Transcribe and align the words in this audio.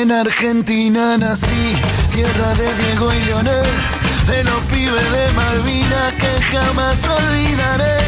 En 0.00 0.10
Argentina 0.12 1.18
nací, 1.18 1.76
tierra 2.14 2.54
de 2.54 2.74
Diego 2.74 3.12
y 3.12 3.20
Leonel, 3.20 3.70
de 4.28 4.44
los 4.44 4.60
pibes 4.72 5.12
de 5.12 5.32
Malvina 5.34 6.14
que 6.16 6.42
jamás 6.50 7.06
olvidaré. 7.06 8.00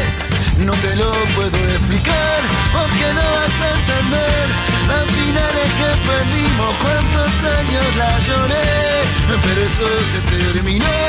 No 0.57 0.73
te 0.73 0.95
lo 0.95 1.11
puedo 1.35 1.55
explicar 1.75 2.39
porque 2.73 3.13
no 3.13 3.21
vas 3.37 3.61
a 3.61 3.69
entender 3.77 4.45
las 4.87 5.05
finales 5.05 5.67
que 5.79 5.89
perdimos, 6.09 6.75
cuántos 6.81 7.31
años 7.59 7.85
la 7.95 8.19
lloré. 8.25 9.41
Pero 9.43 9.61
eso 9.61 9.87
se 10.11 10.19
terminó 10.35 11.02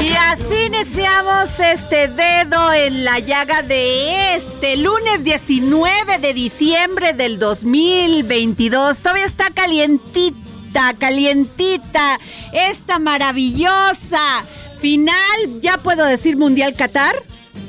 Y 0.00 0.12
así 0.16 0.54
iniciamos 0.66 1.58
este 1.60 2.08
dedo 2.08 2.72
en 2.72 3.04
la 3.04 3.18
llaga 3.18 3.62
de 3.62 4.36
este 4.36 4.76
lunes 4.76 5.24
19 5.24 6.18
de 6.18 6.34
diciembre 6.34 7.12
del 7.12 7.38
2022. 7.38 9.02
Todavía 9.02 9.26
está 9.26 9.50
calientita, 9.50 10.94
calientita, 10.98 12.18
esta 12.52 12.98
maravillosa 12.98 14.44
final, 14.80 15.14
ya 15.60 15.78
puedo 15.78 16.04
decir 16.04 16.36
Mundial 16.36 16.74
Qatar 16.74 17.14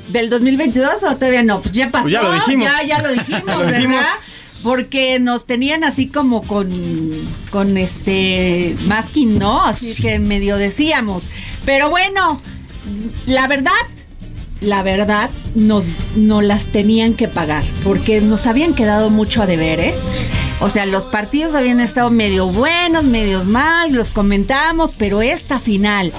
del 0.08 0.30
2022 0.30 1.02
o 1.02 1.16
todavía 1.16 1.42
no, 1.42 1.60
pues 1.60 1.74
ya 1.74 1.90
pasó, 1.90 2.02
Pues 2.04 2.12
ya 2.12 2.22
lo 2.22 2.32
dijimos. 2.32 2.68
ya, 2.68 2.82
ya 2.86 3.02
lo 3.02 3.08
dijimos, 3.12 3.44
lo 3.46 3.58
¿verdad? 3.58 3.72
dijimos. 3.76 4.06
Porque 4.64 5.20
nos 5.20 5.46
tenían 5.46 5.84
así 5.84 6.08
como 6.08 6.42
con, 6.42 6.68
con 7.50 7.76
este 7.76 8.74
masking, 8.86 9.38
¿no? 9.38 9.64
Así 9.64 10.02
que 10.02 10.18
medio 10.18 10.56
decíamos. 10.56 11.28
Pero 11.64 11.90
bueno, 11.90 12.40
la 13.26 13.46
verdad, 13.46 13.72
la 14.60 14.82
verdad, 14.82 15.30
nos, 15.54 15.84
nos 16.16 16.42
las 16.42 16.64
tenían 16.64 17.14
que 17.14 17.28
pagar. 17.28 17.62
Porque 17.84 18.20
nos 18.20 18.48
habían 18.48 18.74
quedado 18.74 19.10
mucho 19.10 19.42
a 19.42 19.46
deber, 19.46 19.78
¿eh? 19.78 19.94
O 20.60 20.70
sea, 20.70 20.86
los 20.86 21.04
partidos 21.04 21.54
habían 21.54 21.78
estado 21.78 22.10
medio 22.10 22.46
buenos, 22.48 23.04
medios 23.04 23.44
mal, 23.44 23.92
los 23.92 24.10
comentamos, 24.10 24.94
pero 24.94 25.20
esta 25.20 25.60
final 25.60 26.12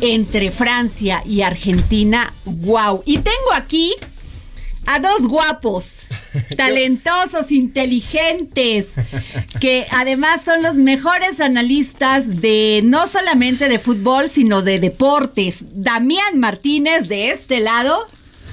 entre 0.00 0.50
Francia 0.50 1.22
y 1.24 1.42
Argentina, 1.42 2.34
wow. 2.44 3.02
Y 3.06 3.18
tengo 3.18 3.52
aquí 3.54 3.92
a 4.86 4.98
dos 4.98 5.28
guapos, 5.28 6.00
talentosos, 6.56 7.50
inteligentes, 7.50 8.86
que 9.60 9.86
además 9.90 10.42
son 10.44 10.62
los 10.62 10.74
mejores 10.76 11.40
analistas 11.40 12.40
de 12.40 12.80
no 12.84 13.06
solamente 13.08 13.68
de 13.68 13.78
fútbol, 13.78 14.28
sino 14.28 14.62
de 14.62 14.80
deportes. 14.80 15.64
Damián 15.74 16.38
Martínez 16.38 17.08
de 17.08 17.28
este 17.28 17.60
lado. 17.60 18.06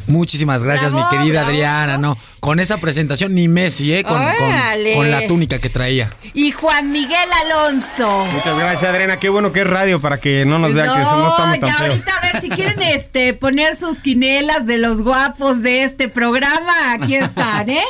Muchísimas 0.10 0.64
gracias, 0.64 0.92
Bravo, 0.92 1.10
mi 1.12 1.18
querida 1.18 1.40
bravo. 1.42 1.50
Adriana. 1.50 1.98
No, 1.98 2.18
con 2.40 2.60
esa 2.60 2.78
presentación 2.80 3.34
ni 3.36 3.48
Messi, 3.48 3.94
¿eh? 3.94 4.04
Con, 4.04 4.18
con- 4.18 4.94
con 4.96 5.12
la 5.12 5.28
túnica 5.28 5.60
que 5.60 5.70
traía. 5.70 6.12
Y 6.34 6.52
Juan 6.52 6.92
Miguel 6.92 7.30
Alonso. 7.46 8.26
Muchas 8.34 8.58
gracias, 8.58 8.84
Adriana. 8.92 9.18
Qué 9.18 9.30
bueno 9.30 9.52
que 9.52 9.62
es 9.62 9.68
radio 9.68 10.00
para 10.02 10.20
que 10.20 10.46
no 10.46 10.60
nos 10.60 10.74
vean 10.74 10.88
que 10.90 11.00
no 11.04 11.28
estamos 11.30 11.38
tan 11.38 11.70
ya 11.70 11.74
feos. 11.78 11.82
ahorita 11.82 12.12
a 12.18 12.32
ver 12.34 12.42
si 12.42 12.50
quieren 12.50 12.82
este 12.82 13.34
poner 13.34 13.76
sus 13.76 14.02
quinelas 14.02 14.66
de 14.66 14.78
los 14.80 15.02
guapos 15.02 15.62
de 15.62 15.84
este 15.84 16.10
programa, 16.10 16.74
aquí 16.94 17.16
están, 17.16 17.70
¿eh? 17.70 17.84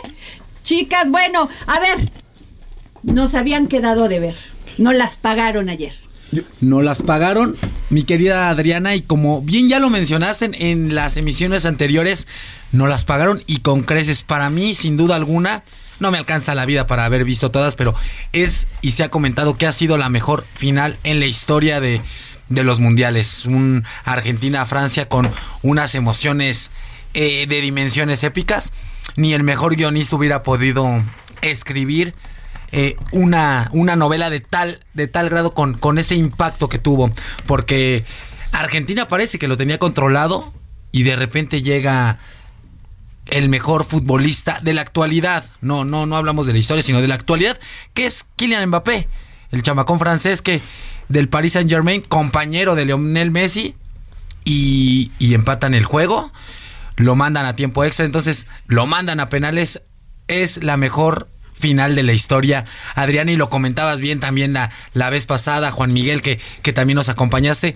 Chicas, 0.64 1.10
bueno, 1.10 1.50
a 1.68 1.80
ver, 1.80 2.12
nos 3.04 3.34
habían 3.34 3.68
quedado 3.68 4.08
de 4.08 4.20
ver, 4.20 4.36
no 4.78 4.92
las 4.92 5.16
pagaron 5.16 5.70
ayer. 5.70 5.94
Nos 6.62 6.84
las 6.84 7.02
pagaron, 7.02 7.56
mi 7.90 8.04
querida 8.04 8.50
Adriana, 8.50 8.96
y 8.96 9.02
como 9.02 9.42
bien 9.42 9.70
ya 9.70 9.80
lo 9.80 9.90
mencionaste 9.90 10.52
en, 10.54 10.94
las 10.94 11.18
emisiones 11.18 11.66
anteriores, 11.66 12.28
nos 12.72 12.88
las 12.88 13.06
pagaron 13.06 13.44
y 13.48 13.60
con 13.60 13.82
creces. 13.82 14.24
Para 14.24 14.50
mí, 14.50 14.76
sin 14.76 14.96
duda 14.96 15.16
alguna, 15.16 15.64
no 16.00 16.12
me 16.12 16.18
alcanza 16.18 16.56
la 16.56 16.66
vida 16.66 16.88
para 16.88 17.06
haber 17.06 17.26
visto 17.26 17.52
todas, 17.52 17.76
pero 17.76 17.96
es 18.32 18.68
y 18.82 18.92
se 18.92 19.04
ha 19.04 19.10
comentado 19.10 19.58
que 19.58 19.68
ha 19.68 19.72
sido 19.72 19.98
la 19.98 20.10
mejor 20.10 20.46
final 20.56 20.98
en 21.04 21.20
la 21.20 21.26
historia 21.26 21.80
de, 21.80 22.02
de 22.50 22.64
los 22.64 22.80
mundiales. 22.80 23.46
Un 23.46 23.86
Argentina-Francia 24.06 25.10
con 25.10 25.32
unas 25.64 25.96
emociones 25.96 26.70
eh, 27.14 27.48
de 27.48 27.62
dimensiones 27.62 28.24
épicas. 28.24 28.72
Ni 29.16 29.34
el 29.34 29.42
mejor 29.42 29.76
guionista 29.76 30.16
hubiera 30.16 30.44
podido 30.44 31.04
escribir 31.42 32.14
eh, 32.72 32.96
una, 33.12 33.70
una 33.74 33.96
novela 33.96 34.30
de 34.30 34.40
tal, 34.40 34.86
de 34.94 35.08
tal 35.08 35.30
grado 35.30 35.54
con, 35.54 35.76
con 35.78 35.98
ese 35.98 36.16
impacto 36.16 36.70
que 36.70 36.80
tuvo. 36.80 37.10
Porque 37.48 38.06
Argentina 38.52 39.08
parece 39.08 39.40
que 39.40 39.48
lo 39.48 39.58
tenía 39.58 39.78
controlado 39.78 40.54
y 40.92 41.04
de 41.04 41.16
repente 41.16 41.62
llega 41.62 42.20
el 43.28 43.50
mejor 43.50 43.86
futbolista 43.86 44.60
de 44.62 44.74
la 44.74 44.82
actualidad. 44.82 45.46
No, 45.62 45.86
no, 45.86 46.06
no 46.06 46.18
hablamos 46.18 46.46
de 46.48 46.54
la 46.54 46.60
historia, 46.60 46.82
sino 46.82 47.02
de 47.02 47.08
la 47.08 47.16
actualidad, 47.16 47.60
que 47.94 48.06
es 48.06 48.26
Kylian 48.36 48.68
Mbappé, 48.70 49.08
el 49.52 49.64
chamacón 49.64 50.00
francés 50.00 50.42
que 50.42 50.62
del 51.10 51.30
Paris 51.30 51.54
Saint 51.54 51.70
Germain, 51.70 52.02
compañero 52.02 52.76
de 52.76 52.86
Lionel 52.86 53.32
Messi, 53.32 53.76
y, 54.46 55.12
y 55.20 55.34
empatan 55.34 55.74
el 55.74 55.86
juego, 55.86 56.32
lo 56.96 57.16
mandan 57.16 57.46
a 57.46 57.56
tiempo 57.56 57.84
extra, 57.84 58.06
entonces 58.06 58.48
lo 58.68 58.88
mandan 58.88 59.20
a 59.20 59.30
penales, 59.30 59.82
es 60.28 60.64
la 60.64 60.78
mejor 60.78 61.30
final 61.60 61.94
de 61.96 62.04
la 62.04 62.14
historia. 62.14 62.66
Adrián, 62.96 63.30
y 63.30 63.36
lo 63.36 63.50
comentabas 63.50 64.00
bien 64.00 64.20
también 64.20 64.54
la, 64.54 64.72
la 64.94 65.10
vez 65.10 65.26
pasada, 65.26 65.72
Juan 65.72 65.94
Miguel, 65.94 66.22
que, 66.22 66.40
que 66.62 66.74
también 66.74 66.96
nos 66.96 67.10
acompañaste. 67.10 67.76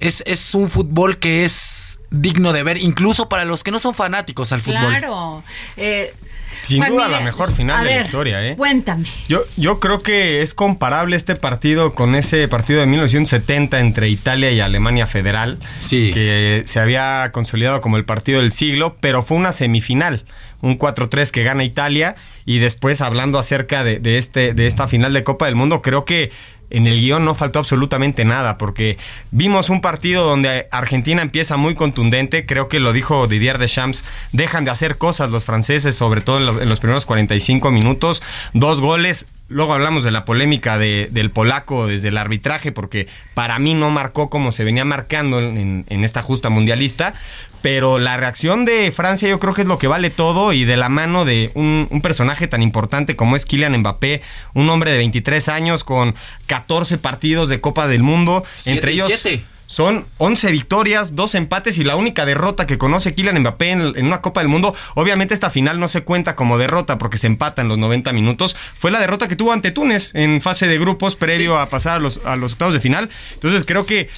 Es, 0.00 0.22
es 0.26 0.54
un 0.54 0.70
fútbol 0.70 1.18
que 1.18 1.44
es 1.44 2.00
digno 2.10 2.52
de 2.52 2.62
ver, 2.62 2.76
incluso 2.78 3.28
para 3.28 3.44
los 3.44 3.62
que 3.62 3.70
no 3.70 3.78
son 3.78 3.94
fanáticos 3.94 4.52
al 4.52 4.62
fútbol. 4.62 4.88
Claro. 4.88 5.44
eh, 5.76 6.14
Sin 6.62 6.78
Juan 6.78 6.90
duda 6.92 7.08
la 7.08 7.20
mejor 7.20 7.52
final 7.54 7.80
a 7.80 7.88
de 7.88 7.96
la 7.96 8.02
historia, 8.04 8.46
¿eh? 8.46 8.54
Cuéntame. 8.56 9.06
Yo, 9.28 9.42
yo 9.56 9.80
creo 9.80 9.98
que 9.98 10.40
es 10.42 10.54
comparable 10.54 11.16
este 11.16 11.36
partido 11.36 11.94
con 11.94 12.14
ese 12.14 12.46
partido 12.48 12.80
de 12.80 12.86
1970 12.86 13.80
entre 13.80 14.08
Italia 14.08 14.50
y 14.52 14.60
Alemania 14.60 15.06
Federal, 15.06 15.58
Sí. 15.78 16.10
que 16.12 16.62
se 16.66 16.80
había 16.80 17.30
consolidado 17.32 17.80
como 17.80 17.96
el 17.96 18.04
partido 18.04 18.40
del 18.40 18.52
siglo, 18.52 18.96
pero 19.00 19.22
fue 19.22 19.36
una 19.36 19.52
semifinal, 19.52 20.24
un 20.60 20.78
4-3 20.78 21.30
que 21.30 21.42
gana 21.42 21.64
Italia 21.64 22.16
y 22.44 22.58
después 22.58 23.00
hablando 23.00 23.38
acerca 23.38 23.82
de, 23.84 23.98
de 23.98 24.18
este, 24.18 24.54
de 24.54 24.66
esta 24.66 24.86
final 24.88 25.12
de 25.12 25.22
Copa 25.22 25.46
del 25.46 25.54
Mundo, 25.56 25.82
creo 25.82 26.04
que 26.04 26.30
en 26.70 26.86
el 26.86 27.00
guion 27.00 27.24
no 27.24 27.34
faltó 27.34 27.58
absolutamente 27.58 28.24
nada, 28.24 28.56
porque 28.58 28.96
vimos 29.30 29.70
un 29.70 29.80
partido 29.80 30.24
donde 30.24 30.68
Argentina 30.70 31.22
empieza 31.22 31.56
muy 31.56 31.74
contundente, 31.74 32.46
creo 32.46 32.68
que 32.68 32.80
lo 32.80 32.92
dijo 32.92 33.26
Didier 33.26 33.58
Deschamps, 33.58 34.04
dejan 34.32 34.64
de 34.64 34.70
hacer 34.70 34.96
cosas 34.96 35.30
los 35.30 35.44
franceses, 35.44 35.94
sobre 35.94 36.20
todo 36.20 36.38
en 36.38 36.68
los, 36.68 36.80
primeros 36.80 37.06
45 37.06 37.70
minutos, 37.70 38.22
dos 38.54 38.80
goles, 38.80 39.28
Luego 39.50 39.72
hablamos 39.72 40.04
de 40.04 40.12
la 40.12 40.24
polémica 40.24 40.78
de, 40.78 41.08
del 41.10 41.32
polaco 41.32 41.88
desde 41.88 42.06
el 42.06 42.18
arbitraje, 42.18 42.70
porque 42.70 43.08
para 43.34 43.58
mí 43.58 43.74
no 43.74 43.90
marcó 43.90 44.30
como 44.30 44.52
se 44.52 44.62
venía 44.62 44.84
marcando 44.84 45.40
en, 45.40 45.84
esta 45.88 46.22
justa 46.22 46.50
mundialista. 46.50 47.14
Pero 47.62 47.98
la 47.98 48.16
reacción 48.16 48.64
de 48.64 48.90
Francia 48.90 49.28
yo 49.28 49.38
creo 49.38 49.54
que 49.54 49.62
es 49.62 49.68
lo 49.68 49.78
que 49.78 49.86
vale 49.86 50.10
todo 50.10 50.52
y 50.52 50.64
de 50.64 50.76
la 50.76 50.88
mano 50.88 51.24
de 51.24 51.50
un, 51.54 51.88
un 51.90 52.00
personaje 52.00 52.48
tan 52.48 52.62
importante 52.62 53.16
como 53.16 53.36
es 53.36 53.46
Kylian 53.46 53.76
Mbappé, 53.78 54.22
un 54.54 54.68
hombre 54.70 54.92
de 54.92 54.98
23 54.98 55.48
años 55.48 55.84
con 55.84 56.14
14 56.46 56.98
partidos 56.98 57.48
de 57.48 57.60
Copa 57.60 57.86
del 57.86 58.02
Mundo, 58.02 58.44
Siete 58.56 58.78
entre 58.78 58.92
ellos... 58.92 59.08
siete. 59.08 59.44
Son 59.70 60.04
11 60.18 60.50
victorias, 60.50 61.14
2 61.14 61.36
empates 61.36 61.78
y 61.78 61.84
la 61.84 61.94
única 61.94 62.26
derrota 62.26 62.66
que 62.66 62.76
conoce 62.76 63.14
Kylian 63.14 63.38
Mbappé 63.38 63.70
en, 63.70 63.80
en, 63.94 64.04
una 64.04 64.20
Copa 64.20 64.40
del 64.40 64.48
Mundo. 64.48 64.74
Obviamente 64.96 65.32
esta 65.32 65.48
final 65.48 65.78
no 65.78 65.86
se 65.86 66.02
cuenta 66.02 66.34
como 66.34 66.58
derrota 66.58 66.98
porque 66.98 67.18
se 67.18 67.28
empata 67.28 67.62
en 67.62 67.68
los 67.68 67.78
90 67.78 68.12
minutos. 68.12 68.56
Fue 68.74 68.90
la 68.90 68.98
derrota 68.98 69.28
que 69.28 69.36
tuvo 69.36 69.52
ante 69.52 69.70
Túnez 69.70 70.12
en 70.16 70.40
fase 70.40 70.66
de 70.66 70.76
grupos 70.76 71.14
previo 71.14 71.54
sí. 71.54 71.62
a 71.62 71.66
pasar 71.66 71.98
a 71.98 71.98
los, 72.00 72.20
a 72.26 72.34
los 72.34 72.54
octavos 72.54 72.74
de 72.74 72.80
final. 72.80 73.10
Entonces 73.34 73.64
creo 73.64 73.86
que 73.86 74.10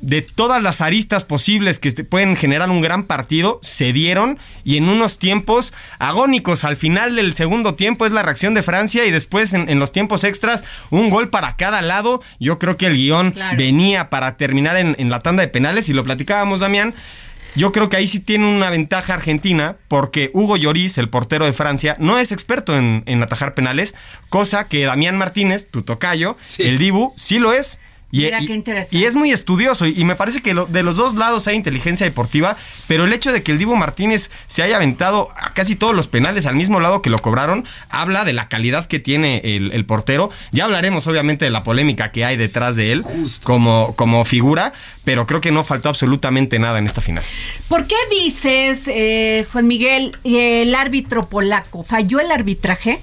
de 0.00 0.22
todas 0.22 0.62
las 0.62 0.80
aristas 0.80 1.24
posibles 1.24 1.78
que 1.78 1.92
pueden 2.04 2.36
generar 2.36 2.70
un 2.70 2.80
gran 2.80 3.04
partido, 3.04 3.58
se 3.62 3.92
dieron 3.92 4.38
y 4.64 4.76
en 4.76 4.88
unos 4.88 5.18
tiempos 5.18 5.72
agónicos. 5.98 6.64
Al 6.64 6.76
final 6.76 7.16
del 7.16 7.34
segundo 7.34 7.74
tiempo 7.74 8.06
es 8.06 8.12
la 8.12 8.22
reacción 8.22 8.54
de 8.54 8.62
Francia 8.62 9.04
y 9.04 9.10
después 9.10 9.52
en, 9.52 9.68
en 9.68 9.78
los 9.78 9.92
tiempos 9.92 10.24
extras 10.24 10.64
un 10.90 11.10
gol 11.10 11.28
para 11.28 11.56
cada 11.56 11.82
lado. 11.82 12.22
Yo 12.38 12.58
creo 12.58 12.76
que 12.76 12.86
el 12.86 12.96
guion 12.96 13.32
claro. 13.32 13.58
venía 13.58 14.10
para 14.10 14.36
terminar 14.36 14.76
en, 14.76 14.96
en 14.98 15.10
la 15.10 15.20
tanda 15.20 15.42
de 15.42 15.48
penales 15.48 15.88
y 15.88 15.92
lo 15.92 16.04
platicábamos, 16.04 16.60
Damián. 16.60 16.94
Yo 17.56 17.72
creo 17.72 17.88
que 17.88 17.96
ahí 17.96 18.06
sí 18.06 18.20
tiene 18.20 18.46
una 18.46 18.70
ventaja 18.70 19.14
Argentina 19.14 19.76
porque 19.88 20.30
Hugo 20.32 20.56
Lloris, 20.56 20.98
el 20.98 21.08
portero 21.08 21.46
de 21.46 21.52
Francia, 21.52 21.96
no 21.98 22.18
es 22.18 22.30
experto 22.30 22.76
en, 22.76 23.02
en 23.06 23.22
atajar 23.22 23.54
penales, 23.54 23.96
cosa 24.28 24.68
que 24.68 24.84
Damián 24.84 25.18
Martínez, 25.18 25.68
tu 25.68 25.82
tocayo, 25.82 26.36
sí. 26.44 26.62
el 26.62 26.78
Dibu, 26.78 27.12
sí 27.16 27.38
lo 27.38 27.52
es. 27.52 27.80
Y, 28.12 28.22
Mira, 28.22 28.40
qué 28.40 28.54
interesante. 28.54 28.96
y, 28.96 29.04
es 29.04 29.14
muy 29.14 29.30
estudioso 29.30 29.86
y, 29.86 29.94
y 29.96 30.04
me 30.04 30.16
parece 30.16 30.42
que 30.42 30.52
lo, 30.52 30.66
de 30.66 30.82
los 30.82 30.96
dos 30.96 31.14
lados 31.14 31.46
hay 31.46 31.54
inteligencia 31.54 32.04
deportiva, 32.06 32.56
pero 32.88 33.04
el 33.04 33.12
hecho 33.12 33.32
de 33.32 33.42
que 33.42 33.52
el 33.52 33.58
Divo 33.58 33.76
Martínez 33.76 34.30
se 34.48 34.62
haya 34.62 34.76
aventado 34.76 35.30
a 35.36 35.50
casi 35.50 35.76
todos 35.76 35.94
los 35.94 36.08
penales 36.08 36.46
al 36.46 36.56
mismo 36.56 36.80
lado 36.80 37.02
que 37.02 37.10
lo 37.10 37.18
cobraron, 37.18 37.64
habla 37.88 38.24
de 38.24 38.32
la 38.32 38.48
calidad 38.48 38.86
que 38.86 38.98
tiene 38.98 39.40
el, 39.44 39.72
el 39.72 39.84
portero. 39.84 40.30
Ya 40.50 40.64
hablaremos 40.64 41.06
obviamente 41.06 41.44
de 41.44 41.50
la 41.50 41.62
polémica 41.62 42.10
que 42.10 42.24
hay 42.24 42.36
detrás 42.36 42.76
de 42.76 42.92
él 42.92 43.04
como, 43.44 43.94
como 43.96 44.24
figura, 44.24 44.72
pero 45.04 45.26
creo 45.26 45.40
que 45.40 45.52
no 45.52 45.64
faltó 45.64 45.88
absolutamente 45.88 46.58
nada 46.58 46.78
en 46.78 46.86
esta 46.86 47.00
final. 47.00 47.22
¿Por 47.68 47.86
qué 47.86 47.96
dices, 48.10 48.88
eh, 48.88 49.46
Juan 49.52 49.66
Miguel, 49.66 50.16
el 50.24 50.74
árbitro 50.74 51.22
polaco, 51.22 51.82
falló 51.82 52.20
el 52.20 52.30
arbitraje? 52.30 53.00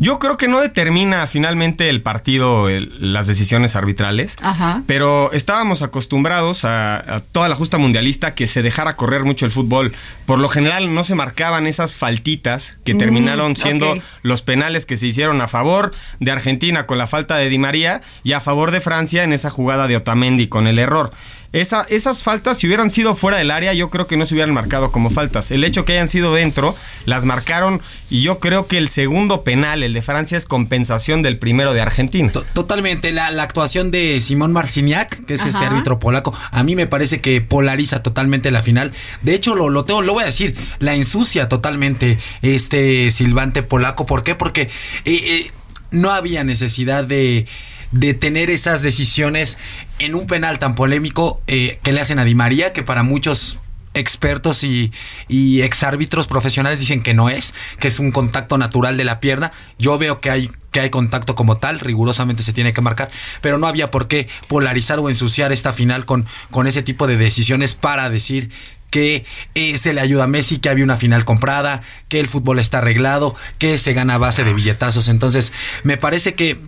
Yo 0.00 0.20
creo 0.20 0.36
que 0.36 0.46
no 0.46 0.60
determina 0.60 1.26
finalmente 1.26 1.88
el 1.88 2.02
partido 2.02 2.68
el, 2.68 3.12
las 3.12 3.26
decisiones 3.26 3.74
arbitrales, 3.74 4.36
Ajá. 4.40 4.82
pero 4.86 5.32
estábamos 5.32 5.82
acostumbrados 5.82 6.64
a, 6.64 7.16
a, 7.16 7.20
toda 7.20 7.48
la 7.48 7.56
justa 7.56 7.78
mundialista 7.78 8.34
que 8.34 8.46
se 8.46 8.62
dejara 8.62 8.94
correr 8.94 9.24
mucho 9.24 9.44
el 9.44 9.50
fútbol. 9.50 9.92
Por 10.24 10.38
lo 10.38 10.48
general 10.48 10.94
no 10.94 11.02
se 11.02 11.16
marcaban 11.16 11.66
esas 11.66 11.96
faltitas 11.96 12.78
que 12.84 12.94
mm, 12.94 12.98
terminaron 12.98 13.56
siendo 13.56 13.90
okay. 13.90 14.02
los 14.22 14.42
penales 14.42 14.86
que 14.86 14.96
se 14.96 15.08
hicieron 15.08 15.40
a 15.40 15.48
favor 15.48 15.92
de 16.20 16.30
Argentina 16.30 16.86
con 16.86 16.98
la 16.98 17.08
falta 17.08 17.36
de 17.36 17.48
Di 17.48 17.58
María 17.58 18.00
y 18.22 18.34
a 18.34 18.40
favor 18.40 18.70
de 18.70 18.80
Francia 18.80 19.24
en 19.24 19.32
esa 19.32 19.50
jugada 19.50 19.88
de 19.88 19.96
Otamendi 19.96 20.46
con 20.46 20.68
el 20.68 20.78
error. 20.78 21.10
Esa, 21.52 21.86
esas 21.88 22.22
faltas, 22.22 22.58
si 22.58 22.66
hubieran 22.66 22.90
sido 22.90 23.16
fuera 23.16 23.38
del 23.38 23.50
área, 23.50 23.72
yo 23.72 23.88
creo 23.88 24.06
que 24.06 24.18
no 24.18 24.26
se 24.26 24.34
hubieran 24.34 24.52
marcado 24.52 24.92
como 24.92 25.08
faltas. 25.08 25.50
El 25.50 25.64
hecho 25.64 25.86
que 25.86 25.94
hayan 25.94 26.08
sido 26.08 26.34
dentro, 26.34 26.74
las 27.06 27.24
marcaron 27.24 27.80
y 28.10 28.20
yo 28.20 28.38
creo 28.38 28.66
que 28.66 28.76
el 28.76 28.90
segundo 28.90 29.44
penal, 29.44 29.82
el 29.82 29.94
de 29.94 30.02
Francia, 30.02 30.36
es 30.36 30.44
compensación 30.44 31.22
del 31.22 31.38
primero 31.38 31.72
de 31.72 31.80
Argentina. 31.80 32.30
Totalmente, 32.52 33.12
la, 33.12 33.30
la 33.30 33.44
actuación 33.44 33.90
de 33.90 34.20
Simón 34.20 34.52
Marciniak, 34.52 35.24
que 35.24 35.34
es 35.34 35.40
Ajá. 35.40 35.48
este 35.48 35.64
árbitro 35.64 35.98
polaco, 35.98 36.34
a 36.50 36.62
mí 36.62 36.76
me 36.76 36.86
parece 36.86 37.22
que 37.22 37.40
polariza 37.40 38.02
totalmente 38.02 38.50
la 38.50 38.62
final. 38.62 38.92
De 39.22 39.34
hecho, 39.34 39.54
lo, 39.54 39.70
lo 39.70 39.86
tengo, 39.86 40.02
lo 40.02 40.12
voy 40.12 40.24
a 40.24 40.26
decir, 40.26 40.54
la 40.80 40.94
ensucia 40.94 41.48
totalmente 41.48 42.18
este 42.42 43.10
silbante 43.10 43.62
polaco. 43.62 44.04
¿Por 44.04 44.22
qué? 44.22 44.34
Porque 44.34 44.62
eh, 44.62 44.70
eh, 45.06 45.50
no 45.90 46.10
había 46.10 46.44
necesidad 46.44 47.04
de 47.04 47.46
de 47.92 48.14
tener 48.14 48.50
esas 48.50 48.82
decisiones 48.82 49.58
en 49.98 50.14
un 50.14 50.26
penal 50.26 50.58
tan 50.58 50.74
polémico 50.74 51.40
eh, 51.46 51.78
que 51.82 51.92
le 51.92 52.00
hacen 52.00 52.18
a 52.18 52.24
Di 52.24 52.34
María, 52.34 52.72
que 52.72 52.82
para 52.82 53.02
muchos 53.02 53.58
expertos 53.94 54.64
y, 54.64 54.92
y 55.28 55.62
exárbitros 55.62 56.26
profesionales 56.26 56.80
dicen 56.80 57.02
que 57.02 57.14
no 57.14 57.28
es, 57.28 57.54
que 57.80 57.88
es 57.88 57.98
un 57.98 58.12
contacto 58.12 58.58
natural 58.58 58.96
de 58.96 59.04
la 59.04 59.20
pierna. 59.20 59.52
Yo 59.78 59.98
veo 59.98 60.20
que 60.20 60.30
hay 60.30 60.50
que 60.70 60.80
hay 60.80 60.90
contacto 60.90 61.34
como 61.34 61.56
tal, 61.56 61.80
rigurosamente 61.80 62.42
se 62.42 62.52
tiene 62.52 62.74
que 62.74 62.82
marcar, 62.82 63.10
pero 63.40 63.56
no 63.56 63.66
había 63.66 63.90
por 63.90 64.06
qué 64.06 64.28
polarizar 64.48 64.98
o 64.98 65.08
ensuciar 65.08 65.50
esta 65.50 65.72
final 65.72 66.04
con, 66.04 66.26
con 66.50 66.66
ese 66.66 66.82
tipo 66.82 67.06
de 67.06 67.16
decisiones 67.16 67.74
para 67.74 68.10
decir 68.10 68.50
que 68.90 69.24
eh, 69.54 69.78
se 69.78 69.92
le 69.92 70.00
ayuda 70.00 70.24
a 70.24 70.26
Messi, 70.26 70.58
que 70.58 70.68
había 70.68 70.84
una 70.84 70.96
final 70.96 71.24
comprada, 71.24 71.82
que 72.08 72.20
el 72.20 72.28
fútbol 72.28 72.58
está 72.58 72.78
arreglado, 72.78 73.34
que 73.58 73.78
se 73.78 73.92
gana 73.92 74.14
a 74.14 74.18
base 74.18 74.44
de 74.44 74.54
billetazos. 74.54 75.08
Entonces, 75.08 75.52
me 75.84 75.96
parece 75.96 76.34
que 76.34 76.58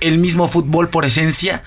el 0.00 0.18
mismo 0.18 0.48
fútbol 0.48 0.88
por 0.88 1.04
esencia 1.04 1.62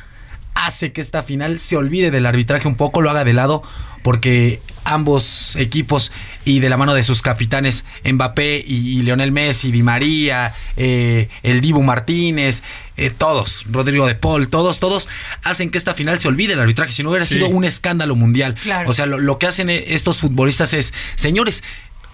hace 0.54 0.92
que 0.92 1.02
esta 1.02 1.22
final 1.22 1.60
se 1.60 1.78
olvide 1.78 2.10
del 2.10 2.26
arbitraje 2.26 2.68
un 2.68 2.76
poco, 2.76 3.02
lo 3.02 3.10
haga 3.12 3.24
de 3.24 3.34
lado, 3.34 3.62
porque 4.02 4.60
ambos 4.86 5.56
equipos 5.56 6.12
y 6.46 6.60
de 6.60 6.70
la 6.70 6.78
mano 6.78 6.94
de 6.94 7.04
sus 7.04 7.22
capitanes 7.22 7.86
Mbappé 8.04 8.64
y, 8.66 8.98
y 8.98 9.02
Lionel 9.04 9.32
Messi, 9.32 9.72
Di 9.72 9.84
María, 9.84 10.56
eh, 10.76 11.30
el 11.44 11.62
Dibu 11.62 11.84
Martínez, 11.84 12.64
eh, 12.96 13.12
todos, 13.12 13.66
Rodrigo 13.70 14.08
de 14.08 14.16
Paul, 14.16 14.50
todos, 14.50 14.80
todos 14.80 15.10
hacen 15.44 15.70
que 15.70 15.78
esta 15.78 15.94
final 15.94 16.20
se 16.20 16.28
olvide 16.28 16.50
del 16.50 16.62
arbitraje, 16.62 16.92
si 16.92 17.04
no 17.04 17.10
hubiera 17.10 17.26
sí. 17.26 17.36
sido 17.36 17.50
un 17.50 17.64
escándalo 17.64 18.16
mundial. 18.16 18.56
Claro. 18.56 18.90
O 18.90 18.94
sea, 18.94 19.06
lo, 19.06 19.20
lo 19.20 19.38
que 19.38 19.46
hacen 19.46 19.70
estos 19.70 20.20
futbolistas 20.20 20.74
es, 20.74 20.94
señores, 21.16 21.64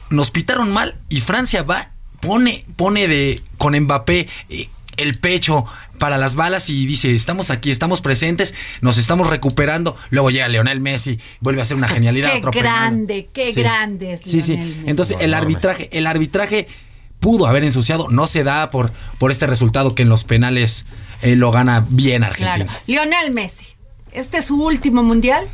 nos 0.09 0.31
pitaron 0.31 0.71
mal 0.71 0.95
y 1.09 1.21
Francia 1.21 1.63
va, 1.63 1.91
pone, 2.19 2.65
pone 2.75 3.07
de 3.07 3.39
con 3.57 3.77
Mbappé. 3.79 4.27
El 4.97 5.15
pecho 5.17 5.65
para 5.97 6.17
las 6.17 6.35
balas 6.35 6.69
y 6.69 6.85
dice, 6.85 7.15
estamos 7.15 7.49
aquí, 7.49 7.71
estamos 7.71 8.01
presentes, 8.01 8.53
nos 8.81 8.97
estamos 8.97 9.27
recuperando. 9.29 9.95
Luego 10.09 10.29
llega 10.29 10.47
Leonel 10.47 10.79
Messi, 10.81 11.19
vuelve 11.39 11.61
a 11.61 11.63
hacer 11.63 11.77
una 11.77 11.87
genialidad. 11.89 12.31
Qué 12.51 12.59
grande, 12.59 13.29
qué 13.33 13.51
sí. 13.51 13.61
grande 13.61 14.13
es 14.13 14.21
Sí, 14.21 14.41
sí. 14.41 14.57
Messi. 14.57 14.83
Entonces 14.85 15.17
el 15.19 15.33
arbitraje, 15.33 15.89
el 15.91 16.07
arbitraje 16.07 16.67
pudo 17.19 17.47
haber 17.47 17.63
ensuciado, 17.63 18.09
no 18.09 18.27
se 18.27 18.43
da 18.43 18.69
por, 18.69 18.91
por 19.17 19.31
este 19.31 19.47
resultado 19.47 19.95
que 19.95 20.03
en 20.03 20.09
los 20.09 20.25
penales 20.25 20.85
eh, 21.21 21.35
lo 21.37 21.51
gana 21.51 21.85
bien 21.87 22.23
Argentina. 22.23 22.65
Claro. 22.65 22.81
Lionel 22.85 23.31
Messi, 23.31 23.65
¿este 24.11 24.39
es 24.39 24.45
su 24.45 24.61
último 24.61 25.03
mundial? 25.03 25.47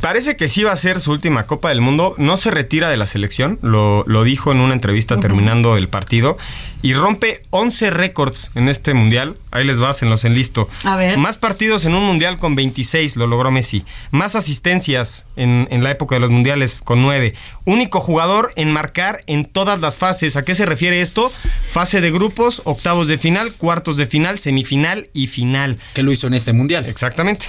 Parece 0.00 0.36
que 0.36 0.48
sí 0.48 0.62
va 0.62 0.72
a 0.72 0.76
ser 0.76 1.00
su 1.00 1.12
última 1.12 1.44
Copa 1.44 1.68
del 1.68 1.80
Mundo. 1.80 2.14
No 2.16 2.36
se 2.36 2.50
retira 2.50 2.88
de 2.88 2.96
la 2.96 3.06
selección, 3.06 3.58
lo, 3.62 4.04
lo 4.06 4.24
dijo 4.24 4.50
en 4.50 4.60
una 4.60 4.72
entrevista 4.72 5.14
uh 5.14 5.18
-huh. 5.18 5.22
terminando 5.22 5.76
el 5.76 5.88
partido. 5.88 6.38
Y 6.82 6.94
rompe 6.94 7.42
11 7.50 7.90
récords 7.90 8.50
en 8.54 8.70
este 8.70 8.94
mundial. 8.94 9.36
Ahí 9.50 9.64
les 9.66 9.80
vas, 9.80 10.02
en 10.02 10.08
los 10.08 10.24
enlisto. 10.24 10.70
A 10.84 10.96
ver. 10.96 11.18
Más 11.18 11.36
partidos 11.36 11.84
en 11.84 11.94
un 11.94 12.04
mundial 12.04 12.38
con 12.38 12.54
26, 12.54 13.16
lo 13.16 13.26
logró 13.26 13.50
Messi. 13.50 13.84
Más 14.10 14.34
asistencias 14.34 15.26
en, 15.36 15.68
en 15.70 15.84
la 15.84 15.90
época 15.90 16.14
de 16.14 16.20
los 16.20 16.30
mundiales 16.30 16.80
con 16.82 17.02
9. 17.02 17.34
Único 17.66 18.00
jugador 18.00 18.52
en 18.56 18.72
marcar 18.72 19.20
en 19.26 19.44
todas 19.44 19.78
las 19.80 19.98
fases. 19.98 20.36
¿A 20.36 20.44
qué 20.44 20.54
se 20.54 20.64
refiere 20.64 21.02
esto? 21.02 21.30
Fase 21.70 22.00
de 22.00 22.10
grupos, 22.10 22.62
octavos 22.64 23.08
de 23.08 23.18
final, 23.18 23.52
cuartos 23.52 23.98
de 23.98 24.06
final, 24.06 24.38
semifinal 24.38 25.10
y 25.12 25.26
final. 25.26 25.76
Que 25.92 26.02
lo 26.02 26.12
hizo 26.12 26.28
en 26.28 26.34
este 26.34 26.54
mundial. 26.54 26.86
Exactamente. 26.86 27.46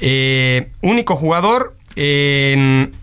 Eh, 0.00 0.68
único 0.82 1.16
jugador 1.16 1.74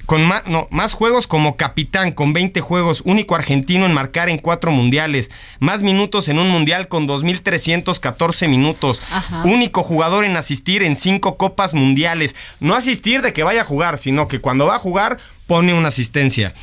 con 0.05 0.23
más, 0.25 0.45
no, 0.45 0.67
más 0.69 0.93
juegos 0.93 1.25
como 1.25 1.57
capitán, 1.57 2.11
con 2.11 2.31
20 2.31 2.61
juegos, 2.61 3.01
único 3.05 3.33
argentino 3.33 3.87
en 3.87 3.93
marcar 3.93 4.29
en 4.29 4.37
cuatro 4.37 4.69
mundiales, 4.69 5.31
más 5.59 5.81
minutos 5.81 6.27
en 6.27 6.37
un 6.37 6.49
mundial 6.49 6.87
con 6.87 7.07
2.314 7.07 8.47
minutos, 8.47 9.01
Ajá. 9.11 9.41
único 9.45 9.81
jugador 9.81 10.25
en 10.25 10.37
asistir 10.37 10.83
en 10.83 10.95
cinco 10.95 11.37
copas 11.37 11.73
mundiales, 11.73 12.35
no 12.59 12.75
asistir 12.75 13.23
de 13.23 13.33
que 13.33 13.41
vaya 13.41 13.61
a 13.61 13.65
jugar, 13.65 13.97
sino 13.97 14.27
que 14.27 14.39
cuando 14.39 14.67
va 14.67 14.75
a 14.75 14.79
jugar 14.79 15.17
pone 15.47 15.73
una 15.73 15.87
asistencia. 15.87 16.53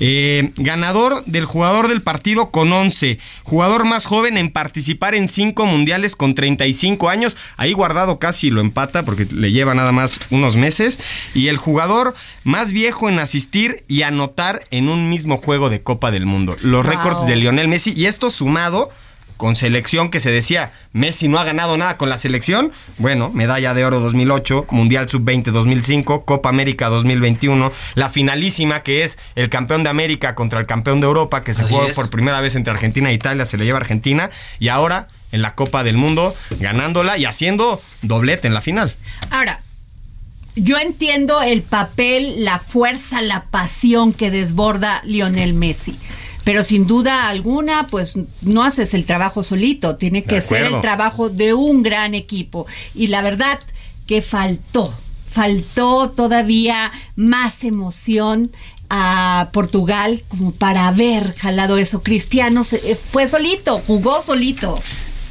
Eh, 0.00 0.52
ganador 0.56 1.24
del 1.24 1.44
jugador 1.44 1.88
del 1.88 2.02
partido 2.02 2.50
con 2.50 2.72
11. 2.72 3.18
Jugador 3.44 3.84
más 3.84 4.06
joven 4.06 4.36
en 4.36 4.50
participar 4.50 5.14
en 5.14 5.28
5 5.28 5.66
mundiales 5.66 6.16
con 6.16 6.34
35 6.34 7.08
años. 7.08 7.36
Ahí 7.56 7.72
guardado 7.72 8.18
casi 8.18 8.50
lo 8.50 8.60
empata 8.60 9.04
porque 9.04 9.26
le 9.30 9.52
lleva 9.52 9.74
nada 9.74 9.92
más 9.92 10.18
unos 10.30 10.56
meses. 10.56 10.98
Y 11.34 11.48
el 11.48 11.56
jugador 11.58 12.14
más 12.42 12.72
viejo 12.72 13.08
en 13.08 13.18
asistir 13.18 13.84
y 13.88 14.02
anotar 14.02 14.62
en 14.70 14.88
un 14.88 15.08
mismo 15.08 15.36
juego 15.36 15.70
de 15.70 15.82
Copa 15.82 16.10
del 16.10 16.26
Mundo. 16.26 16.56
Los 16.62 16.84
Wow. 16.84 16.92
récords 16.96 17.26
de 17.26 17.36
Lionel 17.36 17.68
Messi. 17.68 17.92
Y 17.96 18.06
esto 18.06 18.30
sumado 18.30 18.90
con 19.36 19.56
selección 19.56 20.10
que 20.10 20.20
se 20.20 20.30
decía, 20.30 20.72
Messi 20.92 21.28
no 21.28 21.38
ha 21.38 21.44
ganado 21.44 21.76
nada 21.76 21.96
con 21.96 22.08
la 22.08 22.18
selección. 22.18 22.72
Bueno, 22.98 23.30
medalla 23.30 23.74
de 23.74 23.84
oro 23.84 24.00
2008, 24.00 24.66
Mundial 24.70 25.08
Sub-20 25.08 25.50
2005, 25.50 26.24
Copa 26.24 26.48
América 26.48 26.88
2021, 26.88 27.72
la 27.94 28.08
finalísima 28.08 28.82
que 28.82 29.04
es 29.04 29.18
el 29.34 29.50
campeón 29.50 29.82
de 29.82 29.90
América 29.90 30.34
contra 30.34 30.60
el 30.60 30.66
campeón 30.66 31.00
de 31.00 31.06
Europa 31.06 31.42
que 31.42 31.54
se 31.54 31.62
Así 31.62 31.74
jugó 31.74 31.86
es. 31.86 31.96
por 31.96 32.10
primera 32.10 32.40
vez 32.40 32.56
entre 32.56 32.72
Argentina 32.72 33.10
e 33.10 33.14
Italia, 33.14 33.44
se 33.44 33.58
le 33.58 33.64
lleva 33.64 33.78
a 33.78 33.80
Argentina 33.80 34.30
y 34.58 34.68
ahora 34.68 35.08
en 35.32 35.42
la 35.42 35.54
Copa 35.54 35.82
del 35.82 35.96
Mundo 35.96 36.34
ganándola 36.60 37.18
y 37.18 37.24
haciendo 37.24 37.80
doblete 38.02 38.46
en 38.46 38.54
la 38.54 38.60
final. 38.60 38.94
Ahora, 39.30 39.60
yo 40.56 40.78
entiendo 40.78 41.42
el 41.42 41.62
papel, 41.62 42.44
la 42.44 42.60
fuerza, 42.60 43.20
la 43.20 43.46
pasión 43.46 44.12
que 44.12 44.30
desborda 44.30 45.02
Lionel 45.04 45.54
Messi. 45.54 45.98
Pero 46.44 46.62
sin 46.62 46.86
duda 46.86 47.28
alguna, 47.28 47.86
pues 47.86 48.18
no 48.42 48.62
haces 48.64 48.92
el 48.94 49.06
trabajo 49.06 49.42
solito, 49.42 49.96
tiene 49.96 50.22
que 50.24 50.42
ser 50.42 50.62
el 50.76 50.80
trabajo 50.82 51.30
de 51.30 51.54
un 51.54 51.82
gran 51.82 52.14
equipo. 52.14 52.66
Y 52.94 53.06
la 53.06 53.22
verdad 53.22 53.58
que 54.06 54.20
faltó, 54.20 54.92
faltó 55.32 56.10
todavía 56.10 56.92
más 57.16 57.64
emoción 57.64 58.50
a 58.90 59.48
Portugal 59.52 60.22
como 60.28 60.52
para 60.52 60.86
haber 60.88 61.34
jalado 61.36 61.78
eso. 61.78 62.02
Cristiano 62.02 62.62
se- 62.64 62.90
eh, 62.92 62.94
fue 62.94 63.26
solito, 63.26 63.80
jugó 63.86 64.20
solito. 64.20 64.78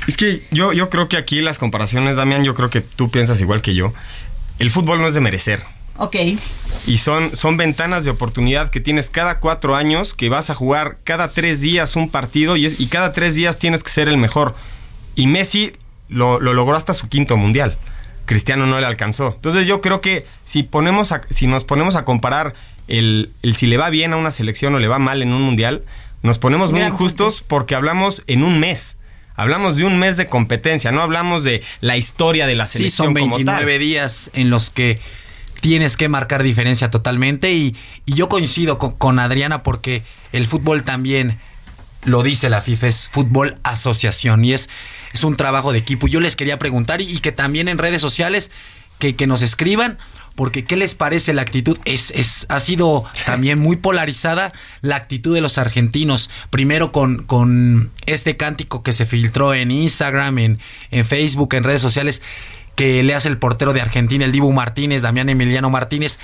Es 0.08 0.18
que 0.18 0.46
yo, 0.52 0.74
yo 0.74 0.90
creo 0.90 1.08
que 1.08 1.16
aquí 1.18 1.42
las 1.42 1.60
comparaciones, 1.60 2.18
Damián, 2.18 2.44
yo 2.44 2.56
creo 2.56 2.70
que 2.70 2.82
tú 2.82 3.10
piensas 3.10 3.40
igual 3.40 3.62
que 3.62 3.74
yo. 3.76 3.94
El 4.60 4.70
fútbol 4.72 5.00
no 5.00 5.08
es 5.08 5.14
de 5.14 5.22
merecer. 5.22 5.64
Ok. 5.98 6.16
Y 6.88 6.98
son, 6.98 7.36
son 7.36 7.56
ventanas 7.58 8.04
de 8.04 8.12
oportunidad 8.12 8.70
que 8.70 8.80
tienes 8.80 9.10
cada 9.10 9.40
cuatro 9.40 9.76
años, 9.76 10.14
que 10.14 10.30
vas 10.30 10.50
a 10.50 10.56
jugar 10.56 10.98
cada 11.04 11.30
tres 11.30 11.62
días 11.62 11.96
un 11.96 12.10
partido 12.10 12.58
y, 12.58 12.66
es- 12.66 12.80
y 12.80 12.88
cada 12.88 13.12
tres 13.12 13.36
días 13.36 13.58
tienes 13.60 13.84
que 13.84 13.90
ser 13.92 14.08
el 14.08 14.18
mejor. 14.18 14.56
Y 15.16 15.28
Messi 15.28 15.74
lo, 16.10 16.40
lo 16.40 16.54
logró 16.54 16.76
hasta 16.76 16.94
su 16.94 17.08
quinto 17.10 17.38
mundial. 17.38 17.78
Cristiano 18.26 18.66
no 18.66 18.80
le 18.80 18.86
alcanzó. 18.86 19.34
Entonces 19.36 19.68
yo 19.68 19.82
creo 19.82 20.02
que 20.02 20.26
si, 20.46 20.64
ponemos 20.64 21.12
a- 21.12 21.22
si 21.30 21.48
nos 21.48 21.64
ponemos 21.64 21.96
a 21.96 22.06
comparar 22.06 22.54
el, 22.88 23.32
el 23.44 23.56
si 23.56 23.68
le 23.68 23.78
va 23.78 23.90
bien 23.90 24.14
a 24.14 24.18
una 24.18 24.32
selección 24.32 24.74
o 24.76 24.80
le 24.80 24.88
va 24.88 25.00
mal 25.00 25.22
en 25.22 25.32
un 25.32 25.42
mundial, 25.42 25.84
nos 26.22 26.38
ponemos 26.38 26.72
muy 26.72 26.82
injustos 26.82 27.44
porque 27.48 27.76
hablamos 27.76 28.24
en 28.28 28.44
un 28.44 28.60
mes. 28.60 28.98
Hablamos 29.36 29.78
de 29.78 29.86
un 29.86 29.98
mes 30.00 30.16
de 30.18 30.28
competencia, 30.28 30.92
no 30.92 31.02
hablamos 31.02 31.44
de 31.44 31.64
la 31.82 31.98
historia 31.98 32.46
de 32.46 32.56
la 32.56 32.66
Sí, 32.68 32.78
selección 32.80 33.08
son 33.08 33.14
como 33.16 33.36
tal. 33.38 33.46
29 33.46 33.80
días 33.80 34.30
en 34.34 34.50
los 34.50 34.70
que 34.70 35.00
tienes 35.64 35.96
que 35.96 36.10
marcar 36.10 36.44
diferencia 36.44 36.92
totalmente 36.92 37.54
y, 37.54 37.74
y 38.06 38.16
yo 38.16 38.28
coincido 38.28 38.78
con, 38.78 38.92
con 38.92 39.18
Adriana 39.18 39.64
porque 39.64 40.04
el 40.34 40.46
fútbol 40.46 40.84
también 40.84 41.40
lo 42.04 42.22
dice 42.22 42.50
la 42.50 42.60
FIFA, 42.60 42.88
es 42.88 43.08
fútbol 43.08 43.60
asociación 43.64 44.44
y 44.44 44.52
es, 44.52 44.70
es 45.14 45.24
un 45.24 45.38
trabajo 45.38 45.72
de 45.72 45.80
equipo. 45.80 46.10
Yo 46.10 46.20
les 46.20 46.36
quería 46.36 46.60
preguntar 46.60 47.02
y, 47.02 47.06
y 47.10 47.20
que 47.20 47.32
también 47.32 47.70
en 47.70 47.78
redes 47.78 48.02
sociales 48.02 48.52
que, 49.00 49.16
que 49.16 49.26
nos 49.26 49.42
escriban, 49.42 50.00
porque 50.36 50.66
¿qué 50.66 50.76
les 50.76 50.96
parece 50.96 51.32
la 51.32 51.44
actitud? 51.44 51.80
Es, 51.86 52.12
es, 52.12 52.46
ha 52.50 52.60
sido 52.60 53.06
también 53.26 53.60
muy 53.60 53.78
polarizada 53.78 54.52
la 54.82 54.98
actitud 54.98 55.34
de 55.34 55.40
los 55.40 55.58
argentinos. 55.58 56.30
Primero 56.50 56.92
con, 56.92 57.24
con 57.24 57.90
este 58.06 58.36
cántico 58.36 58.84
que 58.84 58.92
se 58.92 59.06
filtró 59.06 59.54
en 59.54 59.72
Instagram, 59.72 60.40
en, 60.40 60.60
en 60.92 61.06
Facebook, 61.06 61.54
en 61.54 61.64
redes 61.64 61.82
sociales, 61.82 62.22
que 62.76 63.04
le 63.04 63.14
hace 63.16 63.30
el 63.30 63.38
portero 63.38 63.74
de 63.74 63.82
Argentina, 63.82 64.26
el 64.26 64.32
Dibu 64.32 64.52
Martínez, 64.52 65.02
Damián 65.02 65.30
Emiliano 65.30 65.70
Martínez. 65.70 66.20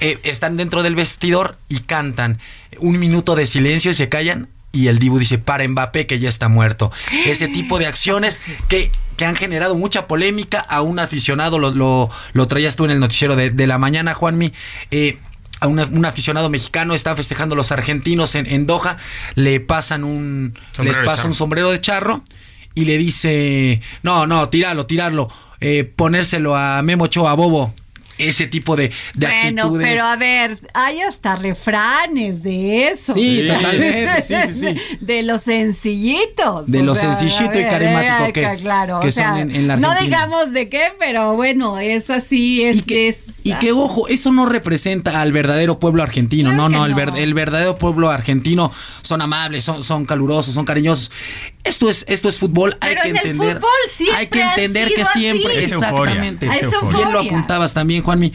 Eh, 0.00 0.18
están 0.24 0.56
dentro 0.56 0.82
del 0.82 0.94
vestidor 0.96 1.58
y 1.68 1.80
cantan 1.80 2.38
un 2.78 2.98
minuto 2.98 3.36
de 3.36 3.46
silencio 3.46 3.90
y 3.90 3.94
se 3.94 4.08
callan 4.08 4.48
y 4.72 4.88
el 4.88 4.98
Dibu 4.98 5.18
dice 5.18 5.38
para 5.38 5.68
Mbappé 5.68 6.06
que 6.06 6.18
ya 6.18 6.28
está 6.28 6.48
muerto. 6.48 6.90
Ese 7.26 7.46
tipo 7.46 7.78
de 7.78 7.86
acciones 7.86 8.40
que, 8.68 8.90
que 9.16 9.26
han 9.26 9.36
generado 9.36 9.74
mucha 9.76 10.06
polémica 10.06 10.60
a 10.60 10.80
un 10.80 10.98
aficionado, 10.98 11.58
lo, 11.58 11.70
lo, 11.72 12.10
lo 12.32 12.48
traías 12.48 12.74
tú 12.74 12.86
en 12.86 12.90
el 12.92 12.98
noticiero 12.98 13.36
de, 13.36 13.50
de 13.50 13.66
la 13.66 13.76
mañana, 13.78 14.14
Juanmi. 14.14 14.52
Eh, 14.90 15.18
a 15.60 15.68
una- 15.68 15.84
un 15.84 16.04
aficionado 16.04 16.50
mexicano 16.50 16.94
están 16.94 17.14
festejando 17.16 17.54
los 17.54 17.70
argentinos 17.70 18.34
en, 18.34 18.46
en 18.46 18.66
Doha, 18.66 18.96
le 19.36 19.60
pasan 19.60 20.02
un 20.02 20.54
Sombrero 20.72 20.98
les 21.02 21.06
pasa 21.06 21.28
un 21.28 21.34
sombrero 21.34 21.70
de 21.70 21.80
charro 21.80 22.24
y 22.74 22.84
le 22.84 22.98
dice, 22.98 23.80
no, 24.02 24.26
no, 24.26 24.48
tirarlo, 24.48 24.86
tirarlo, 24.86 25.28
eh, 25.60 25.84
ponérselo 25.84 26.56
a 26.56 26.82
Memo 26.82 27.04
Ochoa, 27.04 27.34
Bobo. 27.34 27.74
Ese 28.18 28.46
tipo 28.46 28.76
de, 28.76 28.92
de 29.14 29.26
bueno, 29.26 29.62
actitudes. 29.62 29.88
pero 29.88 30.04
a 30.04 30.16
ver, 30.16 30.60
hay 30.74 31.00
hasta 31.00 31.34
refranes 31.34 32.42
de 32.42 32.88
eso. 32.88 33.14
Sí, 33.14 33.40
Sí. 33.40 33.48
totalmente, 33.48 34.22
sí, 34.22 34.34
sí, 34.52 34.60
sí. 34.60 34.80
De 35.00 35.22
los 35.22 35.42
sencillitos. 35.42 36.70
De 36.70 36.82
lo 36.82 36.94
sea, 36.94 37.14
sencillito 37.14 37.58
a 37.58 37.60
y 37.60 37.64
carismático 37.64 38.24
eh, 38.26 38.32
que- 38.32 38.62
claro, 38.62 39.00
que 39.00 39.08
o 39.08 39.10
sea, 39.10 39.30
son 39.30 39.38
en- 39.38 39.56
en 39.56 39.66
la 39.66 39.76
No 39.76 39.94
digamos 39.98 40.52
de 40.52 40.68
qué, 40.68 40.92
pero 41.00 41.34
bueno, 41.34 41.78
es 41.78 42.10
así, 42.10 42.62
es 42.62 42.76
y 42.76 42.82
que, 42.82 43.08
es- 43.08 43.24
y 43.44 43.54
que, 43.54 43.72
ojo, 43.72 44.06
eso 44.06 44.30
no 44.30 44.46
representa 44.46 45.20
al 45.20 45.32
verdadero 45.32 45.78
pueblo 45.80 46.02
argentino. 46.02 46.50
Claro 46.50 46.68
no, 46.68 46.78
no, 46.78 46.86
el, 46.86 46.94
ver- 46.94 47.14
el 47.16 47.34
verdadero 47.34 47.76
pueblo 47.78 48.10
argentino 48.10 48.70
son 49.00 49.20
amables, 49.22 49.64
son, 49.64 49.82
son 49.82 50.04
calurosos, 50.04 50.54
son 50.54 50.64
cariñosos. 50.64 51.10
Esto 51.64 51.88
es, 51.88 52.04
esto 52.08 52.28
es 52.28 52.38
fútbol, 52.38 52.76
hay 52.80 52.90
Pero 52.94 53.02
que 53.02 53.08
en 53.10 53.16
el 53.16 53.26
entender. 53.26 53.56
fútbol 53.56 53.70
siempre 53.90 54.16
hay 54.16 54.26
que 54.26 54.40
entender 54.42 54.88
que 54.94 55.04
siempre, 55.04 55.64
exactamente. 55.64 56.46
es 56.46 56.56
Es 56.56 56.62
euforia. 56.64 56.96
Bien 56.98 57.12
lo 57.12 57.20
apuntabas 57.20 57.72
también, 57.72 58.02
Juanmi. 58.02 58.32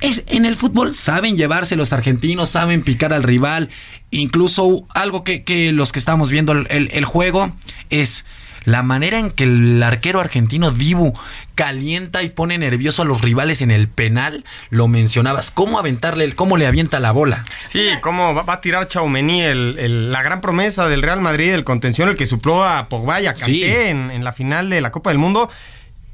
Es, 0.00 0.24
en 0.26 0.46
el 0.46 0.56
fútbol 0.56 0.94
saben 0.96 1.36
llevarse 1.36 1.76
los 1.76 1.92
argentinos, 1.92 2.48
saben 2.50 2.82
picar 2.82 3.12
al 3.12 3.22
rival. 3.22 3.68
Incluso 4.10 4.86
algo 4.88 5.22
que, 5.22 5.44
que 5.44 5.70
los 5.72 5.92
que 5.92 5.98
estamos 5.98 6.30
viendo 6.30 6.52
el, 6.52 6.66
el- 6.70 6.90
el 6.92 7.04
juego 7.04 7.52
es 7.90 8.24
la 8.64 8.82
manera 8.82 9.18
en 9.18 9.30
que 9.30 9.44
el 9.44 9.82
arquero 9.82 10.20
argentino 10.20 10.70
Dibu 10.70 11.12
calienta 11.54 12.22
y 12.22 12.28
pone 12.30 12.56
nervioso 12.58 13.02
a 13.02 13.04
los 13.04 13.20
rivales 13.20 13.60
en 13.62 13.70
el 13.70 13.88
penal. 13.88 14.44
Lo 14.70 14.88
mencionabas. 14.88 15.50
¿Cómo 15.50 15.78
aventarle, 15.78 16.24
el, 16.24 16.34
cómo 16.34 16.56
le 16.56 16.66
avienta 16.66 16.98
la 17.00 17.12
bola? 17.12 17.44
Sí, 17.68 17.88
cómo 18.00 18.34
va, 18.34 18.42
va 18.42 18.54
a 18.54 18.60
tirar 18.60 18.88
Chaumení, 18.88 19.42
el, 19.42 19.76
el- 19.78 20.12
la 20.12 20.22
gran 20.22 20.40
promesa 20.40 20.88
del 20.88 21.02
Real 21.02 21.20
Madrid, 21.20 21.52
el 21.52 21.64
contención, 21.64 22.08
el 22.08 22.16
que 22.16 22.26
supló 22.26 22.64
a 22.64 22.86
Pogba 22.88 23.20
y 23.20 23.26
a 23.26 23.34
Kanté 23.34 23.52
Sí. 23.52 23.64
en, 23.64 24.10
en 24.10 24.24
la 24.24 24.32
final 24.32 24.70
de 24.70 24.80
la 24.80 24.90
Copa 24.90 25.10
del 25.10 25.18
Mundo. 25.18 25.50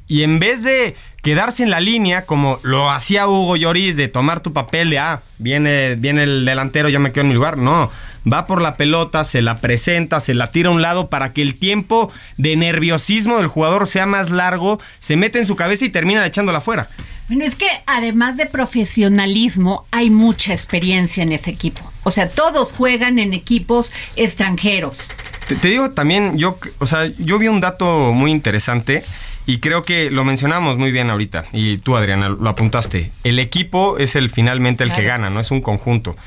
Y 0.08 0.22
en 0.22 0.38
vez 0.38 0.62
de 0.62 0.96
quedarse 1.22 1.62
en 1.62 1.70
la 1.70 1.80
línea, 1.80 2.24
como 2.24 2.58
lo 2.62 2.90
hacía 2.90 3.28
Hugo 3.28 3.56
Lloris, 3.56 3.96
de 3.96 4.08
tomar 4.08 4.40
tu 4.40 4.54
papel 4.54 4.88
de, 4.88 4.98
ah, 4.98 5.20
viene, 5.36 5.96
viene 5.96 6.22
el 6.22 6.46
delantero, 6.46 6.88
ya 6.88 6.98
me 6.98 7.12
quedo 7.12 7.22
en 7.22 7.28
mi 7.28 7.34
lugar. 7.34 7.58
No, 7.58 7.90
va 8.30 8.46
por 8.46 8.62
la 8.62 8.74
pelota, 8.74 9.24
se 9.24 9.42
la 9.42 9.58
presenta, 9.58 10.20
se 10.20 10.32
la 10.32 10.50
tira 10.50 10.70
a 10.70 10.72
un 10.72 10.80
lado 10.80 11.10
para 11.10 11.34
que 11.34 11.42
el 11.42 11.58
tiempo 11.58 12.10
de 12.38 12.56
nerviosismo 12.56 13.36
del 13.36 13.48
jugador 13.48 13.86
sea 13.86 14.06
más 14.06 14.30
largo, 14.30 14.80
se 14.98 15.16
mete 15.16 15.38
en 15.38 15.46
su 15.46 15.56
cabeza 15.56 15.84
y 15.84 15.90
termina 15.90 16.24
echándola 16.24 16.58
afuera. 16.58 16.88
Bueno, 17.28 17.44
es 17.44 17.56
que 17.56 17.68
además 17.86 18.38
de 18.38 18.46
profesionalismo, 18.46 19.84
hay 19.90 20.08
mucha 20.08 20.54
experiencia 20.54 21.22
en 21.22 21.32
ese 21.32 21.50
equipo. 21.50 21.82
O 22.04 22.10
sea, 22.10 22.30
todos 22.30 22.72
juegan 22.72 23.18
en 23.18 23.34
equipos 23.34 23.92
extranjeros. 24.16 25.10
Te, 25.46 25.56
te 25.56 25.68
digo 25.68 25.90
también, 25.90 26.38
yo, 26.38 26.58
o 26.78 26.86
sea, 26.86 27.04
yo 27.18 27.38
vi 27.38 27.48
un 27.48 27.60
dato 27.60 28.12
muy 28.14 28.30
interesante 28.30 29.04
y 29.48 29.60
creo 29.60 29.82
que 29.82 30.10
lo 30.10 30.24
mencionamos 30.24 30.76
muy 30.76 30.92
bien 30.92 31.08
ahorita. 31.08 31.46
Y 31.54 31.78
tú, 31.78 31.96
Adriana, 31.96 32.28
lo 32.28 32.50
apuntaste. 32.50 33.10
El 33.24 33.38
equipo 33.38 33.96
es 33.96 34.14
el 34.14 34.28
finalmente 34.28 34.84
el 34.84 34.92
que 34.92 35.02
gana, 35.02 35.30
no 35.30 35.40
es 35.40 35.50
un 35.50 35.62
conjunto. 35.62 36.18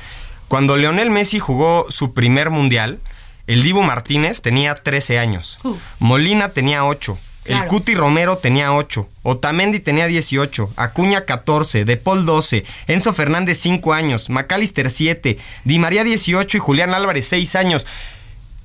Cuando 0.48 0.76
Leonel 0.76 1.08
Messi 1.10 1.38
jugó 1.38 1.86
su 1.88 2.14
primer 2.14 2.50
mundial, 2.50 2.98
el 3.46 3.62
Dibu 3.62 3.82
Martínez 3.82 4.42
tenía 4.42 4.74
13 4.74 5.20
años. 5.20 5.56
Uh. 5.62 5.76
Molina 6.00 6.48
tenía 6.48 6.84
8. 6.84 7.16
El. 7.44 7.64
Cuti 7.66 7.94
Romero 7.94 8.38
tenía 8.38 8.72
8, 8.72 9.08
Otamendi 9.22 9.78
tenía 9.78 10.06
18, 10.06 10.70
Acuña 10.76 11.24
14, 11.24 11.84
De 11.84 11.96
Paul 11.96 12.24
12, 12.24 12.64
Enzo 12.88 13.12
Fernández 13.12 13.58
5 13.58 13.92
años, 13.92 14.30
McAllister 14.30 14.90
7, 14.90 15.38
Di 15.64 15.78
María 15.78 16.02
18 16.04 16.56
y 16.56 16.60
Julián 16.60 16.94
Álvarez 16.94 17.26
6 17.28 17.56
años 17.56 17.86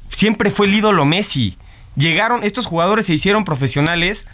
siempre 0.09 0.49
fue 0.49 0.65
el 0.65 0.75
ídolo 0.75 1.05
Messi. 1.05 1.57
Llegaron, 1.95 2.43
estos 2.43 2.67
jugadores 2.67 3.07
se 3.07 3.13
hicieron 3.13 3.45
profesionales, 3.45 4.27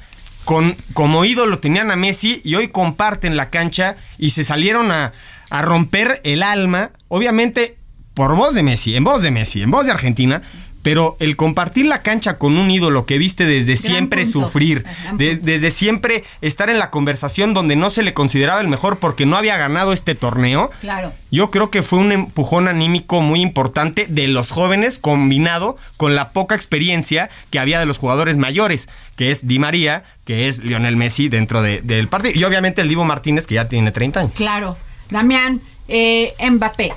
con, 0.46 0.76
como 0.94 1.26
ídolo 1.26 1.60
tenían 1.60 1.92
a 1.92 1.96
Messi 1.96 2.42
y 2.44 2.56
hoy 2.56 2.70
comparten 2.70 3.38
la 3.38 3.50
cancha 3.50 3.98
y 4.18 4.32
se 4.32 4.44
salieron 4.44 4.92
a, 4.92 5.14
a 5.50 5.62
romper 5.62 6.22
el 6.24 6.44
alma. 6.44 6.92
Obviamente 7.08 7.78
por 8.14 8.36
voz 8.36 8.54
de 8.54 8.64
Messi, 8.64 8.96
en 8.96 9.04
voz 9.04 9.24
de 9.24 9.32
Messi, 9.32 9.62
en 9.62 9.72
voz 9.72 9.86
de 9.86 9.92
Argentina, 9.92 10.42
pero 10.84 11.18
el 11.20 11.36
compartir 11.36 11.86
la 11.88 12.04
cancha 12.04 12.38
con 12.38 12.58
un 12.58 12.70
ídolo 12.70 13.06
que 13.08 13.18
viste 13.18 13.46
desde 13.48 13.76
siempre 13.78 14.24
punto. 14.24 14.42
sufrir, 14.42 14.86
de- 15.14 15.38
desde 15.38 15.72
siempre 15.72 16.24
estar 16.42 16.70
en 16.70 16.78
la 16.78 16.92
conversación 16.92 17.54
donde 17.56 17.76
no 17.76 17.90
se 17.90 18.04
le 18.04 18.14
consideraba 18.14 18.62
el 18.62 18.68
mejor 18.68 18.98
porque 19.00 19.26
no 19.26 19.36
había 19.38 19.58
ganado 19.58 19.94
este 19.94 20.14
torneo, 20.14 20.70
Claro. 20.82 21.12
yo 21.32 21.50
creo 21.50 21.72
que 21.72 21.82
fue 21.82 22.00
un 22.00 22.12
empujón 22.12 22.68
anímico 22.68 23.22
muy 23.22 23.42
importante 23.42 24.06
de 24.08 24.28
los 24.28 24.52
jóvenes 24.52 25.00
combinado 25.00 25.78
con 25.98 26.16
la 26.16 26.32
poca 26.32 26.54
experiencia 26.54 27.30
que 27.50 27.60
había 27.60 27.80
de 27.80 27.86
los 27.86 27.98
jugadores 27.98 28.38
mayores, 28.38 28.90
que 29.16 29.32
es 29.32 29.48
Di 29.48 29.58
María, 29.60 30.04
que 30.26 30.48
es 30.48 30.64
Lionel 30.64 30.98
Messi 30.98 31.30
dentro 31.30 31.62
de- 31.62 31.82
del 31.82 32.08
partido, 32.10 32.34
y 32.38 32.44
obviamente 32.44 32.82
el 32.82 32.90
Divo 32.90 33.06
Martínez, 33.06 33.48
que 33.48 33.56
ya 33.56 33.70
tiene 33.70 33.92
30 33.92 34.20
años. 34.20 34.34
Claro. 34.36 34.78
Damián, 35.10 35.62
eh, 35.88 36.34
Mbappé. 36.52 36.94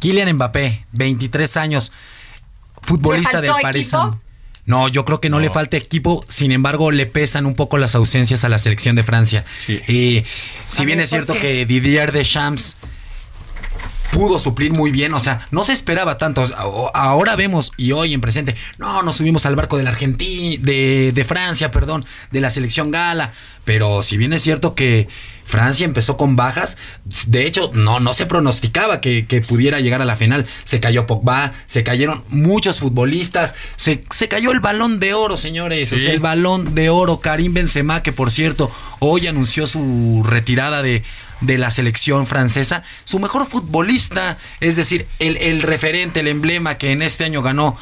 Kylian 0.00 0.34
Mbappé, 0.34 0.84
23 0.92 1.56
años, 1.56 1.90
futbolista 2.88 3.40
¿Le 3.40 3.48
del 3.48 3.56
Paris 3.62 3.92
No, 4.64 4.88
yo 4.88 5.04
creo 5.04 5.20
que 5.20 5.30
no, 5.30 5.40
le 5.40 5.50
falta 5.50 5.76
equipo, 5.76 6.24
sin 6.28 6.52
embargo 6.52 6.90
le 6.90 7.06
pesan 7.06 7.46
un 7.46 7.54
poco 7.54 7.78
las 7.78 7.94
ausencias 7.94 8.44
a 8.44 8.48
la 8.48 8.58
selección 8.58 8.96
de 8.96 9.02
Francia. 9.02 9.44
Sí. 9.66 9.80
Y 9.88 10.24
si 10.70 10.84
bien 10.84 11.00
es 11.00 11.10
¿por 11.10 11.18
cierto 11.18 11.32
qué? 11.34 11.40
que 11.40 11.66
Didier 11.66 12.12
Deschamps 12.12 12.76
pudo 14.12 14.38
suplir 14.38 14.72
muy 14.72 14.90
bien, 14.90 15.12
o 15.14 15.20
sea, 15.20 15.46
no 15.50 15.64
se 15.64 15.72
esperaba 15.72 16.16
tanto. 16.16 16.46
Ahora 16.94 17.36
vemos 17.36 17.72
y 17.76 17.92
hoy 17.92 18.14
en 18.14 18.20
presente, 18.20 18.54
no, 18.78 19.02
nos 19.02 19.16
subimos 19.16 19.46
al 19.46 19.56
barco 19.56 19.76
de 19.76 19.82
la 19.82 19.90
Argentina, 19.90 20.60
de, 20.64 21.12
de 21.14 21.24
Francia, 21.24 21.70
perdón, 21.70 22.04
de 22.30 22.40
la 22.40 22.50
selección 22.50 22.90
gala. 22.90 23.32
Pero 23.64 24.02
si 24.02 24.16
bien 24.16 24.32
es 24.32 24.42
cierto 24.42 24.74
que 24.74 25.08
Francia 25.44 25.84
empezó 25.84 26.16
con 26.16 26.36
bajas, 26.36 26.78
de 27.26 27.46
hecho, 27.46 27.70
no, 27.74 28.00
no 28.00 28.14
se 28.14 28.24
pronosticaba 28.24 29.02
que, 29.02 29.26
que 29.26 29.42
pudiera 29.42 29.78
llegar 29.80 30.00
a 30.00 30.06
la 30.06 30.16
final. 30.16 30.46
Se 30.64 30.80
cayó 30.80 31.06
Pogba, 31.06 31.52
se 31.66 31.84
cayeron 31.84 32.24
muchos 32.30 32.78
futbolistas, 32.80 33.54
se, 33.76 34.04
se 34.14 34.28
cayó 34.28 34.52
el 34.52 34.60
balón 34.60 35.00
de 35.00 35.12
oro, 35.12 35.36
señores. 35.36 35.92
O 35.92 35.98
Sí. 35.98 36.04
sea, 36.04 36.12
el 36.14 36.20
balón 36.20 36.74
de 36.74 36.88
oro, 36.88 37.20
Karim 37.20 37.52
Benzema, 37.52 38.02
que 38.02 38.12
por 38.12 38.30
cierto, 38.30 38.70
hoy 39.00 39.26
anunció 39.26 39.66
su 39.66 40.22
retirada 40.26 40.80
de, 40.82 41.02
de 41.40 41.58
la 41.58 41.70
selección 41.70 42.26
francesa. 42.26 42.82
Su 43.04 43.18
mejor 43.18 43.46
futbolista, 43.46 44.38
es 44.60 44.76
decir, 44.76 45.06
el, 45.18 45.36
el 45.36 45.62
referente, 45.62 46.20
el 46.20 46.28
emblema 46.28 46.78
que 46.78 46.92
en 46.92 47.02
este 47.02 47.24
año 47.24 47.42
ganó 47.42 47.76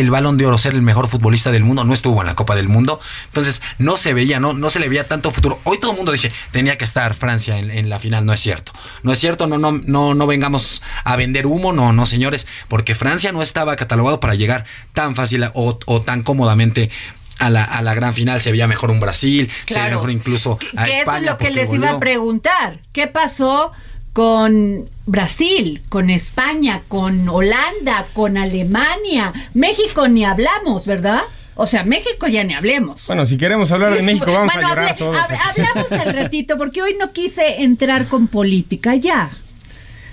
el 0.00 0.10
balón 0.10 0.36
de 0.36 0.46
oro, 0.46 0.58
ser 0.58 0.74
el 0.74 0.82
mejor 0.82 1.08
futbolista 1.08 1.50
del 1.50 1.64
mundo, 1.64 1.84
no 1.84 1.94
estuvo 1.94 2.20
en 2.20 2.26
la 2.26 2.34
Copa 2.34 2.56
del 2.56 2.68
Mundo. 2.68 3.00
Entonces, 3.26 3.62
no 3.78 3.96
se 3.96 4.12
veía, 4.12 4.40
no, 4.40 4.52
no 4.52 4.70
se 4.70 4.80
le 4.80 4.88
veía 4.88 5.06
tanto 5.06 5.30
futuro. 5.30 5.60
Hoy 5.64 5.78
todo 5.78 5.92
el 5.92 5.96
mundo 5.96 6.12
dice, 6.12 6.32
tenía 6.50 6.76
que 6.76 6.84
estar 6.84 7.14
Francia 7.14 7.58
en, 7.58 7.88
la 7.88 7.98
final. 7.98 8.26
No 8.26 8.32
es 8.32 8.40
cierto. 8.40 8.72
No 9.02 9.12
es 9.12 9.18
cierto, 9.18 9.46
no, 9.46 9.58
no, 9.58 9.72
no, 9.72 10.14
no 10.14 10.26
vengamos 10.26 10.82
a 11.04 11.16
vender 11.16 11.46
humo, 11.46 11.72
no, 11.72 11.92
no, 11.92 12.06
señores, 12.06 12.46
porque 12.68 12.94
Francia 12.94 13.32
no 13.32 13.42
estaba 13.42 13.76
catalogado 13.76 14.20
para 14.20 14.34
llegar 14.34 14.64
tan 14.92 15.14
fácil 15.14 15.44
o, 15.54 15.78
o 15.86 16.02
tan 16.02 16.22
cómodamente. 16.22 16.90
A 17.38 17.50
la, 17.50 17.64
a 17.64 17.82
la 17.82 17.94
gran 17.94 18.14
final 18.14 18.40
se 18.40 18.52
veía 18.52 18.68
mejor 18.68 18.90
un 18.92 19.00
Brasil, 19.00 19.50
se 19.66 19.74
veía 19.74 19.90
mejor 19.90 20.10
incluso 20.12 20.58
a 20.76 20.84
que 20.84 20.90
eso 20.92 21.00
España. 21.00 21.18
es 21.18 21.26
lo 21.32 21.38
que 21.38 21.50
les 21.50 21.72
iba 21.72 21.90
a 21.90 21.98
preguntar. 21.98 22.78
¿Qué 22.92 23.06
pasó 23.08 23.72
con 24.12 24.88
Brasil, 25.06 25.82
con 25.88 26.10
España, 26.10 26.82
con 26.86 27.28
Holanda, 27.28 28.06
con 28.12 28.36
Alemania? 28.38 29.32
México 29.52 30.06
ni 30.08 30.24
hablamos, 30.24 30.86
¿verdad? 30.86 31.22
O 31.56 31.66
sea, 31.66 31.84
México 31.84 32.26
ya 32.28 32.44
ni 32.44 32.54
hablemos. 32.54 33.06
Bueno, 33.08 33.26
si 33.26 33.36
queremos 33.36 33.70
hablar 33.72 33.94
de 33.94 34.02
México, 34.02 34.26
vamos 34.32 34.52
Bueno, 34.54 34.68
a 34.68 34.70
llorar 34.70 34.88
hable- 34.94 34.98
todos. 34.98 35.18
hablamos 35.18 35.92
al 35.92 36.12
ratito, 36.22 36.56
porque 36.56 36.82
hoy 36.82 36.94
no 36.98 37.12
quise 37.12 37.62
entrar 37.62 38.06
con 38.06 38.28
política. 38.28 38.94
Ya, 38.94 39.30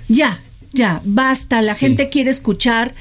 ya, 0.08 0.40
ya, 0.72 1.01
basta. 1.04 1.62
La 1.62 1.74
Sí. 1.74 1.82
gente 1.86 2.10
quiere 2.10 2.32
escuchar 2.32 2.94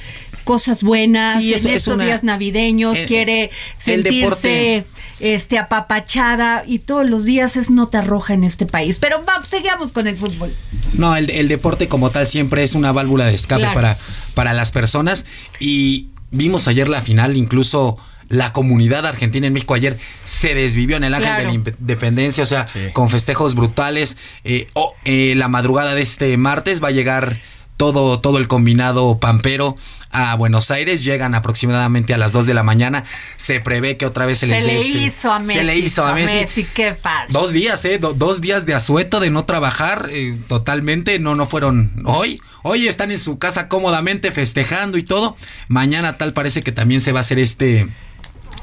cosas 0.44 0.82
buenas 0.82 1.40
Sí, 1.42 1.52
eso 1.54 1.68
en 1.68 1.75
es 1.75 1.82
estos 1.82 1.94
una- 1.94 2.04
días 2.04 2.25
navideños, 2.25 2.99
el- 2.99 3.06
quiere 3.06 3.50
sentirse 3.78 4.87
este 5.20 5.59
apapachada 5.59 6.64
y 6.66 6.78
todos 6.80 7.09
los 7.09 7.25
días 7.25 7.56
es 7.56 7.70
nota 7.70 8.00
roja 8.00 8.35
en 8.35 8.44
este 8.44 8.66
país. 8.66 8.99
Pero 8.99 9.23
vamos, 9.25 9.49
sigamos 9.49 9.92
con 9.92 10.06
el 10.06 10.16
fútbol. 10.16 10.54
No, 10.94 11.14
el, 11.16 11.30
el 11.30 11.49
deporte 11.49 11.88
como 11.88 12.11
tal 12.11 12.26
siempre 12.26 12.62
es 12.62 12.75
una 12.75 12.92
válvula 12.92 13.26
de 13.26 13.35
escape 13.35 13.61
Claro. 13.62 13.75
para, 13.75 13.97
para 14.35 14.54
las 14.54 14.73
personas. 14.73 15.26
Y 15.59 16.09
vimos 16.30 16.68
ayer 16.68 16.88
la 16.88 17.02
final, 17.02 17.37
incluso 17.37 17.99
la 18.28 18.52
comunidad 18.52 19.06
argentina 19.06 19.49
en 19.49 19.52
México 19.52 19.75
ayer 19.75 19.99
se 20.25 20.54
desvivió 20.54 20.97
en 20.97 21.04
el 21.04 21.14
Ángel 21.14 21.28
Claro. 21.30 21.40
de 21.42 21.47
la 21.49 21.52
Independencia, 21.54 22.44
o 22.44 22.47
sea, 22.47 22.68
Sí. 22.68 22.78
con 22.92 23.11
festejos 23.11 23.54
brutales. 23.56 24.16
Eh, 24.44 24.68
oh, 24.75 24.94
eh, 25.04 25.35
la 25.37 25.49
madrugada 25.49 25.94
de 25.94 26.02
este 26.02 26.37
martes 26.37 26.82
va 26.82 26.88
a 26.88 26.92
llegar 26.92 27.40
todo, 27.81 28.21
todo 28.21 28.37
el 28.37 28.47
combinado 28.47 29.19
pampero 29.19 29.75
a 30.11 30.35
Buenos 30.35 30.71
Aires. 30.71 31.03
Llegan 31.03 31.35
aproximadamente 31.35 32.13
a 32.13 32.19
las 32.19 32.31
2 32.31 32.45
de 32.45 32.53
la 32.53 32.63
mañana. 32.63 33.05
Se 33.39 33.59
prevé 33.61 33.97
que 33.97 34.05
otra 34.05 34.27
vez 34.27 34.38
se, 34.40 34.47
les 34.47 34.62
le 34.62 34.77
este- 34.77 34.88
hizo 34.99 35.33
a 35.33 35.38
Messi. 35.38 35.55
Se 35.55 35.64
le 35.64 35.79
hizo 35.79 36.05
a 36.05 36.12
Messi. 36.14 36.66
qué 36.75 36.95
fácil. 36.95 37.33
Dos 37.33 37.53
días, 37.53 37.83
¿eh? 37.87 37.99
Do- 37.99 38.12
dos 38.12 38.43
días 38.43 38.66
de 38.66 38.75
asueto 38.75 39.19
de 39.19 39.31
no 39.31 39.47
trabajar 39.47 40.09
eh, 40.12 40.38
totalmente. 40.47 41.19
No, 41.19 41.35
no 41.35 41.47
fueron 41.47 42.03
hoy. 42.05 42.38
Hoy 42.62 42.87
están 42.87 43.11
en 43.12 43.19
su 43.19 43.38
casa 43.38 43.69
cómodamente 43.69 44.31
festejando 44.31 44.99
y 44.99 45.03
todo. 45.03 45.38
Mañana 45.69 46.19
tal 46.19 46.35
parece 46.35 46.61
que 46.62 46.73
también 46.73 47.01
se 47.01 47.12
va 47.12 47.21
a 47.21 47.23
hacer 47.23 47.38
este 47.38 47.88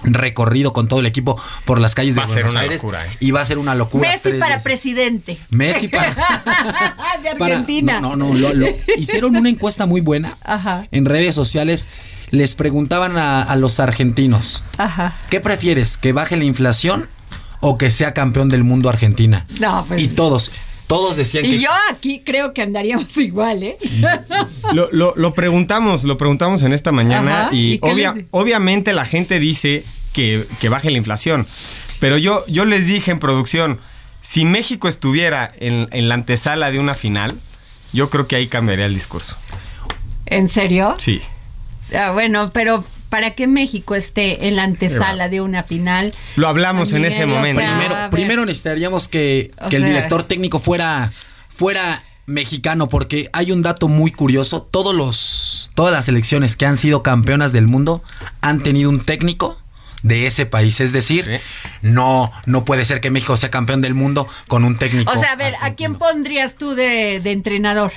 recorrido 0.04 0.74
con 0.74 0.88
todo 0.88 1.00
el 1.00 1.06
equipo 1.06 1.40
por 1.66 1.80
las 1.80 1.96
calles 1.96 2.18
Va 2.18 2.26
de 2.26 2.34
Buenos 2.34 2.56
Aires. 2.56 2.82
locura, 2.84 3.06
¿eh? 3.06 3.18
Y 3.20 3.32
va 3.32 3.42
a 3.42 3.46
ser 3.46 3.58
una 3.58 3.76
locura. 3.76 4.10
Messi 4.10 4.32
para 4.40 4.60
presidente. 4.60 5.38
Messi 5.52 5.88
para... 5.90 6.10
de 7.24 7.36
para- 7.38 7.46
Argentina. 7.56 8.00
no, 8.00 8.16
no, 8.16 8.28
no, 8.34 8.34
lo- 8.34 8.54
lo- 8.54 8.68
hicieron 8.98 9.36
una 9.36 9.50
encuesta 9.50 9.86
muy 9.86 10.02
buena 10.02 10.36
Ajá. 10.44 10.88
en 10.92 11.06
redes 11.06 11.36
sociales. 11.36 11.88
Les 12.30 12.56
preguntaban 12.56 13.18
a, 13.18 13.42
a 13.42 13.56
los 13.56 13.80
argentinos, 13.80 14.62
Ajá. 14.78 15.16
¿qué 15.30 15.40
prefieres? 15.40 15.98
¿Que 15.98 16.12
baje 16.12 16.36
la 16.36 16.44
inflación 16.44 17.08
o 17.62 17.78
que 17.78 17.90
sea 17.90 18.14
campeón 18.14 18.50
del 18.50 18.66
mundo 18.66 18.90
Argentina? 18.90 19.46
No, 19.60 19.86
pues- 19.88 20.02
Y 20.02 20.08
todos, 20.10 20.52
todos 20.88 21.18
decían 21.18 21.44
que... 21.44 21.50
Y 21.50 21.60
yo 21.62 21.70
aquí 21.92 22.22
creo 22.26 22.54
que 22.54 22.62
andaríamos 22.62 23.16
igual, 23.18 23.62
¿eh? 23.64 23.78
Lo, 24.74 24.90
lo- 24.92 25.14
lo 25.16 25.34
preguntamos, 25.34 26.04
lo 26.04 26.18
preguntamos 26.18 26.64
en 26.64 26.74
esta 26.74 26.92
mañana 26.92 27.48
Ajá, 27.48 27.56
y, 27.56 27.74
¿y 27.76 27.80
obvia- 27.82 28.14
les 28.14 28.26
obviamente 28.32 28.94
la 28.94 29.06
gente 29.06 29.40
dice 29.40 29.84
que, 30.14 30.44
que 30.62 30.70
baje 30.70 30.90
la 30.92 30.98
inflación. 30.98 31.46
Pero 32.00 32.18
yo, 32.18 32.46
yo 32.48 32.64
les 32.66 32.88
dije 32.88 33.12
en 33.12 33.20
producción, 33.20 33.80
si 34.22 34.46
México 34.46 34.88
estuviera 34.88 35.52
en, 35.60 35.88
en 35.92 36.08
la 36.10 36.16
antesala 36.16 36.72
de 36.72 36.80
una 36.80 36.94
final, 36.94 37.34
yo 37.94 38.10
creo 38.10 38.28
que 38.28 38.36
ahí 38.36 38.48
cambiaría 38.48 38.86
el 38.86 38.94
discurso. 38.94 39.36
¿En 40.26 40.48
serio? 40.48 40.96
Sí. 41.00 41.22
Ah, 41.96 42.12
bueno, 42.12 42.50
pero 42.54 42.84
para 43.08 43.32
que 43.32 43.48
México 43.48 43.96
esté 43.96 44.48
en 44.48 44.56
la 44.56 44.64
antesala 44.64 45.30
de 45.30 45.42
una 45.42 45.64
final. 45.64 46.14
Lo 46.36 46.48
hablamos 46.48 46.94
en 46.94 47.06
ese 47.06 47.24
o 47.24 47.28
momento. 47.28 47.60
sea, 47.62 48.10
Primero, 48.12 48.46
necesitaríamos 48.46 49.08
que, 49.08 49.52
el 49.62 49.70
sea- 49.72 49.80
director 49.88 50.24
técnico 50.24 50.60
fuera, 50.60 51.12
fuera 51.50 52.04
mexicano, 52.26 52.90
porque 52.90 53.30
hay 53.34 53.52
un 53.52 53.62
dato 53.62 53.88
muy 53.88 54.12
curioso. 54.12 54.62
Todos 54.70 54.94
los, 54.94 55.72
todas 55.76 55.94
las 55.94 56.06
selecciones 56.06 56.56
que 56.56 56.66
han 56.66 56.76
sido 56.78 57.02
campeonas 57.04 57.54
del 57.54 57.68
mundo 57.68 58.04
han 58.42 58.62
tenido 58.64 58.90
un 58.90 59.00
técnico 59.00 59.58
de 60.04 60.28
ese 60.28 60.46
país. 60.46 60.80
Es 60.82 60.92
decir, 60.92 61.26
Sí. 61.26 61.78
no, 61.82 62.32
no 62.46 62.66
puede 62.66 62.84
ser 62.86 63.00
que 63.02 63.10
México 63.10 63.36
sea 63.38 63.50
campeón 63.50 63.82
del 63.82 63.94
mundo 63.94 64.28
con 64.48 64.64
un 64.66 64.78
técnico. 64.78 65.12
O 65.12 65.18
sea, 65.18 65.32
a 65.32 65.36
ver, 65.38 65.56
¿a 65.62 65.74
quién 65.76 65.96
pondrías 65.96 66.56
tú 66.56 66.76
de, 66.76 67.20
de 67.22 67.32
entrenador? 67.32 67.92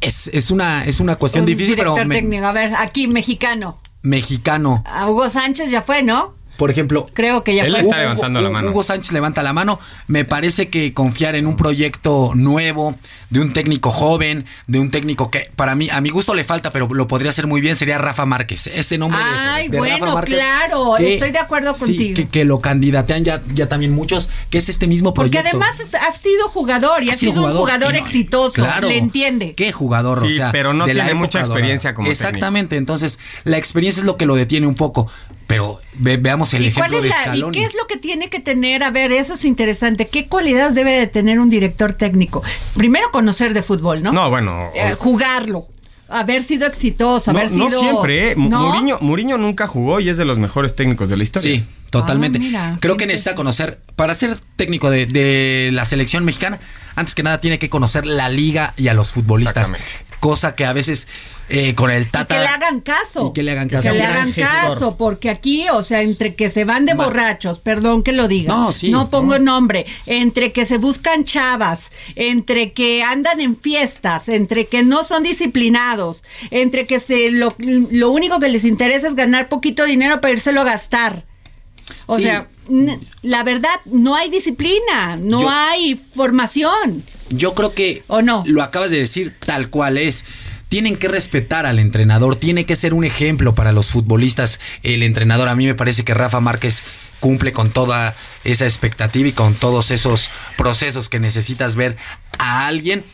Es, 0.00 0.28
es 0.32 0.50
una, 0.50 0.84
es 0.84 0.98
una 0.98 1.14
cuestión 1.16 1.42
Un 1.42 1.46
difícil, 1.46 1.76
pero 1.76 1.90
director 1.92 2.08
me- 2.08 2.14
técnico. 2.16 2.46
A 2.46 2.52
ver, 2.52 2.74
aquí, 2.76 3.06
mexicano. 3.06 3.78
Mexicano. 4.02 4.84
Hugo 5.08 5.30
Sánchez 5.30 5.70
ya 5.70 5.82
fue, 5.82 6.02
¿no? 6.02 6.34
Por 6.62 6.70
ejemplo, 6.70 7.08
Creo 7.12 7.42
que 7.42 7.56
ya 7.56 7.64
Él 7.64 7.74
está 7.74 7.98
levantando 7.98 8.40
la 8.40 8.48
mano. 8.48 8.70
Hugo 8.70 8.84
Sánchez 8.84 9.10
levanta 9.10 9.42
la 9.42 9.52
mano. 9.52 9.80
Me 10.06 10.24
parece 10.24 10.68
que 10.68 10.94
confiar 10.94 11.34
en 11.34 11.48
un 11.48 11.56
proyecto 11.56 12.30
nuevo, 12.36 12.94
de 13.30 13.40
un 13.40 13.52
técnico 13.52 13.90
joven, 13.90 14.46
de 14.68 14.78
un 14.78 14.90
técnico 14.92 15.28
que 15.30 15.50
para 15.56 15.74
mí, 15.74 15.88
a 15.90 16.00
mi 16.00 16.10
gusto 16.10 16.34
le 16.34 16.44
falta, 16.44 16.70
pero 16.70 16.86
lo 16.92 17.08
podría 17.08 17.30
hacer 17.30 17.48
muy 17.48 17.60
bien, 17.60 17.74
sería 17.74 17.98
Rafa 17.98 18.26
Márquez. 18.26 18.68
Este 18.68 18.96
nombre 18.96 19.18
de- 19.18 19.24
Ay, 19.28 19.68
de, 19.68 19.78
bueno, 19.78 19.96
Rafa 20.06 20.14
Márquez. 20.14 20.36
claro, 20.36 20.96
estoy 20.98 21.32
de 21.32 21.38
acuerdo 21.38 21.74
sí, 21.74 21.84
contigo. 21.86 22.14
que, 22.14 22.28
que 22.28 22.44
lo 22.44 22.60
candidatean 22.60 23.24
ya, 23.24 23.42
ya 23.54 23.68
también 23.68 23.92
muchos, 23.92 24.30
que 24.48 24.58
es 24.58 24.68
este 24.68 24.86
mismo 24.86 25.14
Porque 25.14 25.30
proyecto. 25.30 25.48
además 25.58 25.80
es- 25.80 25.94
ha 25.96 26.12
sido 26.14 26.48
jugador 26.48 27.02
y 27.02 27.10
ha, 27.10 27.14
sido, 27.14 27.44
un 27.44 27.52
jugador 27.56 27.92
no- 27.92 27.98
exitoso. 27.98 28.52
claro, 28.54 28.88
le 28.88 28.98
entiende. 28.98 29.54
Qué 29.54 29.72
jugador, 29.72 30.22
o 30.24 30.28
Sí, 30.28 30.36
sea, 30.36 30.52
pero 30.52 30.72
no 30.74 30.86
de 30.86 30.94
la 30.94 31.04
tiene 31.06 31.18
mucha 31.18 31.38
época 31.40 31.48
dorada. 31.48 31.58
experiencia 31.60 31.94
como 31.94 32.08
Exactamente, 32.08 32.76
entonces 32.76 33.18
la 33.44 33.56
experiencia 33.56 34.00
es 34.00 34.06
lo 34.06 34.16
que 34.16 34.26
lo 34.26 34.36
detiene 34.36 34.66
un 34.66 34.74
poco. 34.74 35.08
Pero 35.52 35.80
ve- 35.94 36.16
veamos 36.16 36.52
el 36.54 36.66
¿Y 36.66 36.72
cuál 36.72 36.86
ejemplo 36.92 36.98
es 36.98 37.02
de 37.04 37.08
la, 37.10 37.16
y 37.16 37.22
Scaloni. 37.38 37.58
qué 37.58 37.64
es 37.64 37.74
lo 37.74 37.86
que 37.86 37.96
tiene 37.96 38.28
que 38.30 38.40
tener? 38.40 38.82
A 38.82 38.90
ver, 38.90 39.12
eso 39.12 39.34
es 39.34 39.44
interesante. 39.44 40.06
¿Qué 40.08 40.26
cualidades 40.26 40.74
debe 40.74 40.92
de 40.92 41.06
tener 41.06 41.38
un 41.40 41.50
director 41.50 41.92
técnico? 41.92 42.42
Primero 42.76 43.10
conocer 43.10 43.54
de 43.54 43.62
fútbol, 43.62 44.02
¿no? 44.02 44.12
No, 44.12 44.30
bueno. 44.30 44.70
Eh, 44.74 44.94
jugarlo. 44.98 45.66
Haber 46.08 46.42
sido 46.42 46.66
exitoso, 46.66 47.32
no, 47.32 47.38
haber 47.38 47.50
no 47.52 47.68
sido. 47.70 47.80
siempre, 47.80 48.32
¿eh? 48.32 48.34
¿No? 48.36 48.60
Mourinho, 48.68 48.98
Mourinho 49.00 49.38
nunca 49.38 49.66
jugó 49.66 49.98
y 49.98 50.10
es 50.10 50.18
de 50.18 50.26
los 50.26 50.38
mejores 50.38 50.76
técnicos 50.76 51.08
de 51.08 51.16
la 51.16 51.22
historia. 51.22 51.56
Sí, 51.56 51.64
totalmente. 51.90 52.36
Ah, 52.38 52.42
mira, 52.42 52.78
Creo 52.80 52.98
que 52.98 53.06
necesita 53.06 53.34
conocer, 53.34 53.80
para 53.96 54.14
ser 54.14 54.38
técnico 54.56 54.90
de, 54.90 55.06
de 55.06 55.70
la 55.72 55.86
selección 55.86 56.26
mexicana, 56.26 56.60
antes 56.96 57.14
que 57.14 57.22
nada 57.22 57.40
tiene 57.40 57.58
que 57.58 57.70
conocer 57.70 58.04
la 58.04 58.28
liga 58.28 58.74
y 58.76 58.88
a 58.88 58.94
los 58.94 59.10
futbolistas. 59.12 59.72
Cosa 60.22 60.54
que 60.54 60.64
a 60.64 60.72
veces 60.72 61.08
eh, 61.48 61.74
con 61.74 61.90
el 61.90 62.04
Y 62.04 62.10
Tata... 62.10 62.32
que 62.36 62.40
le 62.40 62.46
hagan 62.46 62.80
caso. 62.80 63.26
Y 63.30 63.32
que 63.32 63.42
le 63.42 63.50
hagan 63.50 63.68
caso. 63.68 63.90
Que 63.90 63.96
le 63.98 64.04
hagan 64.04 64.30
caso, 64.32 64.96
porque 64.96 65.30
aquí, 65.30 65.66
o 65.72 65.82
sea, 65.82 66.00
entre 66.02 66.36
que 66.36 66.48
se 66.48 66.64
van 66.64 66.86
de 66.86 66.94
borrachos, 66.94 67.58
perdón 67.58 68.04
que 68.04 68.12
lo 68.12 68.28
diga. 68.28 68.54
No, 68.54 68.70
sí, 68.70 68.90
No 68.92 69.08
pongo 69.08 69.36
no. 69.40 69.44
nombre. 69.56 69.84
Entre 70.06 70.52
que 70.52 70.64
se 70.64 70.78
buscan 70.78 71.24
chavas, 71.24 71.90
entre 72.14 72.72
que 72.72 73.02
andan 73.02 73.40
en 73.40 73.56
fiestas, 73.56 74.28
entre 74.28 74.66
que 74.66 74.84
no 74.84 75.02
son 75.02 75.24
disciplinados, 75.24 76.22
entre 76.52 76.86
que 76.86 77.00
se 77.00 77.32
lo, 77.32 77.52
lo 77.58 78.10
único 78.12 78.38
que 78.38 78.48
les 78.48 78.64
interesa 78.64 79.08
es 79.08 79.16
ganar 79.16 79.48
poquito 79.48 79.84
dinero 79.84 80.20
para 80.20 80.34
írselo 80.34 80.60
a 80.60 80.64
gastar. 80.64 81.24
O 82.06 82.14
Sí. 82.16 82.22
sea, 82.22 82.46
la 83.22 83.42
verdad, 83.42 83.74
no 83.86 84.14
hay 84.14 84.30
disciplina, 84.30 85.16
no 85.20 85.42
Yo- 85.42 85.50
hay 85.50 85.96
formación. 85.96 87.02
Yo 87.32 87.54
creo 87.54 87.72
que 87.74 88.02
¿O 88.08 88.22
no? 88.22 88.44
lo 88.46 88.62
acabas 88.62 88.90
de 88.90 88.98
decir 88.98 89.34
tal 89.44 89.68
cual 89.70 89.98
es. 89.98 90.24
Tienen 90.68 90.96
que 90.96 91.08
respetar 91.08 91.66
al 91.66 91.78
entrenador, 91.78 92.36
tiene 92.36 92.64
que 92.64 92.76
ser 92.76 92.94
un 92.94 93.04
ejemplo 93.04 93.54
para 93.54 93.72
los 93.72 93.90
futbolistas. 93.90 94.58
El 94.82 95.02
entrenador, 95.02 95.48
a 95.48 95.54
mí 95.54 95.66
me 95.66 95.74
parece 95.74 96.02
que 96.02 96.14
Rafa 96.14 96.40
Márquez 96.40 96.82
cumple 97.20 97.52
con 97.52 97.70
toda 97.70 98.16
esa 98.44 98.64
expectativa 98.64 99.28
y 99.28 99.32
con 99.32 99.54
todos 99.54 99.90
esos 99.90 100.30
procesos 100.56 101.08
que 101.08 101.20
necesitas 101.20 101.74
ver 101.74 101.96
a 102.38 102.66
alguien 102.66 103.04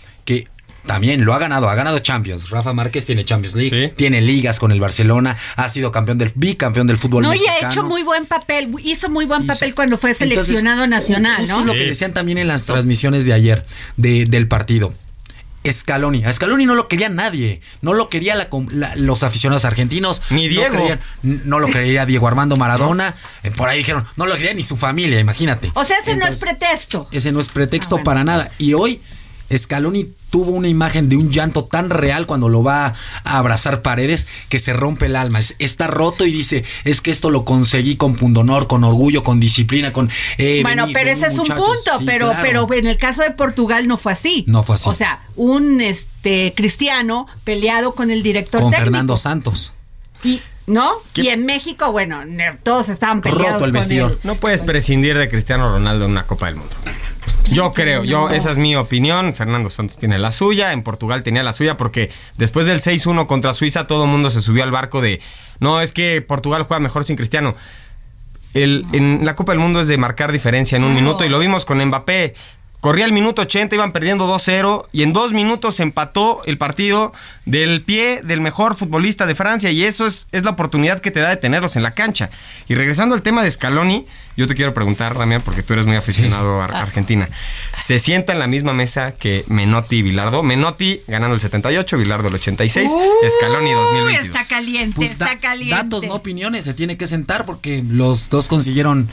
también 0.89 1.25
lo 1.25 1.33
ha 1.35 1.39
ganado, 1.39 1.69
ha 1.69 1.75
ganado 1.77 2.01
Champions. 2.01 2.51
Rafa 2.51 2.73
Márquez 2.73 3.07
tiene 3.07 3.25
Champions 3.25 3.55
League, 3.55 3.89
Sí. 3.89 3.93
tiene 3.95 4.21
ligas 4.21 4.59
con 4.59 4.73
el 4.73 4.81
Barcelona, 4.81 5.37
ha 5.55 5.69
sido 5.69 5.93
campeón 5.93 6.19
del 6.19 6.33
bicampeón 6.35 6.89
del 6.89 6.99
fútbol 6.99 7.23
No, 7.23 7.33
y 7.33 7.47
ha 7.47 7.69
hecho 7.69 7.85
muy 7.85 8.03
buen 8.03 8.27
papel, 8.27 8.69
hizo 8.83 9.09
muy 9.09 9.25
buen 9.27 9.43
Hizo- 9.45 9.53
papel 9.53 9.75
cuando 9.77 9.97
fue 9.99 10.11
Entonces, 10.11 10.35
seleccionado 10.47 10.89
nacional, 10.89 11.43
Esto 11.43 11.55
¿no? 11.55 11.61
es 11.61 11.67
lo 11.67 11.73
que 11.75 11.87
decían 11.87 12.13
también 12.13 12.39
en 12.39 12.49
las 12.49 12.65
transmisiones 12.65 13.25
de 13.25 13.33
ayer 13.35 13.65
de- 13.97 14.25
del 14.25 14.49
partido. 14.49 14.93
Scaloni. 15.71 16.25
A 16.25 16.33
Scaloni 16.33 16.65
no 16.65 16.75
lo 16.75 16.89
quería 16.89 17.11
nadie. 17.11 17.61
No 17.83 17.93
lo 17.93 18.09
quería 18.09 18.35
la 18.35 18.49
com- 18.49 18.69
la- 18.71 18.95
los 18.97 19.23
aficionados 19.23 19.67
argentinos. 19.67 20.23
Ni 20.31 20.45
No 20.47 20.51
Diego. 20.51 20.77
querían- 20.77 21.01
No, 21.23 21.59
lo 21.59 21.67
quería 21.67 22.07
Diego 22.07 22.27
Armando 22.27 22.57
Maradona. 22.57 23.15
Eh, 23.43 23.51
Por 23.51 23.69
ahí 23.69 23.79
dijeron, 23.79 24.07
no 24.17 24.25
lo 24.25 24.35
quería 24.37 24.55
ni 24.55 24.63
su 24.63 24.77
familia, 24.79 25.21
imagínate. 25.21 25.71
O 25.75 25.85
sea, 25.85 25.99
ese 25.99 26.17
no 26.17 26.27
es 26.27 26.37
pretexto. 26.39 27.09
Ese 27.13 27.33
no 27.33 27.41
es 27.41 27.49
pretexto 27.49 27.97
Ah, 27.97 27.99
bueno. 27.99 28.05
para 28.05 28.25
nada. 28.25 28.51
Y 28.59 28.73
hoy 28.75 29.03
Scaloni 29.55 30.13
tuvo 30.31 30.51
una 30.53 30.69
imagen 30.69 31.09
de 31.09 31.17
un 31.17 31.31
llanto 31.31 31.65
tan 31.65 31.91
real 31.91 32.27
cuando 32.27 32.49
lo 32.49 32.63
va 32.63 32.95
a 33.25 33.39
abrazar 33.39 33.83
paredes 33.83 34.27
que 34.49 34.59
se 34.59 34.73
rompe 34.73 35.07
el 35.07 35.17
alma. 35.17 35.41
Es- 35.41 35.55
está 35.59 35.87
roto 35.87 36.27
y 36.27 36.33
dice, 36.33 36.65
es 36.85 37.01
que 37.01 37.11
esto 37.11 37.31
lo 37.31 37.45
conseguí 37.45 37.97
con 37.97 38.15
pundonor, 38.17 38.67
con 38.67 38.85
orgullo, 38.85 39.23
con 39.25 39.41
disciplina, 39.41 39.93
con... 39.93 40.11
eh, 40.37 40.61
Bueno, 40.63 40.87
vení- 40.87 40.93
pero 40.93 41.07
vení, 41.11 41.19
ese 41.21 41.27
es 41.29 41.33
un 41.35 41.39
muchachos". 41.41 41.65
punto, 41.67 41.99
Sí, 42.01 42.05
pero, 42.07 42.27
claro. 42.29 42.67
pero 42.67 42.75
en 42.75 42.87
el 42.87 42.97
caso 42.99 43.23
de 43.23 43.31
Portugal 43.31 43.89
no 43.89 43.97
fue 43.97 44.13
así. 44.13 44.45
No 44.47 44.63
fue 44.63 44.75
así. 44.75 44.89
O 44.89 44.95
sea, 44.95 45.21
un 45.37 45.81
este 45.81 46.53
cristiano 46.57 47.27
peleado 47.45 47.95
con 47.95 48.11
el 48.11 48.23
director 48.23 48.61
Con 48.61 48.71
técnico. 48.71 48.85
Fernando 48.85 49.17
Santos. 49.17 49.73
Y, 50.25 50.43
¿no? 50.67 50.93
Y 51.15 51.29
en 51.29 51.47
México, 51.47 51.91
bueno, 51.93 52.21
todos 52.63 52.89
estaban 52.91 53.23
peleados 53.23 53.55
Roto 53.55 53.65
el 53.65 53.71
con 53.71 53.81
vestidor. 53.81 54.11
él. 54.13 54.19
No 54.25 54.35
puedes 54.35 54.61
prescindir 54.63 55.17
de 55.17 55.31
Cristiano 55.31 55.71
Ronaldo 55.71 56.05
en 56.05 56.11
una 56.11 56.25
Copa 56.27 56.47
del 56.47 56.57
Mundo. 56.57 56.75
Yo 57.51 57.73
creo, 57.73 58.05
yo 58.05 58.31
esa 58.31 58.51
es 58.51 58.59
mi 58.59 58.77
opinión. 58.77 59.35
Fernando 59.35 59.71
Santos 59.71 59.99
tiene 59.99 60.19
la 60.19 60.33
suya, 60.33 60.73
en 60.73 60.83
Portugal 60.83 61.23
tenía 61.23 61.43
la 61.43 61.53
suya 61.53 61.77
porque 61.77 62.11
después 62.37 62.67
del 62.67 62.81
6-1 62.81 63.27
contra 63.27 63.55
Suiza 63.55 63.87
todo 63.87 64.05
el 64.05 64.11
mundo 64.11 64.31
se 64.31 64.41
subió 64.41 64.63
al 64.65 64.71
barco 64.71 65.01
de 65.01 65.21
no, 65.61 65.81
es 65.81 65.93
que 65.93 66.23
Portugal 66.23 66.63
juega 66.65 66.81
mejor 66.81 67.05
sin 67.05 67.17
Cristiano. 67.17 67.55
El, 68.55 68.85
en 68.93 69.25
la 69.25 69.35
Copa 69.35 69.53
del 69.53 69.61
Mundo 69.61 69.81
es 69.81 69.89
de 69.89 69.99
marcar 69.99 70.33
diferencia 70.33 70.77
en 70.77 70.83
un 70.83 70.91
Claro. 70.93 71.05
minuto 71.05 71.25
y 71.25 71.29
lo 71.29 71.39
vimos 71.39 71.65
con 71.65 71.85
Mbappé. 71.85 72.35
Corría 72.81 73.07
el 73.07 73.13
minuto 73.13 73.43
80, 73.43 73.75
iban 73.75 73.91
perdiendo 73.91 74.33
2-0 74.33 74.87
y 74.93 75.03
en 75.03 75.13
dos 75.13 75.33
minutos 75.33 75.75
se 75.75 75.83
empató 75.83 76.43
el 76.47 76.59
partido 76.59 77.13
del 77.45 77.83
pie 77.83 78.21
del 78.23 78.41
mejor 78.41 78.77
futbolista 78.77 79.27
de 79.27 79.35
Francia 79.35 79.73
y 79.73 79.83
eso 79.83 80.07
es, 80.07 80.29
es 80.31 80.45
la 80.45 80.51
oportunidad 80.53 81.01
que 81.01 81.11
te 81.11 81.19
da 81.19 81.31
de 81.31 81.37
tenerlos 81.39 81.75
en 81.75 81.83
la 81.83 81.91
cancha. 81.91 82.31
Y 82.69 82.77
regresando 82.77 83.17
al 83.17 83.23
tema 83.23 83.43
de 83.43 83.51
Scaloni, 83.51 84.07
yo 84.37 84.47
te 84.47 84.55
quiero 84.55 84.75
preguntar, 84.75 85.19
Damián, 85.19 85.43
porque 85.45 85.65
tú 85.65 85.73
eres 85.73 85.87
muy 85.87 85.97
aficionado 85.97 86.63
a 86.63 86.67
a 86.67 86.83
Argentina. 86.83 87.29
¿Se 87.81 87.99
sienta 87.99 88.33
en 88.33 88.39
la 88.39 88.47
misma 88.47 88.73
mesa 88.73 89.11
que 89.11 89.45
Menotti 89.49 89.97
y 89.97 90.03
Bilardo? 90.03 90.45
Menotti 90.45 91.01
ganando 91.09 91.35
el 91.35 91.41
78, 91.41 91.97
Bilardo 91.99 92.29
el 92.29 92.35
86, 92.37 92.89
Scaloni 93.39 93.71
Uy, 93.71 93.75
2022. 93.75 94.27
está 94.27 94.45
caliente, 94.45 94.95
Pues 94.95 95.11
está 95.11 95.25
da- 95.25 95.37
caliente. 95.39 95.75
datos, 95.75 96.05
no 96.07 96.15
opiniones, 96.15 96.65
se 96.67 96.75
tiene 96.75 96.97
que 96.97 97.09
sentar 97.09 97.45
porque 97.45 97.83
los 97.89 98.31
dos 98.31 98.47
consiguieron 98.47 99.09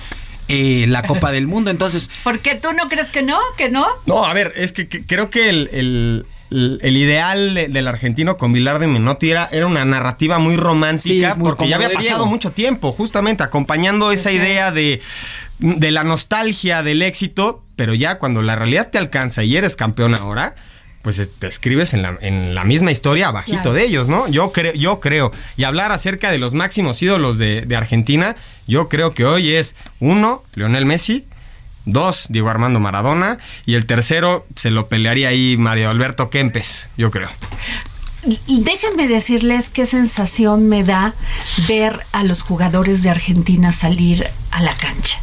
eh, 0.47 0.85
la 0.87 1.03
Copa 1.03 1.31
del 1.31 1.47
Mundo, 1.47 1.71
entonces 1.71 2.09
¿Por 2.23 2.39
qué 2.39 2.55
tú 2.55 2.69
no 2.73 2.87
crees 2.89 3.09
que 3.09 3.23
no? 3.23 3.39
¿Que 3.57 3.69
no? 3.69 3.85
No, 4.05 4.25
a 4.25 4.33
ver, 4.33 4.53
es 4.55 4.71
que, 4.73 4.87
que- 4.87 5.05
creo 5.05 5.29
que 5.29 5.49
el, 5.49 5.69
el- 5.71 6.25
ideal 6.83 7.53
de- 7.55 7.67
del 7.67 7.87
argentino 7.87 8.37
con 8.37 8.53
Bilardo 8.53 8.83
y 8.85 8.87
Menotti 8.87 9.31
era, 9.31 9.49
era 9.51 9.65
una 9.67 9.83
narrativa 9.83 10.37
muy 10.39 10.55
romántica 10.55 11.35
muy 11.35 11.49
porque 11.49 11.67
ya 11.67 11.75
había 11.75 11.89
de 11.89 11.95
pasado 11.95 12.17
Diego. 12.19 12.25
mucho 12.27 12.51
tiempo, 12.51 12.91
justamente 12.91 13.43
acompañando 13.43 14.11
esa 14.11 14.31
idea 14.31 14.71
de, 14.71 15.01
de 15.59 15.91
la 15.91 16.03
nostalgia 16.03 16.83
del 16.83 17.01
éxito, 17.01 17.63
pero 17.75 17.93
ya 17.95 18.19
cuando 18.19 18.41
la 18.43 18.55
realidad 18.55 18.89
te 18.91 18.97
alcanza 18.99 19.43
y 19.43 19.57
eres 19.57 19.75
campeón 19.75 20.13
ahora, 20.15 20.55
pues 21.05 21.19
es- 21.19 21.31
te 21.31 21.45
escribes 21.47 21.93
en 21.93 22.01
la, 22.01 22.17
en 22.19 22.55
la 22.55 22.63
misma 22.63 22.91
historia 22.91 23.27
abajito 23.27 23.57
Claro. 23.61 23.73
de 23.73 23.83
ellos, 23.85 24.07
¿no? 24.07 24.27
Yo 24.27 24.51
creo, 24.51 24.73
yo 24.73 24.99
creo. 24.99 25.31
Y 25.55 25.63
hablar 25.63 25.91
acerca 25.91 26.31
de 26.31 26.39
los 26.39 26.55
máximos 26.55 26.99
ídolos 27.03 27.37
de, 27.37 27.61
de 27.61 27.75
Argentina, 27.75 28.35
yo 28.65 28.89
creo 28.89 29.13
que 29.13 29.23
hoy 29.23 29.53
es 29.53 29.75
uno, 29.99 30.43
Lionel 30.55 30.85
Messi, 30.87 31.25
dos, 31.85 32.25
Diego 32.29 32.49
Armando 32.49 32.79
Maradona, 32.79 33.37
y 33.67 33.75
el 33.75 33.85
tercero 33.85 34.47
se 34.55 34.71
lo 34.71 34.87
pelearía 34.87 35.27
ahí 35.29 35.55
Mario 35.57 35.91
Alberto 35.91 36.31
Kempes, 36.31 36.89
yo 36.97 37.11
creo. 37.11 37.29
Y 38.47 38.63
Déjenme 38.63 39.07
decirles 39.07 39.69
qué 39.69 39.85
sensación 39.85 40.67
me 40.67 40.83
da 40.83 41.13
ver 41.67 41.99
a 42.11 42.23
los 42.23 42.41
jugadores 42.41 43.03
de 43.03 43.11
Argentina 43.11 43.71
salir 43.71 44.27
a 44.49 44.61
la 44.63 44.73
cancha. 44.73 45.19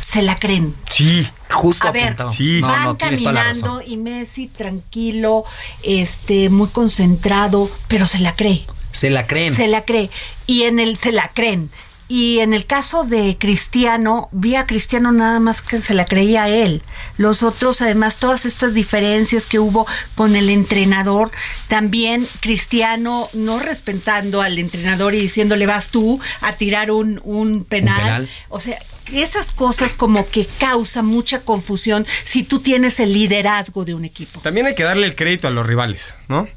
Se 0.00 0.22
la 0.22 0.36
creen. 0.36 0.76
Sí. 0.88 1.26
Justo 1.50 1.88
A 1.88 1.92
ver, 1.92 2.04
apuntado. 2.04 2.30
sí. 2.30 2.60
Van 2.60 2.84
no, 2.84 2.98
caminando 2.98 3.82
y 3.84 3.96
Messi 3.96 4.46
tranquilo, 4.46 5.44
este, 5.82 6.48
muy 6.48 6.68
concentrado, 6.68 7.70
pero 7.88 8.06
se 8.06 8.18
la 8.20 8.34
cree. 8.34 8.64
Se 8.92 9.10
la 9.10 9.26
creen. 9.26 9.54
Se 9.54 9.68
la 9.68 9.84
cree. 9.84 10.10
Y 10.46 10.62
en 10.62 10.80
el, 10.80 10.96
se 10.96 11.12
la 11.12 11.28
creen. 11.28 11.70
Y 12.10 12.40
en 12.40 12.54
el 12.54 12.66
caso 12.66 13.04
de 13.04 13.36
Cristiano, 13.38 14.28
vi 14.32 14.56
a 14.56 14.66
Cristiano 14.66 15.12
nada 15.12 15.38
más 15.38 15.62
que 15.62 15.80
se 15.80 15.94
la 15.94 16.06
creía 16.06 16.42
a 16.42 16.48
él. 16.48 16.82
Los 17.18 17.44
otros, 17.44 17.82
además, 17.82 18.16
todas 18.16 18.46
estas 18.46 18.74
diferencias 18.74 19.46
que 19.46 19.60
hubo 19.60 19.86
con 20.16 20.34
el 20.34 20.50
entrenador, 20.50 21.30
también 21.68 22.26
Cristiano 22.40 23.28
no 23.32 23.60
respetando 23.60 24.42
al 24.42 24.58
entrenador 24.58 25.14
y 25.14 25.20
diciéndole 25.20 25.66
vas 25.66 25.90
tú 25.90 26.18
a 26.40 26.54
tirar 26.54 26.90
un, 26.90 27.20
un 27.22 27.62
penal. 27.62 28.02
penal. 28.02 28.28
O 28.48 28.58
sea, 28.58 28.76
esas 29.12 29.52
cosas 29.52 29.94
como 29.94 30.26
que 30.26 30.48
causan 30.58 31.06
mucha 31.06 31.42
confusión 31.42 32.08
si 32.24 32.42
tú 32.42 32.58
tienes 32.58 32.98
el 32.98 33.12
liderazgo 33.12 33.84
de 33.84 33.94
un 33.94 34.04
equipo. 34.04 34.40
También 34.40 34.66
hay 34.66 34.74
que 34.74 34.82
darle 34.82 35.06
el 35.06 35.14
crédito 35.14 35.46
a 35.46 35.52
los 35.52 35.64
rivales, 35.64 36.18
¿no? 36.26 36.48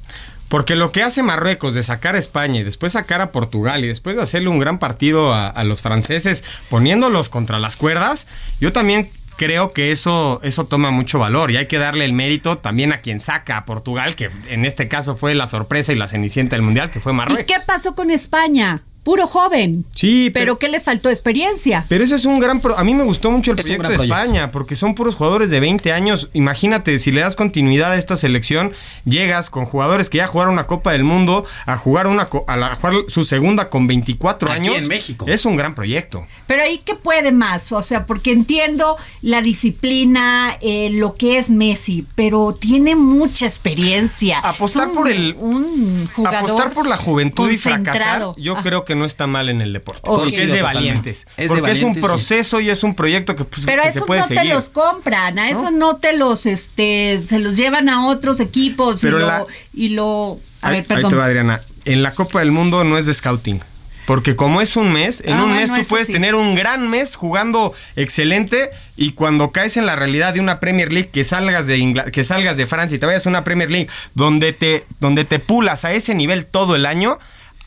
Porque 0.49 0.75
lo 0.75 0.91
que 0.91 1.01
hace 1.01 1.23
Marruecos 1.23 1.73
de 1.73 1.83
sacar 1.83 2.15
a 2.15 2.19
España 2.19 2.59
y 2.59 2.63
después 2.63 2.93
sacar 2.93 3.21
a 3.21 3.31
Portugal 3.31 3.83
y 3.83 3.87
después 3.87 4.15
de 4.15 4.21
hacerle 4.21 4.49
un 4.49 4.59
gran 4.59 4.77
partido 4.77 5.33
a, 5.33 5.47
a 5.49 5.63
los 5.63 5.81
franceses 5.81 6.43
poniéndolos 6.69 7.29
contra 7.29 7.59
las 7.59 7.75
cuerdas, 7.75 8.27
yo 8.59 8.71
también 8.71 9.09
creo 9.35 9.73
que 9.73 9.91
eso, 9.91 10.39
eso 10.43 10.65
toma 10.65 10.91
mucho 10.91 11.19
valor 11.19 11.51
y 11.51 11.57
hay 11.57 11.67
que 11.67 11.79
darle 11.79 12.05
el 12.05 12.13
mérito 12.13 12.59
también 12.59 12.93
a 12.93 12.99
quien 12.99 13.19
saca 13.19 13.57
a 13.57 13.65
Portugal, 13.65 14.15
que 14.15 14.29
en 14.49 14.65
este 14.65 14.87
caso 14.87 15.15
fue 15.15 15.33
la 15.35 15.47
sorpresa 15.47 15.91
y 15.91 15.95
la 15.95 16.07
cenicienta 16.07 16.55
del 16.55 16.63
mundial, 16.63 16.91
que 16.91 16.99
fue 16.99 17.13
¿Y 17.13 17.15
Marruecos. 17.15 17.45
qué 17.47 17.55
pasó 17.65 17.95
con 17.95 18.11
España? 18.11 18.81
Puro 19.03 19.27
joven. 19.27 19.85
Sí, 19.93 20.29
pero, 20.33 20.43
pero- 20.45 20.59
¿qué 20.59 20.67
le 20.69 20.79
faltó 20.79 21.09
experiencia? 21.09 21.85
Pero 21.89 22.03
ese 22.03 22.15
es 22.15 22.25
un 22.25 22.39
gran... 22.39 22.59
pro- 22.61 22.77
a 22.77 22.83
mí 22.83 22.93
me 22.93 23.03
gustó 23.03 23.31
mucho 23.31 23.51
el 23.51 23.59
Es 23.59 23.65
proyecto 23.65 23.89
de 23.89 23.95
proyecto. 23.95 24.15
España, 24.21 24.51
porque 24.51 24.75
son 24.75 24.95
puros 24.95 25.15
jugadores 25.15 25.49
de 25.49 25.59
20 25.59 25.91
años. 25.91 26.29
Imagínate, 26.33 26.97
si 26.99 27.11
le 27.11 27.21
das 27.21 27.35
continuidad 27.35 27.91
a 27.91 27.97
esta 27.97 28.15
selección, 28.15 28.71
llegas 29.05 29.49
con 29.49 29.65
jugadores 29.65 30.09
que 30.09 30.19
ya 30.19 30.27
jugaron 30.27 30.53
una 30.53 30.67
Copa 30.67 30.93
del 30.93 31.03
Mundo 31.03 31.45
a 31.65 31.75
jugar, 31.77 32.07
una, 32.07 32.29
a, 32.47 32.57
la- 32.57 32.67
a 32.71 32.75
jugar 32.75 32.93
su 33.09 33.23
segunda 33.25 33.69
con 33.69 33.87
24 33.87 34.49
Aquí 34.49 34.59
años. 34.59 34.77
en 34.77 34.87
México. 34.87 35.25
Es 35.27 35.45
un 35.45 35.57
gran 35.57 35.75
proyecto. 35.75 36.25
Pero 36.47 36.63
ahí 36.63 36.79
qué 36.83 36.95
puede 36.95 37.31
más, 37.33 37.71
o 37.73 37.83
sea, 37.83 38.05
porque 38.05 38.31
entiendo 38.31 38.95
la 39.21 39.41
disciplina, 39.41 40.57
eh, 40.61 40.89
lo 40.93 41.15
que 41.15 41.37
es 41.37 41.51
Messi, 41.51 42.05
pero 42.15 42.53
tiene 42.53 42.95
mucha 42.95 43.45
experiencia. 43.45 44.39
Apostar 44.39 44.87
un- 44.87 44.95
por 44.95 45.09
el- 45.09 45.35
un 45.39 46.07
jugador 46.15 46.51
Apostar 46.51 46.71
por 46.71 46.87
la 46.87 46.95
juventud 46.97 47.49
y 47.51 47.57
fracasar, 47.57 48.31
yo 48.37 48.55
Ah. 48.57 48.61
creo 48.63 48.85
que 48.85 48.92
no 48.95 49.05
está 49.05 49.27
mal 49.27 49.49
en 49.49 49.61
el 49.61 49.73
deporte. 49.73 50.01
Porque 50.03 50.27
es 50.29 50.35
de 50.35 50.43
totalmente. 50.45 50.63
valientes. 50.73 51.27
Es 51.37 51.49
de 51.49 51.55
porque 51.57 51.71
es 51.71 51.83
un 51.83 51.95
sí. 51.95 52.01
proceso 52.01 52.59
y 52.59 52.69
es 52.69 52.83
un 52.83 52.95
proyecto 52.95 53.35
que, 53.35 53.43
pues, 53.45 53.65
Pero 53.65 53.81
a 53.81 53.85
que 53.85 53.91
se 53.91 53.97
esos 53.99 54.07
puede 54.07 54.21
no 54.21 54.27
te 54.27 54.35
seguir. 54.35 54.53
los 54.53 54.69
compran, 54.69 55.39
a 55.39 55.49
eso 55.49 55.71
no 55.71 55.97
te 55.97 56.13
los, 56.17 56.45
este, 56.45 57.21
se 57.27 57.39
los 57.39 57.55
llevan 57.55 57.89
a 57.89 58.07
otros 58.07 58.39
equipos 58.39 58.99
Pero 59.01 59.17
y, 59.19 59.21
la- 59.23 59.37
lo, 59.39 59.47
y 59.73 59.89
lo, 59.89 60.39
a 60.61 60.67
Ahí- 60.67 60.71
ver, 60.75 60.81
ahí 60.81 60.87
te 60.87 60.95
perdón. 60.95 61.19
va, 61.19 61.25
Adriana. 61.25 61.61
En 61.85 62.01
la 62.03 62.11
Copa 62.11 62.39
del 62.39 62.51
Mundo 62.51 62.83
no 62.83 62.97
es 62.97 63.05
de 63.05 63.13
scouting. 63.13 63.61
Porque 64.05 64.35
como 64.35 64.59
es 64.59 64.75
un 64.75 64.91
mes, 64.91 65.21
en 65.25 65.35
Ah, 65.35 65.43
un 65.45 65.53
bueno, 65.53 65.55
mes 65.61 65.73
tú 65.73 65.87
puedes 65.89 66.07
sí. 66.07 66.13
tener 66.13 66.35
un 66.35 66.55
gran 66.55 66.89
mes 66.89 67.15
jugando 67.15 67.73
excelente 67.95 68.69
y 68.97 69.13
cuando 69.13 69.51
caes 69.53 69.77
en 69.77 69.85
la 69.85 69.95
realidad 69.95 70.33
de 70.33 70.41
una 70.41 70.59
Premier 70.59 70.91
League 70.91 71.09
que 71.09 71.23
salgas 71.23 71.67
de 71.67 71.77
Ingla- 71.77 72.11
que 72.11 72.25
salgas 72.25 72.57
de 72.57 72.67
Francia 72.67 72.97
y 72.97 72.99
te 72.99 73.05
vayas 73.05 73.25
a 73.25 73.29
una 73.29 73.45
Premier 73.45 73.71
League 73.71 73.87
donde 74.13 74.51
te 74.51 74.83
donde 74.99 75.23
te 75.23 75.39
pulas 75.39 75.85
a 75.85 75.93
ese 75.93 76.15
nivel 76.15 76.45
todo 76.45 76.75
el 76.75 76.85
año, 76.85 77.17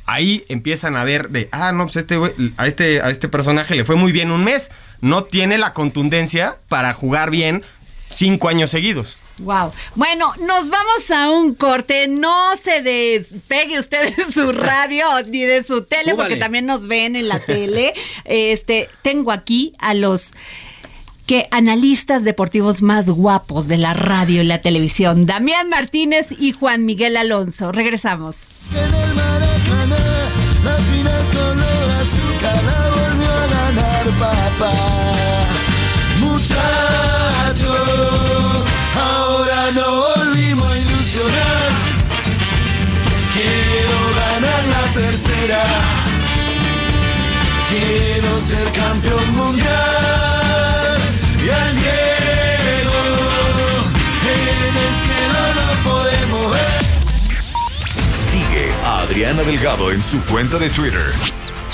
ahí 0.07 0.45
empiezan 0.49 0.97
a 0.97 1.05
ver 1.05 1.31
de, 1.31 1.49
ah, 1.53 1.73
no, 1.73 1.85
pues 1.85 1.97
este 1.97 2.19
a 2.57 2.67
este 2.67 3.01
a 3.01 3.11
este 3.11 3.29
personaje 3.29 3.75
le 3.75 3.85
fue 3.85 3.97
muy 3.97 4.13
bien 4.13 4.31
un 4.31 4.45
mes, 4.45 4.71
no 5.01 5.25
tiene 5.25 5.59
la 5.59 5.73
contundencia 5.73 6.57
para 6.69 6.93
jugar 6.93 7.31
bien 7.31 7.63
cinco 8.11 8.49
años 8.49 8.71
seguidos. 8.71 9.17
Wow. 9.39 9.71
Bueno, 9.95 10.33
nos 10.41 10.71
vamos 10.71 11.11
a 11.11 11.31
un 11.31 11.55
corte. 11.55 12.09
No 12.09 12.57
se 12.57 12.81
despegue 12.81 13.79
usted 13.79 14.17
de 14.17 14.33
su 14.33 14.51
radio 14.53 15.07
ni 15.27 15.43
de 15.43 15.63
su 15.63 15.83
tele, 15.83 16.13
Súbale. 16.13 16.17
porque 16.17 16.37
también 16.37 16.65
nos 16.65 16.89
ven 16.89 17.17
en 17.17 17.29
la 17.29 17.41
tele. 17.41 17.93
Este, 18.25 18.89
tengo 19.03 19.31
aquí 19.31 19.73
a 19.79 19.95
los 19.95 20.33
que 21.27 21.49
analistas 21.51 22.25
deportivos 22.25 22.83
más 22.83 23.09
guapos 23.09 23.69
de 23.69 23.77
la 23.77 23.95
radio 23.95 24.43
y 24.43 24.47
la 24.47 24.61
televisión, 24.61 25.27
Damián 25.27 25.69
Martínez 25.69 26.29
y 26.39 26.53
Juan 26.53 26.87
Miguel 26.87 27.17
Alonso. 27.17 27.73
Regresamos. 27.73 28.47
Papá. 34.33 34.75
Muchachos, 36.21 37.69
ahora 38.95 39.71
no 39.73 39.87
volvimos 40.17 40.71
a 40.71 40.79
ilusionar. 40.79 41.71
Quiero 43.33 43.99
ganar 44.23 44.63
la 44.75 44.85
tercera. 45.01 45.63
Quiero 47.71 48.39
ser 48.41 48.73
campeón 48.73 49.37
mundial. 49.37 50.97
Y 51.45 51.49
al 51.51 51.75
Diego 51.75 52.99
en 54.29 54.75
el 54.87 54.93
cielo 55.03 55.41
lo 55.59 55.69
podemos 55.91 56.45
ver. 56.53 56.81
Sigue 58.15 58.67
a 58.85 59.01
Adriana 59.01 59.43
Delgado 59.43 59.93
en 59.93 60.03
su 60.03 60.23
cuenta 60.25 60.59
de 60.59 60.71
Twitter. 60.71 61.13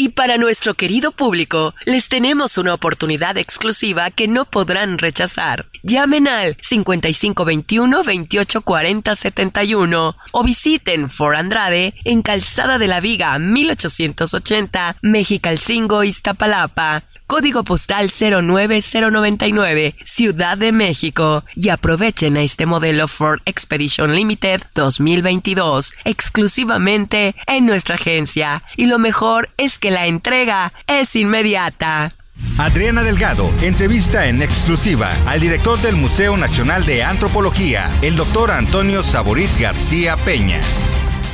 Y 0.00 0.08
para 0.08 0.38
nuestro 0.38 0.72
querido 0.72 1.12
público, 1.12 1.74
les 1.84 2.08
tenemos 2.08 2.56
una 2.56 2.72
oportunidad 2.72 3.36
exclusiva 3.36 4.10
que 4.10 4.28
no 4.28 4.46
podrán 4.46 4.96
rechazar. 4.96 5.66
Llamen 5.82 6.26
al 6.26 6.56
5521 6.62 7.98
2840 7.98 9.14
71 9.14 10.16
o 10.32 10.42
visiten 10.42 11.10
For 11.10 11.36
Andrade 11.36 11.92
en 12.06 12.22
Calzada 12.22 12.78
de 12.78 12.86
la 12.86 13.00
Viga 13.00 13.38
1880, 13.38 14.96
Mexicalcingo, 15.02 16.02
Iztapalapa. 16.02 17.02
Código 17.30 17.62
postal 17.62 18.10
09099, 18.10 19.94
Ciudad 20.02 20.58
de 20.58 20.72
México. 20.72 21.44
Y 21.54 21.68
aprovechen 21.68 22.36
a 22.36 22.42
este 22.42 22.66
modelo 22.66 23.06
Ford 23.06 23.40
Expedition 23.44 24.16
Limited 24.16 24.62
2022 24.74 25.94
exclusivamente 26.04 27.36
en 27.46 27.66
nuestra 27.66 27.94
agencia. 27.94 28.64
Y 28.76 28.86
lo 28.86 28.98
mejor 28.98 29.48
es 29.58 29.78
que 29.78 29.92
la 29.92 30.08
entrega 30.08 30.72
es 30.88 31.14
inmediata. 31.14 32.10
Adriana 32.58 33.04
Delgado 33.04 33.48
entrevista 33.62 34.26
en 34.26 34.42
exclusiva 34.42 35.12
al 35.28 35.38
director 35.38 35.78
del 35.80 35.94
Museo 35.94 36.36
Nacional 36.36 36.84
de 36.84 37.04
Antropología, 37.04 37.92
el 38.02 38.16
doctor 38.16 38.50
Antonio 38.50 39.04
Saborit 39.04 39.50
García 39.56 40.16
Peña. 40.16 40.58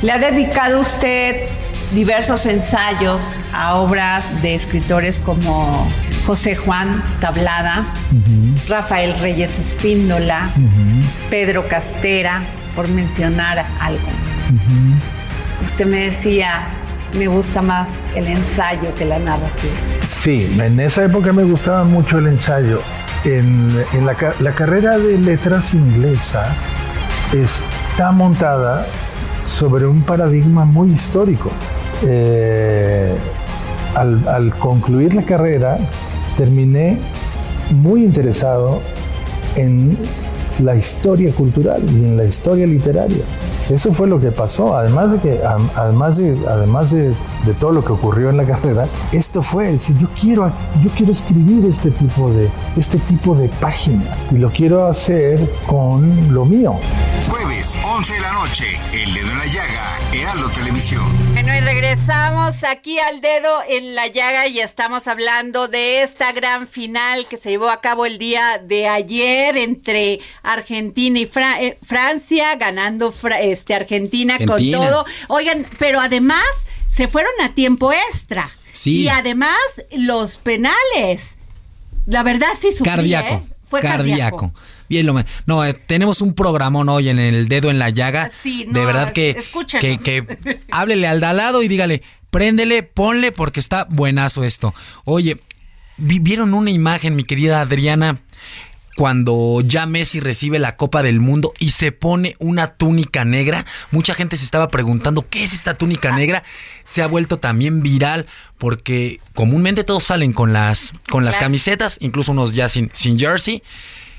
Le 0.03 0.11
ha 0.11 0.19
dedicado 0.19 0.79
usted 0.79 1.47
diversos 1.93 2.45
ensayos 2.45 3.35
a 3.53 3.75
obras 3.75 4.41
de 4.41 4.55
escritores 4.55 5.19
como 5.19 5.89
José 6.25 6.55
Juan 6.55 7.03
Tablada, 7.21 7.85
Rafael 8.67 9.17
Reyes 9.19 9.59
Espíndola, 9.59 10.49
Pedro 11.29 11.67
Castera, 11.67 12.41
por 12.75 12.87
mencionar 12.89 13.65
algo. 13.79 14.07
Usted 15.65 15.85
me 15.85 15.97
decía, 16.01 16.67
me 17.17 17.27
gusta 17.27 17.61
más 17.61 18.03
el 18.15 18.27
ensayo 18.27 18.93
que 18.93 19.05
la 19.05 19.19
narrativa. 19.19 19.73
Sí, 20.01 20.53
en 20.59 20.79
esa 20.79 21.05
época 21.05 21.31
me 21.33 21.43
gustaba 21.43 21.83
mucho 21.83 22.19
el 22.19 22.27
ensayo. 22.27 22.81
En, 23.23 23.75
en 23.93 24.05
la, 24.05 24.15
la 24.39 24.51
carrera 24.51 24.97
de 24.97 25.17
letras 25.17 25.73
inglesa 25.73 26.47
está 27.33 28.11
montada 28.11 28.85
sobre 29.41 29.85
un 29.85 30.01
paradigma 30.01 30.65
muy 30.65 30.91
histórico. 30.91 31.51
Eh, 32.03 33.13
al, 33.95 34.27
al 34.27 34.55
concluir 34.57 35.15
la 35.15 35.23
carrera, 35.23 35.77
terminé 36.37 36.99
muy 37.71 38.03
interesado 38.03 38.79
en 39.55 39.97
la 40.59 40.75
historia 40.75 41.31
cultural 41.31 41.81
y 41.89 42.03
en 42.03 42.17
la 42.17 42.25
historia 42.25 42.67
literaria. 42.67 43.23
Eso 43.69 43.91
fue 43.91 44.07
lo 44.07 44.19
que 44.19 44.31
pasó, 44.31 44.75
además 44.75 45.11
de 45.11 45.19
que, 45.19 45.39
además 45.75 46.17
de, 46.17 46.37
además 46.47 46.91
de 46.91 47.13
de 47.45 47.53
todo 47.53 47.71
lo 47.71 47.83
que 47.83 47.93
ocurrió 47.93 48.29
en 48.29 48.37
la 48.37 48.45
carrera, 48.45 48.85
esto 49.11 49.41
fue 49.41 49.71
decir, 49.71 49.97
yo 49.99 50.07
quiero, 50.19 50.51
yo 50.83 50.89
quiero 50.95 51.11
escribir 51.11 51.65
este 51.65 51.91
tipo 51.91 52.29
de, 52.31 52.49
este 52.75 52.97
tipo 52.99 53.35
de 53.35 53.47
página 53.49 54.03
y 54.31 54.37
lo 54.37 54.49
quiero 54.51 54.85
hacer 54.85 55.39
con 55.65 56.33
lo 56.33 56.45
mío. 56.45 56.73
Jueves, 57.29 57.77
11 57.83 58.13
de 58.13 58.19
la 58.19 58.31
noche, 58.33 58.65
El 58.93 59.13
Dedo 59.13 59.31
en 59.31 59.37
la 59.37 59.45
Llaga, 59.45 59.97
Heraldo 60.13 60.49
Televisión. 60.49 61.03
Bueno, 61.33 61.55
y 61.55 61.59
regresamos 61.59 62.63
aquí 62.63 62.97
al 62.99 63.21
dedo 63.21 63.59
en 63.69 63.93
la 63.95 64.07
llaga 64.07 64.47
y 64.47 64.59
estamos 64.59 65.07
hablando 65.07 65.67
de 65.67 66.01
esta 66.03 66.31
gran 66.31 66.67
final 66.67 67.27
que 67.29 67.37
se 67.37 67.49
llevó 67.51 67.69
a 67.69 67.79
cabo 67.81 68.05
el 68.05 68.17
día 68.17 68.59
de 68.63 68.87
ayer 68.87 69.55
entre 69.57 70.19
Argentina 70.43 71.19
y 71.19 71.25
Fra- 71.25 71.61
eh, 71.61 71.77
Francia, 71.85 72.55
ganando 72.55 73.11
Fra- 73.11 73.39
este 73.41 73.75
Argentina, 73.75 74.35
Argentina. 74.35 74.77
con 74.79 74.87
todo. 74.87 75.05
Oigan, 75.27 75.65
pero 75.77 75.99
además 75.99 76.41
se 76.97 77.07
fueron 77.07 77.31
a 77.43 77.53
tiempo 77.53 77.93
extra. 78.09 78.49
Sí. 78.73 79.01
Y 79.03 79.07
además 79.09 79.55
los 79.95 80.37
penales. 80.37 81.37
La 82.05 82.23
verdad 82.23 82.47
sí 82.59 82.69
sufrí, 82.71 82.85
Cardíaco. 82.85 83.33
¿eh? 83.35 83.53
Fue 83.69 83.81
cardíaco. 83.81 84.53
Bien, 84.87 85.05
lo 85.05 85.13
No, 85.45 85.65
eh, 85.65 85.73
tenemos 85.73 86.21
un 86.21 86.33
programón 86.33 86.87
hoy 86.87 87.09
en 87.09 87.19
el 87.19 87.49
dedo 87.49 87.69
en 87.69 87.79
la 87.79 87.89
llaga. 87.89 88.31
Sí, 88.41 88.63
de 88.63 88.71
no, 88.71 88.85
verdad 88.85 89.11
que, 89.11 89.35
que, 89.81 89.97
que 89.97 90.61
háblele 90.71 91.05
al 91.07 91.19
de 91.19 91.25
al 91.25 91.35
lado 91.37 91.61
y 91.61 91.67
dígale, 91.67 92.01
préndele, 92.29 92.83
ponle, 92.83 93.33
porque 93.33 93.59
está 93.59 93.85
buenazo 93.89 94.45
esto. 94.45 94.73
Oye, 95.03 95.41
vi- 95.97 96.19
¿vieron 96.19 96.53
una 96.53 96.71
imagen, 96.71 97.15
mi 97.17 97.25
querida 97.25 97.59
Adriana? 97.59 98.21
Cuando 98.97 99.61
ya 99.63 99.85
Messi 99.85 100.19
recibe 100.19 100.57
la 100.57 100.75
Copa 100.75 101.03
del 101.03 101.19
Mundo 101.19 101.53
y 101.59 101.69
se 101.69 101.91
pone 101.91 102.35
una 102.39 102.73
túnica 102.77 103.23
negra, 103.25 103.63
mucha 103.91 104.15
gente 104.15 104.37
se 104.37 104.43
estaba 104.43 104.69
preguntando 104.69 105.27
qué 105.29 105.43
es 105.43 105.53
esta 105.53 105.75
túnica 105.75 106.15
negra. 106.15 106.41
Se 106.83 107.03
ha 107.03 107.07
vuelto 107.07 107.37
también 107.37 107.83
viral 107.83 108.25
porque 108.57 109.19
comúnmente 109.35 109.83
todos 109.83 110.03
salen 110.05 110.33
con 110.33 110.51
las 110.51 110.93
con 111.11 111.25
las 111.25 111.35
Claro. 111.35 111.45
camisetas, 111.45 111.97
incluso 112.01 112.31
unos 112.31 112.55
ya 112.55 112.69
sin, 112.69 112.89
sin 112.91 113.19
jersey, 113.19 113.61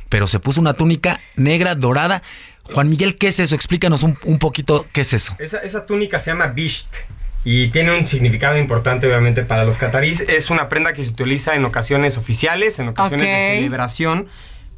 pero 0.09 0.29
se 0.29 0.39
puso 0.39 0.61
una 0.61 0.75
túnica 0.75 1.21
negra, 1.35 1.75
dorada. 1.75 2.23
Juan 2.63 2.89
Miguel, 2.89 3.17
¿qué 3.17 3.29
es 3.29 3.41
eso? 3.41 3.57
Explícanos 3.57 4.05
un, 4.05 4.17
un 4.27 4.39
poquito 4.39 4.87
qué 4.93 5.01
es 5.01 5.13
eso. 5.13 5.35
Esa, 5.41 5.59
esa 5.59 5.87
túnica 5.87 6.21
se 6.21 6.31
llama 6.31 6.47
Bisht 6.47 6.87
y 7.45 7.73
tiene 7.73 7.99
un 7.99 8.07
significado 8.07 8.57
importante 8.57 9.09
obviamente 9.09 9.43
para 9.43 9.65
los 9.65 9.77
catarís. 9.77 10.21
Es 10.21 10.51
una 10.51 10.69
prenda 10.69 10.93
que 10.93 11.03
se 11.03 11.09
utiliza 11.11 11.57
en 11.57 11.65
ocasiones 11.65 12.17
oficiales, 12.17 12.79
en 12.79 12.91
ocasiones 12.91 13.27
de 13.27 13.57
celebración. 13.57 14.29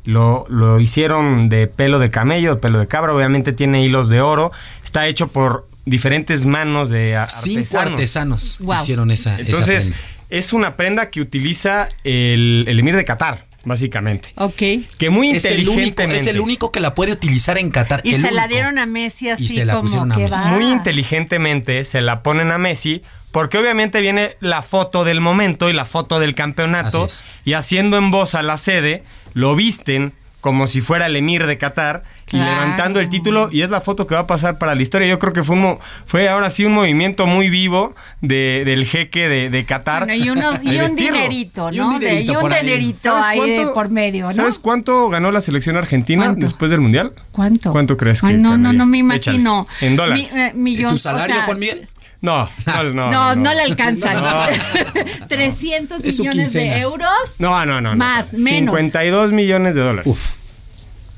Lo, 0.05 0.47
lo 0.49 0.81
hicieron 0.81 1.49
de 1.49 1.67
pelo 1.67 1.99
de 1.99 2.11
camello, 2.11 2.55
de 2.55 2.61
pelo 2.61 2.79
de 2.79 2.87
cabra, 2.87 3.13
obviamente 3.15 3.53
tiene 3.53 3.85
hilos 3.85 4.09
de 4.09 4.21
oro. 4.21 4.51
Está 4.85 5.07
hecho 5.07 5.29
por 5.29 5.67
diferentes 5.85 6.47
manos 6.47 6.89
de 6.91 7.17
a- 7.17 7.29
Cinco 7.29 7.61
artesanos. 7.79 7.93
artesanos 7.93 8.59
Wow. 8.61 8.83
hicieron 8.83 9.11
esa, 9.11 9.35
esa 9.35 9.43
Entonces, 9.43 9.85
prenda. 9.91 9.99
es 10.31 10.53
una 10.53 10.77
prenda 10.77 11.11
que 11.11 11.21
utiliza 11.21 11.89
el, 12.05 12.65
el 12.69 12.79
emir 12.79 12.97
de 12.97 13.05
Qatar, 13.05 13.47
básicamente. 13.65 14.33
Ok. 14.37 14.57
Que 14.99 15.11
muy 15.11 15.31
Es 15.33 15.45
el, 15.45 15.53
único, 15.69 15.73
inteligentemente. 15.73 16.23
es 16.23 16.27
el 16.29 16.41
único 16.41 16.73
que 16.73 16.81
la 16.81 16.95
puede 16.95 17.13
utilizar 17.13 17.59
en 17.59 17.71
Qatar. 17.71 18.01
Y 18.05 18.15
el 18.15 18.23
se 18.23 18.31
la 18.31 18.49
dieron 18.49 18.79
a 18.79 18.87
Messi 18.87 19.29
así 19.31 19.49
se 19.49 19.65
la 19.67 19.75
como 19.75 19.83
pusieron 19.85 20.13
a 20.13 20.17
que 20.17 20.23
Messi. 20.23 20.49
va. 20.49 20.51
Muy 20.55 20.65
inteligentemente 21.11 21.85
se 21.85 22.01
la 22.01 22.23
ponen 22.23 22.51
a 22.53 22.59
Messi 22.59 23.03
porque 23.33 23.59
obviamente 23.59 24.01
viene 24.01 24.37
la 24.41 24.63
foto 24.63 25.05
del 25.05 25.21
momento 25.21 25.71
y 25.71 25.73
la 25.73 25.85
foto 25.85 26.19
del 26.21 26.35
campeonato 26.35 27.05
Así 27.05 27.23
es. 27.23 27.25
y 27.45 27.53
haciendo 27.55 27.97
en 27.97 28.11
voz 28.11 28.35
a 28.35 28.43
la 28.43 28.59
sede 28.59 29.05
lo 29.35 29.55
visten 29.57 30.13
como 30.41 30.67
si 30.69 30.81
fuera 30.81 31.05
el 31.05 31.17
emir 31.17 31.47
de 31.47 31.59
Qatar 31.59 32.03
y 32.33 32.39
levantando 32.39 32.99
el 32.99 33.11
título 33.11 33.51
y 33.53 33.61
es 33.61 33.69
la 33.69 33.83
foto 33.83 34.07
que 34.07 34.15
va 34.15 34.23
a 34.23 34.27
pasar 34.27 34.57
para 34.57 34.75
la 34.75 34.81
historia. 34.81 35.07
Yo 35.07 35.19
creo 35.19 35.35
que 35.35 35.43
fue 35.43 35.55
un, 35.57 35.79
fue 36.07 36.31
ahora 36.31 36.49
sí 36.49 36.65
un 36.65 36.73
movimiento 36.73 37.27
muy 37.27 37.51
vivo 37.51 37.95
de- 38.23 38.63
del 38.65 38.87
jeque 38.87 39.29
de, 39.29 39.51
de 39.51 39.65
Qatar. 39.67 40.07
Bueno, 40.07 40.15
y, 40.25 40.31
uno- 40.31 40.53
y 40.63 40.79
un 40.79 40.97
dinerito, 40.97 41.71
¿no? 41.71 41.77
Y 41.77 41.81
un 41.81 41.99
De- 41.99 42.07
dinerito 42.09 42.33
y 42.33 42.37
un 42.37 42.41
por 42.41 42.53
ahí. 42.55 42.65
dinerito 42.65 42.99
¿Sabes 42.99 43.25
ahí 43.27 43.41
de 43.51 43.57
cuánto- 43.57 43.75
por 43.75 43.91
medio, 43.91 44.25
¿no? 44.27 44.31
¿Sabes 44.31 44.59
cuánto 44.59 45.11
ganó 45.11 45.31
la 45.31 45.43
selección 45.43 45.77
argentina 45.77 46.25
¿Cuánto? 46.25 46.47
después 46.47 46.71
del 46.71 46.81
mundial? 46.81 47.13
¿Cuánto? 47.33 47.73
¿Cuánto 47.73 47.97
crees 47.99 48.23
que 48.23 48.29
Ay, 48.29 48.35
no, 48.35 48.51
no, 48.57 48.71
ganaría? 48.71 48.79
no 48.79 48.87
me 48.87 48.99
Échale. 49.17 49.37
imagino. 49.37 49.67
En 49.83 49.97
dólares. 49.97 50.33
Mi- 50.33 50.41
eh, 50.41 50.53
millón- 50.55 50.89
¿Tu 50.91 50.95
o 50.95 50.99
salario, 50.99 51.35
sea, 51.37 51.45
Juan 51.45 51.59
Miguel? 51.59 51.89
No, 52.23 52.51
no, 52.67 52.83
no. 52.93 53.11
No, 53.11 53.35
no, 53.35 53.55
le 53.55 53.63
alcanzan. 53.63 54.23
No. 54.23 55.27
300 55.29 56.05
Es 56.05 56.17
su 56.17 56.23
millones 56.23 56.53
de 56.53 56.79
euros. 56.81 57.09
No, 57.39 57.65
no, 57.65 57.81
no. 57.81 57.91
no. 57.91 57.97
Más, 57.97 58.35
menos. 58.35 58.75
52 58.75 59.33
millones 59.33 59.75
de 59.75 59.81
dólares. 59.81 60.07
Uf. 60.07 60.33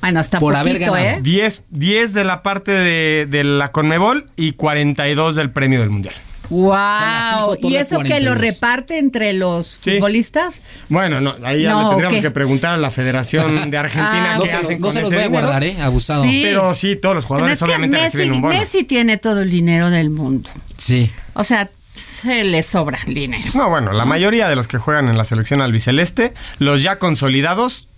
Bueno, 0.00 0.20
hasta 0.20 0.38
Por 0.38 0.54
haber 0.54 0.74
poquito, 0.74 0.92
ganado. 0.92 1.18
¿eh? 1.18 1.20
10, 1.22 1.64
10 1.70 2.14
de 2.14 2.24
la 2.24 2.42
parte 2.42 2.72
de, 2.72 3.26
de 3.28 3.44
la 3.44 3.68
Conmebol 3.68 4.28
y 4.36 4.52
42 4.52 5.34
del 5.36 5.50
premio 5.50 5.80
del 5.80 5.90
Mundial. 5.90 6.14
Wow. 6.52 7.56
¿Y 7.62 7.76
eso 7.76 7.96
que 7.98 8.08
42. 8.08 8.24
lo 8.24 8.34
reparte 8.34 8.98
entre 8.98 9.32
los 9.32 9.78
Sí. 9.82 9.92
futbolistas? 9.96 10.62
Bueno, 10.88 11.20
no, 11.20 11.34
ahí 11.44 11.62
ya 11.62 11.70
No, 11.70 11.82
le 11.82 11.88
tendríamos 11.90 12.20
que 12.20 12.30
preguntar 12.30 12.72
a 12.74 12.76
la 12.76 12.90
Federación 12.90 13.56
de 13.70 13.76
Argentina 13.78 14.34
Ah, 14.34 14.36
No 14.36 14.42
qué 14.44 14.48
se, 14.48 14.56
lo- 14.56 14.62
hacen 14.62 14.78
no 14.80 14.82
con 14.86 14.92
se 14.92 15.00
los 15.00 15.12
voy 15.12 15.22
a 15.22 15.28
guardar, 15.28 15.64
¿eh? 15.64 15.76
Abusado. 15.80 16.24
Sí. 16.24 16.40
Pero 16.44 16.74
sí, 16.74 16.96
todos 16.96 17.14
los 17.16 17.24
jugadores 17.24 17.54
es 17.54 17.58
que 17.60 17.64
obviamente 17.64 17.96
Messi, 17.96 18.16
reciben 18.18 18.32
un 18.36 18.42
bono. 18.42 18.54
Messi 18.54 18.84
tiene 18.84 19.16
todo 19.18 19.40
el 19.40 19.50
dinero 19.50 19.90
del 19.90 20.10
mundo. 20.10 20.50
Sí. 20.76 21.10
O 21.34 21.44
sea, 21.44 21.70
se 21.94 22.44
le 22.44 22.62
sobra 22.62 22.98
dinero. 23.06 23.50
No, 23.54 23.68
bueno, 23.68 23.92
la 23.92 24.04
mayoría 24.04 24.48
de 24.48 24.56
los 24.56 24.68
que 24.68 24.78
juegan 24.78 25.08
en 25.08 25.18
la 25.18 25.24
selección 25.24 25.60
albiceleste, 25.60 26.32
los 26.58 26.82
ya 26.82 26.98
consolidados, 26.98 27.88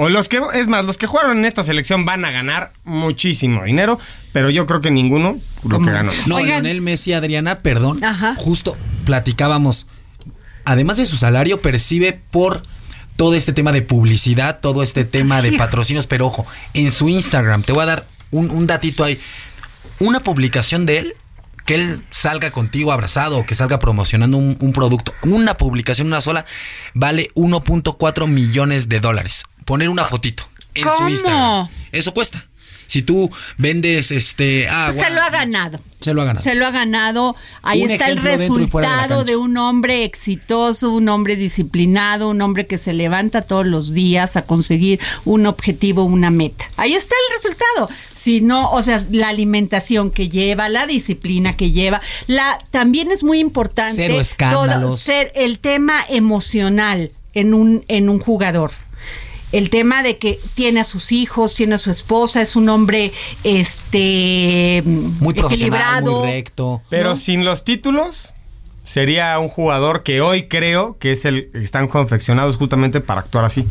o 0.00 0.08
los 0.08 0.28
que, 0.28 0.40
es 0.54 0.68
más, 0.68 0.84
los 0.84 0.96
que 0.96 1.08
jugaron 1.08 1.38
en 1.38 1.44
esta 1.44 1.64
selección 1.64 2.04
van 2.04 2.24
a 2.24 2.30
ganar 2.30 2.72
muchísimo 2.84 3.64
dinero, 3.64 3.98
pero 4.32 4.48
yo 4.48 4.64
creo 4.64 4.80
que 4.80 4.92
ninguno 4.92 5.40
lo 5.64 5.70
¿Cómo? 5.70 5.86
que 5.86 5.92
ganó. 5.92 6.12
No, 6.28 6.36
Oigan. 6.36 6.62
Lionel 6.62 6.82
Messi, 6.82 7.14
Adriana, 7.14 7.56
perdón. 7.58 8.04
Ajá. 8.04 8.36
Justo 8.36 8.76
platicábamos. 9.06 9.88
Además 10.64 10.98
de 10.98 11.06
su 11.06 11.16
salario, 11.16 11.60
percibe 11.60 12.12
por 12.12 12.62
todo 13.16 13.34
este 13.34 13.52
tema 13.52 13.72
de 13.72 13.82
publicidad, 13.82 14.60
todo 14.60 14.84
este 14.84 15.04
tema 15.04 15.42
de 15.42 15.54
patrocinios, 15.54 16.06
pero 16.06 16.28
ojo, 16.28 16.46
en 16.74 16.92
su 16.92 17.08
Instagram, 17.08 17.64
te 17.64 17.72
voy 17.72 17.82
a 17.82 17.86
dar 17.86 18.06
un, 18.30 18.52
un 18.52 18.68
datito 18.68 19.02
ahí. 19.02 19.18
Una 19.98 20.20
publicación 20.20 20.86
de 20.86 20.98
él, 20.98 21.14
que 21.66 21.74
él 21.74 22.04
salga 22.10 22.52
contigo 22.52 22.92
abrazado 22.92 23.38
o 23.38 23.46
que 23.46 23.56
salga 23.56 23.80
promocionando 23.80 24.36
un, 24.36 24.56
un 24.60 24.72
producto, 24.72 25.12
una 25.24 25.56
publicación, 25.56 26.06
una 26.06 26.20
sola, 26.20 26.44
vale 26.94 27.32
1.4 27.34 28.28
millones 28.28 28.88
de 28.88 29.00
dólares. 29.00 29.44
Poner 29.68 29.90
una 29.90 30.06
fotito 30.06 30.48
en 30.72 30.88
su. 30.96 31.08
Instagram. 31.08 31.68
Eso 31.92 32.14
cuesta. 32.14 32.46
Si 32.86 33.02
tú 33.02 33.30
vendes 33.58 34.10
este 34.12 34.66
agua, 34.66 34.94
Se 34.94 35.10
lo 35.10 35.20
ha 35.20 35.28
ganado. 35.28 35.78
se 36.00 36.14
lo 36.14 36.22
ha 36.22 36.24
ganado. 36.24 36.42
Se 36.42 36.54
lo 36.54 36.66
ha 36.66 36.70
ganado. 36.70 37.36
Ahí 37.60 37.82
Un 37.82 37.90
está 37.90 38.08
el 38.08 38.14
de 38.22 38.22
resultado 38.22 39.24
de, 39.24 39.36
un 39.36 39.58
hombre 39.58 40.04
exitoso, 40.04 40.90
un 40.90 41.10
hombre 41.10 41.36
disciplinado, 41.36 42.30
un 42.30 42.40
hombre 42.40 42.66
que 42.66 42.78
se 42.78 42.94
levanta 42.94 43.42
todos 43.42 43.66
los 43.66 43.92
días 43.92 44.38
a 44.38 44.46
conseguir 44.46 45.00
un 45.26 45.44
objetivo, 45.44 46.04
una 46.04 46.30
meta. 46.30 46.64
Ahí 46.78 46.94
está 46.94 47.14
el 47.28 47.36
resultado. 47.36 47.90
Si 48.16 48.40
no, 48.40 48.70
o 48.70 48.82
sea, 48.82 49.04
la 49.10 49.28
alimentación 49.28 50.10
que 50.10 50.30
lleva, 50.30 50.70
la 50.70 50.86
disciplina 50.86 51.58
que 51.58 51.72
lleva, 51.72 52.00
la 52.26 52.56
también 52.70 53.12
es 53.12 53.22
muy 53.22 53.38
importante 53.38 53.96
Cero 53.96 54.18
escándalos. 54.18 55.02
ser 55.02 55.30
el 55.34 55.58
tema 55.58 56.06
emocional 56.08 57.12
en 57.34 57.52
un 57.52 57.84
en 57.88 58.08
un 58.08 58.18
jugador 58.18 58.72
el 59.52 59.70
tema 59.70 60.02
de 60.02 60.18
que 60.18 60.38
tiene 60.54 60.80
a 60.80 60.84
sus 60.84 61.12
hijos, 61.12 61.54
tiene 61.54 61.76
a 61.76 61.78
su 61.78 61.90
esposa, 61.90 62.42
es 62.42 62.56
un 62.56 62.68
hombre 62.68 63.12
este 63.44 64.82
Muy 64.84 65.34
profesional, 65.34 65.50
equilibrado. 65.50 66.20
muy 66.24 66.30
recto. 66.32 66.82
Pero 66.90 67.10
¿no? 67.10 67.16
sin 67.16 67.44
los 67.44 67.64
títulos, 67.64 68.34
sería 68.84 69.38
un 69.38 69.48
jugador 69.48 70.02
que 70.02 70.20
hoy 70.20 70.48
creo 70.48 70.96
que 70.98 71.12
es 71.12 71.24
el 71.24 71.50
están 71.54 71.88
confeccionados 71.88 72.56
justamente 72.56 73.00
para 73.00 73.20
actuar 73.20 73.44
así. 73.44 73.66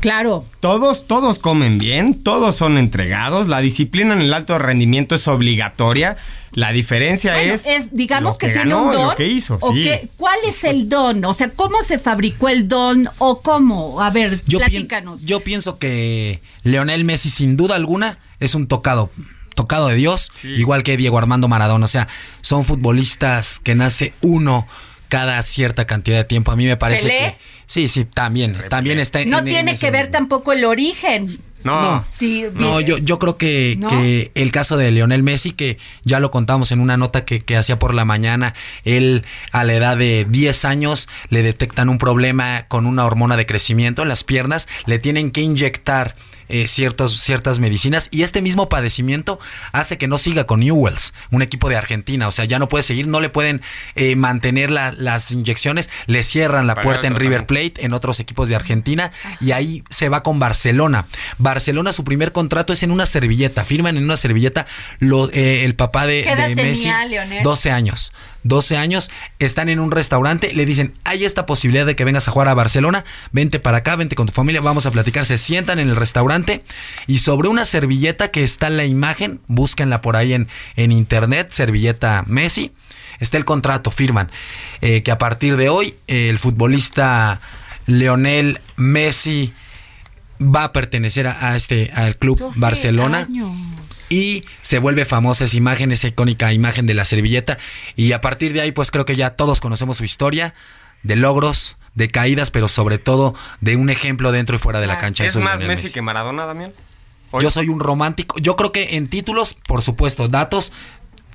Claro. 0.00 0.44
Todos, 0.60 1.06
todos 1.06 1.38
comen 1.38 1.78
bien, 1.78 2.14
todos 2.22 2.56
son 2.56 2.78
entregados, 2.78 3.48
la 3.48 3.60
disciplina 3.60 4.14
en 4.14 4.22
el 4.22 4.32
alto 4.32 4.58
rendimiento 4.58 5.14
es 5.14 5.28
obligatoria. 5.28 6.16
La 6.52 6.72
diferencia 6.72 7.34
Bueno, 7.34 7.54
es, 7.54 7.66
es, 7.66 7.94
digamos 7.94 8.34
lo 8.34 8.38
que, 8.38 8.46
que 8.48 8.52
tiene 8.54 8.70
ganó 8.70 8.82
un 8.86 8.92
lo 8.92 9.02
don. 9.06 9.16
que 9.16 9.26
hizo, 9.28 9.58
o 9.60 9.72
sí. 9.72 9.84
qué- 9.84 10.08
¿Cuál 10.16 10.36
es 10.48 10.64
el 10.64 10.88
don? 10.88 11.24
O 11.24 11.32
sea, 11.32 11.50
¿cómo 11.50 11.82
se 11.84 11.98
fabricó 11.98 12.48
el 12.48 12.66
don 12.66 13.08
o 13.18 13.40
cómo? 13.40 14.00
A 14.02 14.10
ver, 14.10 14.42
Yo, 14.46 14.58
pien- 14.58 14.70
platícanos. 14.70 15.22
yo 15.24 15.40
pienso 15.40 15.78
que 15.78 16.40
Leonel 16.64 17.04
Messi, 17.04 17.30
sin 17.30 17.56
duda 17.56 17.76
alguna, 17.76 18.18
es 18.40 18.54
un 18.56 18.66
tocado. 18.66 19.10
Tocado 19.54 19.88
de 19.88 19.96
Dios, 19.96 20.32
igual 20.42 20.82
que 20.82 20.96
Diego 20.96 21.18
Armando 21.18 21.46
Maradona. 21.46 21.84
O 21.84 21.88
sea, 21.88 22.08
son 22.40 22.64
futbolistas 22.64 23.60
que 23.60 23.74
nace 23.74 24.14
uno 24.22 24.66
cada 25.10 25.42
cierta 25.42 25.86
cantidad 25.86 26.16
de 26.16 26.24
tiempo. 26.24 26.50
A 26.52 26.56
mí 26.56 26.64
me 26.64 26.78
parece 26.78 27.08
¿Pelé? 27.08 27.18
que. 27.18 27.36
Sí, 27.66 27.88
sí, 27.90 28.06
también. 28.06 28.56
También 28.70 28.98
está 28.98 29.20
en- 29.20 29.28
no 29.28 29.40
en 29.40 29.44
tiene 29.44 29.72
ese 29.72 29.86
que 29.86 29.90
ver 29.92 30.04
mismo. 30.06 30.12
tampoco 30.12 30.52
el 30.52 30.64
origen. 30.64 31.28
No. 31.64 32.04
Sí, 32.08 32.44
No, 32.54 32.80
yo, 32.80 32.98
yo 32.98 33.18
creo 33.18 33.36
que, 33.36 33.76
¿No? 33.78 33.88
que 33.88 34.30
el 34.34 34.50
caso 34.52 34.76
de 34.76 34.90
Lionel 34.90 35.22
Messi, 35.22 35.52
que 35.52 35.78
ya 36.04 36.20
lo 36.20 36.30
contamos 36.30 36.72
en 36.72 36.80
una 36.80 36.96
nota 36.96 37.24
que, 37.24 37.40
que 37.40 37.56
hacía 37.56 37.78
por 37.78 37.94
la 37.94 38.04
mañana, 38.04 38.54
él 38.84 39.24
a 39.52 39.64
la 39.64 39.74
edad 39.74 39.96
de 39.96 40.26
10 40.28 40.64
años 40.64 41.08
le 41.28 41.42
detectan 41.42 41.88
un 41.88 41.98
problema 41.98 42.66
con 42.68 42.86
una 42.86 43.04
hormona 43.04 43.36
de 43.36 43.46
crecimiento 43.46 44.02
en 44.02 44.08
las 44.08 44.24
piernas, 44.24 44.68
le 44.86 44.98
tienen 44.98 45.30
que 45.30 45.40
inyectar 45.42 46.14
eh, 46.52 46.66
ciertas, 46.66 47.12
ciertas 47.12 47.60
medicinas 47.60 48.08
y 48.10 48.22
este 48.24 48.42
mismo 48.42 48.68
padecimiento 48.68 49.38
hace 49.70 49.98
que 49.98 50.08
no 50.08 50.18
siga 50.18 50.48
con 50.48 50.58
Newells, 50.58 51.14
un 51.30 51.42
equipo 51.42 51.68
de 51.68 51.76
Argentina, 51.76 52.26
o 52.26 52.32
sea, 52.32 52.44
ya 52.44 52.58
no 52.58 52.66
puede 52.68 52.82
seguir, 52.82 53.06
no 53.06 53.20
le 53.20 53.28
pueden 53.28 53.62
eh, 53.94 54.16
mantener 54.16 54.72
la- 54.72 54.90
las 54.90 55.30
inyecciones, 55.30 55.88
le 56.06 56.24
cierran 56.24 56.66
la 56.66 56.74
puerta 56.74 57.06
en 57.06 57.14
River. 57.14 57.46
Plate, 57.46 57.84
en 57.84 57.92
otros 57.92 58.18
equipos 58.18 58.48
de 58.48 58.56
Argentina 58.56 59.12
y 59.40 59.52
ahí 59.52 59.84
se 59.90 60.08
va 60.08 60.24
con 60.24 60.40
Barcelona. 60.40 61.06
Barcelona 61.50 61.92
su 61.92 62.04
primer 62.04 62.32
contrato 62.32 62.72
es 62.72 62.82
en 62.82 62.90
una 62.90 63.06
servilleta, 63.06 63.64
firman 63.64 63.96
en 63.96 64.04
una 64.04 64.16
servilleta 64.16 64.66
lo- 64.98 65.30
eh, 65.32 65.64
el 65.64 65.74
papá 65.74 66.06
de, 66.06 66.22
¿Qué 66.22 66.30
edad 66.32 66.48
de 66.48 66.54
Messi, 66.56 66.82
tenía, 66.84 67.04
Leonel? 67.06 67.42
12 67.42 67.70
años. 67.70 68.12
12 68.42 68.78
años, 68.78 69.10
están 69.38 69.68
en 69.68 69.80
un 69.80 69.90
restaurante, 69.90 70.54
le 70.54 70.64
dicen, 70.64 70.94
hay 71.04 71.26
esta 71.26 71.44
posibilidad 71.44 71.84
de 71.84 71.94
que 71.94 72.04
vengas 72.06 72.26
a 72.26 72.30
jugar 72.30 72.48
a 72.48 72.54
Barcelona, 72.54 73.04
vente 73.32 73.60
para 73.60 73.78
acá, 73.78 73.96
vente 73.96 74.16
con 74.16 74.26
tu 74.28 74.32
familia, 74.32 74.62
vamos 74.62 74.86
a 74.86 74.90
platicar, 74.90 75.26
se 75.26 75.36
sientan 75.36 75.78
en 75.78 75.90
el 75.90 75.96
restaurante 75.96 76.62
y 77.06 77.18
sobre 77.18 77.48
una 77.50 77.66
servilleta 77.66 78.28
que 78.30 78.42
está 78.42 78.70
la 78.70 78.86
imagen, 78.86 79.40
búsquenla 79.46 80.00
por 80.00 80.16
ahí 80.16 80.32
en, 80.32 80.48
en 80.76 80.90
internet, 80.90 81.48
servilleta 81.50 82.24
Messi, 82.26 82.72
está 83.18 83.36
el 83.36 83.44
contrato, 83.44 83.90
firman, 83.90 84.30
eh, 84.80 85.02
que 85.02 85.10
a 85.10 85.18
partir 85.18 85.58
de 85.58 85.68
hoy 85.68 85.96
eh, 86.08 86.30
el 86.30 86.38
futbolista 86.38 87.42
Leonel 87.84 88.60
Messi 88.76 89.52
va 90.40 90.64
a 90.64 90.72
pertenecer 90.72 91.26
a, 91.26 91.50
a 91.50 91.56
este 91.56 91.90
al 91.94 92.16
club 92.16 92.38
12 92.38 92.58
Barcelona 92.60 93.26
años. 93.28 93.50
y 94.08 94.42
se 94.62 94.78
vuelve 94.78 95.04
famosa 95.04 95.44
esa 95.44 95.56
imagen, 95.56 95.92
esa 95.92 96.08
icónica 96.08 96.52
imagen 96.52 96.86
de 96.86 96.94
la 96.94 97.04
servilleta 97.04 97.58
y 97.96 98.12
a 98.12 98.20
partir 98.20 98.52
de 98.52 98.60
ahí 98.62 98.72
pues 98.72 98.90
creo 98.90 99.04
que 99.04 99.16
ya 99.16 99.30
todos 99.30 99.60
conocemos 99.60 99.98
su 99.98 100.04
historia 100.04 100.54
de 101.02 101.16
logros, 101.16 101.76
de 101.94 102.08
caídas, 102.10 102.50
pero 102.50 102.68
sobre 102.68 102.98
todo 102.98 103.34
de 103.60 103.76
un 103.76 103.90
ejemplo 103.90 104.32
dentro 104.32 104.56
y 104.56 104.58
fuera 104.58 104.80
de 104.80 104.86
la 104.86 104.98
cancha. 104.98 105.24
¿Es 105.24 105.32
Eso 105.32 105.38
es 105.40 105.44
más 105.44 105.60
Messi, 105.62 105.90
que 105.92 106.02
Maradona, 106.02 106.44
Damián? 106.46 106.72
Hoy- 107.30 107.42
Yo 107.42 107.50
soy 107.50 107.68
un 107.68 107.80
romántico. 107.80 108.36
Yo 108.40 108.56
creo 108.56 108.70
que 108.72 108.96
en 108.96 109.06
títulos, 109.08 109.54
por 109.54 109.82
supuesto, 109.82 110.28
datos, 110.28 110.72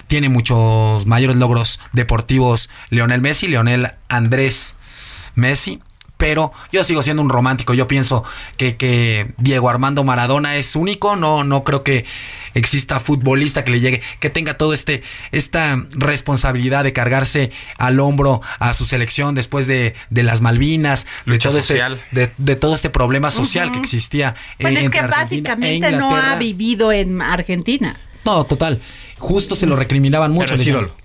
tiene 0.08 0.30
muchos 0.30 1.06
mayores 1.08 1.36
logros 1.38 1.80
deportivos 1.94 2.70
Leonel 2.90 3.22
Messi, 3.22 3.48
Leonel 3.48 3.92
Andrés 4.08 4.76
Messi. 5.36 5.80
Pero 6.18 6.52
yo 6.72 6.84
sigo 6.84 7.04
siendo 7.04 7.22
un 7.22 7.30
romántico. 7.30 7.74
Yo 7.74 7.88
pienso 7.88 8.24
que, 8.58 8.78
que 8.78 9.34
Diego 9.38 9.70
Armando 9.70 10.04
Maradona 10.04 10.56
es 10.56 10.76
único. 10.76 11.16
No, 11.16 11.44
no 11.44 11.64
creo 11.64 11.84
que 11.84 12.06
exista 12.54 13.00
futbolista 13.00 13.64
que 13.64 13.72
le 13.72 13.80
llegue, 13.82 14.02
que 14.20 14.30
tenga 14.30 14.58
todo 14.58 14.74
este, 14.74 15.04
esta 15.32 15.78
responsabilidad 15.92 16.84
de 16.84 16.94
cargarse 16.94 17.52
al 17.78 18.00
hombro 18.00 18.42
a 18.60 18.74
su 18.74 18.86
selección 18.86 19.36
después 19.36 19.68
de, 19.68 19.94
de 20.10 20.24
las 20.24 20.42
Malvinas, 20.42 21.06
de 21.26 21.38
todo, 21.38 21.58
este, 21.60 21.82
de, 22.12 22.32
de 22.38 22.56
todo 22.56 22.74
este 22.74 22.90
problema 22.90 23.30
social 23.30 23.72
que 23.72 23.80
existía 23.80 24.36
Bueno, 24.60 24.80
es 24.80 24.86
entre 24.86 25.00
que 25.00 25.06
Argentina 25.06 25.50
e 25.50 25.54
básicamente 25.54 25.92
no 25.92 26.16
ha 26.16 26.36
vivido 26.38 26.92
en 26.92 27.22
Argentina. 27.22 28.00
No, 28.24 28.44
total. 28.46 28.82
Justo 29.18 29.56
se 29.56 29.68
lo 29.68 29.76
recriminaban 29.76 30.32
mucho. 30.32 30.54
Pero 30.54 30.62
es 30.62 30.68
ídolo. 30.68 30.96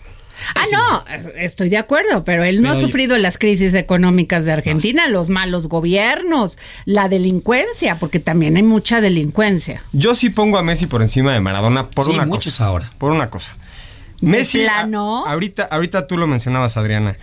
Ah, 0.54 0.62
no, 0.72 1.04
estoy 1.36 1.68
de 1.68 1.76
acuerdo, 1.78 2.24
pero 2.24 2.44
él 2.44 2.56
no 2.56 2.62
Pero 2.62 2.72
ha 2.72 2.80
yo- 2.80 2.86
sufrido 2.86 3.18
las 3.18 3.38
crisis 3.38 3.74
económicas 3.74 4.44
de 4.44 4.52
Argentina, 4.52 5.06
los 5.08 5.28
malos 5.28 5.68
gobiernos, 5.68 6.58
la 6.84 7.08
delincuencia, 7.08 7.98
porque 7.98 8.20
también 8.20 8.56
hay 8.56 8.62
mucha 8.62 9.00
delincuencia. 9.00 9.82
Yo 9.92 10.14
sí 10.14 10.30
pongo 10.30 10.58
a 10.58 10.62
Messi 10.62 10.86
por 10.86 11.02
encima 11.02 11.32
de 11.32 11.40
Maradona 11.40 11.88
por 11.88 12.04
Sí, 12.06 12.12
una 12.12 12.26
muchos 12.26 12.54
cosa. 12.54 12.66
ahora. 12.66 12.90
Por 12.98 13.12
una 13.12 13.30
cosa. 13.30 13.54
¿De 14.20 14.28
Messi, 14.28 14.66
a- 14.66 14.82
ahorita, 15.26 15.64
ahorita 15.64 16.06
tú 16.06 16.16
lo 16.18 16.26
mencionabas, 16.26 16.76
Adriana. 16.76 17.16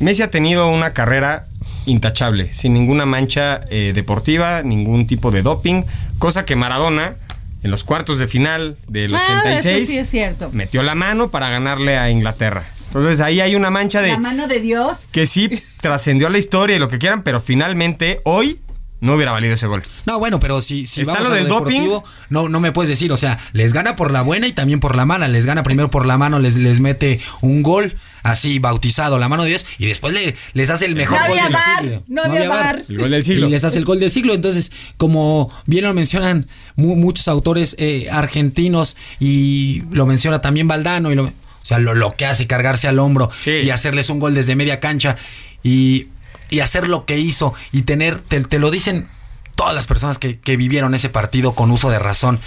Messi 0.00 0.22
ha 0.22 0.30
tenido 0.30 0.68
una 0.68 0.92
carrera 0.92 1.46
intachable, 1.86 2.52
sin 2.52 2.72
ninguna 2.74 3.06
mancha 3.06 3.60
eh, 3.70 3.92
deportiva, 3.94 4.62
ningún 4.62 5.06
tipo 5.06 5.30
de 5.30 5.42
doping, 5.42 5.82
cosa 6.18 6.44
que 6.44 6.56
Maradona, 6.56 7.16
en 7.64 7.70
los 7.72 7.82
cuartos 7.82 8.20
de 8.20 8.28
final 8.28 8.76
del 8.86 9.12
Ah, 9.14 9.40
86, 9.40 9.76
eso 9.82 9.90
sí 9.92 9.98
es 9.98 10.08
cierto. 10.08 10.50
metió 10.52 10.82
la 10.84 10.94
mano 10.94 11.30
para 11.32 11.48
ganarle 11.50 11.98
a 11.98 12.10
Inglaterra. 12.10 12.62
Entonces 12.88 13.20
ahí 13.20 13.40
hay 13.40 13.56
una 13.56 13.70
mancha 13.70 14.00
de 14.02 14.10
La 14.10 14.18
mano 14.20 14.46
de 14.46 14.60
Dios. 14.60 15.08
que 15.10 15.26
sí 15.26 15.48
trascendió 15.80 16.28
a 16.28 16.30
la 16.30 16.38
historia 16.38 16.76
y 16.76 16.78
lo 16.78 16.88
que 16.88 16.98
quieran, 16.98 17.24
pero 17.24 17.40
finalmente 17.40 18.20
hoy 18.24 18.60
no 19.00 19.14
hubiera 19.14 19.32
valido 19.32 19.54
ese 19.54 19.66
gol. 19.66 19.82
No, 20.06 20.18
bueno, 20.18 20.40
pero 20.40 20.62
si, 20.62 20.86
si 20.86 21.02
Está 21.02 21.12
vamos 21.12 21.28
lo 21.28 21.34
a 21.34 21.36
lo 21.36 21.42
del 21.44 21.48
doping. 21.50 21.72
deportivo, 21.82 22.04
no, 22.30 22.48
no 22.48 22.60
me 22.60 22.72
puedes 22.72 22.88
decir, 22.88 23.12
o 23.12 23.16
sea, 23.16 23.38
les 23.52 23.72
gana 23.72 23.96
por 23.96 24.10
la 24.10 24.22
buena 24.22 24.46
y 24.46 24.52
también 24.52 24.80
por 24.80 24.96
la 24.96 25.04
mala. 25.04 25.28
Les 25.28 25.44
gana 25.46 25.62
primero 25.62 25.90
por 25.90 26.06
la 26.06 26.16
mano, 26.16 26.38
les, 26.38 26.56
les 26.56 26.80
mete 26.80 27.20
un 27.42 27.62
gol 27.62 27.96
así 28.22 28.58
bautizado, 28.58 29.18
la 29.18 29.28
mano 29.28 29.42
de 29.42 29.50
Dios, 29.50 29.66
y 29.78 29.84
después 29.86 30.14
le, 30.14 30.34
les 30.54 30.70
hace 30.70 30.86
el 30.86 30.94
mejor 30.94 31.20
No 31.20 31.28
gol 31.28 31.36
del 31.36 31.52
VAR, 31.52 31.80
siglo. 31.82 32.02
no 32.08 32.22
había 32.22 32.48
VAR. 32.48 32.84
El 32.88 32.98
gol 32.98 33.10
del 33.10 33.24
siglo. 33.24 33.46
Y 33.46 33.50
les 33.50 33.64
hace 33.64 33.76
el 33.76 33.84
gol 33.84 34.00
del 34.00 34.10
siglo. 34.10 34.32
Entonces, 34.32 34.72
como 34.96 35.52
bien 35.66 35.84
lo 35.84 35.92
mencionan 35.92 36.46
mu- 36.76 36.96
muchos 36.96 37.28
autores 37.28 37.76
eh, 37.78 38.08
argentinos 38.10 38.96
y 39.20 39.82
lo 39.90 40.06
menciona 40.06 40.40
también 40.40 40.66
Valdano, 40.68 41.12
y 41.12 41.16
lo, 41.16 41.24
o 41.24 41.32
sea, 41.62 41.78
lo, 41.78 41.94
lo 41.94 42.16
que 42.16 42.24
hace 42.24 42.46
cargarse 42.46 42.88
al 42.88 42.98
hombro 42.98 43.28
Sí. 43.44 43.50
y 43.50 43.68
hacerles 43.70 44.08
un 44.08 44.20
gol 44.20 44.32
desde 44.34 44.56
media 44.56 44.80
cancha 44.80 45.16
y, 45.62 46.08
y 46.54 46.60
hacer 46.60 46.88
lo 46.88 47.04
que 47.04 47.18
hizo 47.18 47.52
y 47.72 47.82
tener, 47.82 48.20
te, 48.20 48.40
te 48.40 48.60
lo 48.60 48.70
dicen 48.70 49.08
todas 49.56 49.74
las 49.74 49.88
personas 49.88 50.18
que, 50.18 50.38
que 50.38 50.56
vivieron 50.56 50.94
ese 50.94 51.08
partido 51.08 51.54
con 51.54 51.72
uso 51.72 51.90
de 51.90 51.98
razón. 51.98 52.38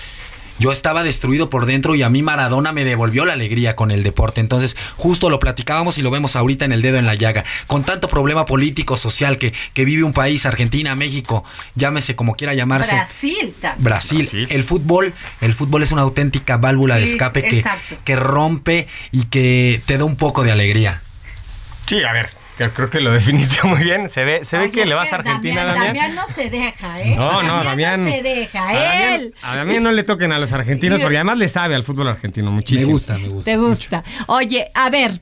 Yo 0.59 0.71
estaba 0.71 1.03
destruido 1.03 1.49
por 1.49 1.65
dentro 1.65 1.93
y 1.93 2.03
a 2.03 2.09
mí 2.09 2.23
Maradona 2.23 2.71
me 2.71 2.85
devolvió 2.85 3.25
la 3.25 3.33
alegría 3.33 3.75
con 3.75 3.91
el 3.91 4.03
deporte. 4.03 4.39
Entonces, 4.39 4.77
justo 4.95 5.29
lo 5.29 5.39
platicábamos 5.39 5.97
y 5.97 6.01
lo 6.01 6.09
vemos 6.09 6.37
ahorita 6.37 6.63
en 6.63 6.71
el 6.71 6.81
dedo 6.81 6.97
en 6.97 7.05
la 7.05 7.15
llaga. 7.15 7.43
Con 7.67 7.83
tanto 7.83 8.07
problema 8.07 8.45
político, 8.45 8.97
social 8.97 9.37
que, 9.37 9.53
que 9.73 9.83
vive 9.83 10.03
un 10.03 10.13
país, 10.13 10.45
Argentina, 10.45 10.95
México, 10.95 11.43
llámese 11.75 12.15
como 12.15 12.33
quiera 12.35 12.53
llamarse. 12.53 12.95
Brasil 12.95 13.53
también. 13.61 13.83
Brasil. 13.83 14.19
Brasil. 14.19 14.47
El 14.49 14.63
fútbol, 14.63 15.13
el 15.41 15.53
fútbol 15.53 15.83
es 15.83 15.91
una 15.91 16.03
auténtica 16.03 16.55
válvula 16.55 16.95
de 16.95 17.03
escape 17.03 17.43
que, 17.43 17.57
exacto. 17.57 17.97
que 18.05 18.15
rompe 18.15 18.87
y 19.11 19.25
que 19.25 19.81
te 19.85 19.97
da 19.97 20.05
un 20.05 20.15
poco 20.15 20.43
de 20.43 20.53
alegría. 20.53 21.01
Sí, 21.85 22.03
a 22.03 22.11
ver, 22.13 22.31
creo 22.57 22.89
que 22.89 22.99
lo 22.99 23.11
definiste 23.11 23.57
muy 23.67 23.83
bien. 23.83 24.09
Se 24.09 24.23
ve, 24.25 24.43
se 24.43 24.57
ve 24.57 24.71
que 24.71 24.85
le 24.85 24.93
vas 24.95 25.11
a 25.13 25.17
Argentina, 25.17 25.63
Damián, 25.63 25.85
Damián. 25.87 25.95
Damián 25.95 26.15
no 26.15 26.33
se 26.33 26.49
deja, 26.49 26.97
¿eh? 26.97 27.15
No, 27.15 27.43
no, 27.43 27.63
Damián. 27.63 28.03
no 28.03 28.11
se 28.11 28.21
deja, 28.23 28.61
A 28.69 28.73
Damián, 28.73 29.13
él. 29.21 29.33
a 29.41 29.55
Damián 29.55 29.83
no 29.83 29.91
le 29.91 30.03
toquen 30.03 30.31
a 30.31 30.39
los 30.39 30.51
argentinos 30.51 30.99
porque 30.99 31.17
además 31.17 31.37
le 31.37 31.47
sabe 31.47 31.75
al 31.75 31.83
fútbol 31.83 32.07
argentino 32.09 32.51
muchísimo. 32.51 32.87
Me 32.87 32.93
gusta, 32.93 33.17
me 33.17 33.27
gusta. 33.29 33.51
Te 33.51 33.57
gusta. 33.57 34.03
Oye, 34.27 34.67
a 34.73 34.89
ver, 34.89 35.21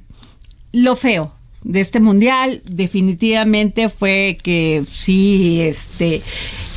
lo 0.71 0.95
feo 0.95 1.33
de 1.63 1.81
este 1.81 1.99
mundial 1.99 2.61
definitivamente 2.65 3.89
fue 3.89 4.37
que 4.41 4.83
sí, 4.89 5.61
este 5.61 6.21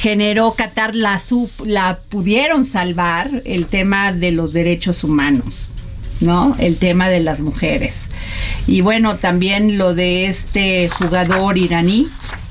generó 0.00 0.54
Qatar 0.54 0.94
la 0.94 1.18
sub- 1.20 1.50
la 1.66 1.98
pudieron 2.08 2.64
salvar 2.64 3.42
el 3.44 3.66
tema 3.66 4.12
de 4.12 4.30
los 4.32 4.52
derechos 4.52 5.02
humanos. 5.04 5.72
¿No? 6.20 6.56
El 6.58 6.78
tema 6.78 7.08
de 7.08 7.20
las 7.20 7.40
mujeres. 7.40 8.08
Y 8.66 8.80
bueno, 8.80 9.16
también 9.16 9.78
lo 9.78 9.94
de 9.94 10.26
este 10.26 10.88
jugador 10.88 11.56
iraní 11.58 12.06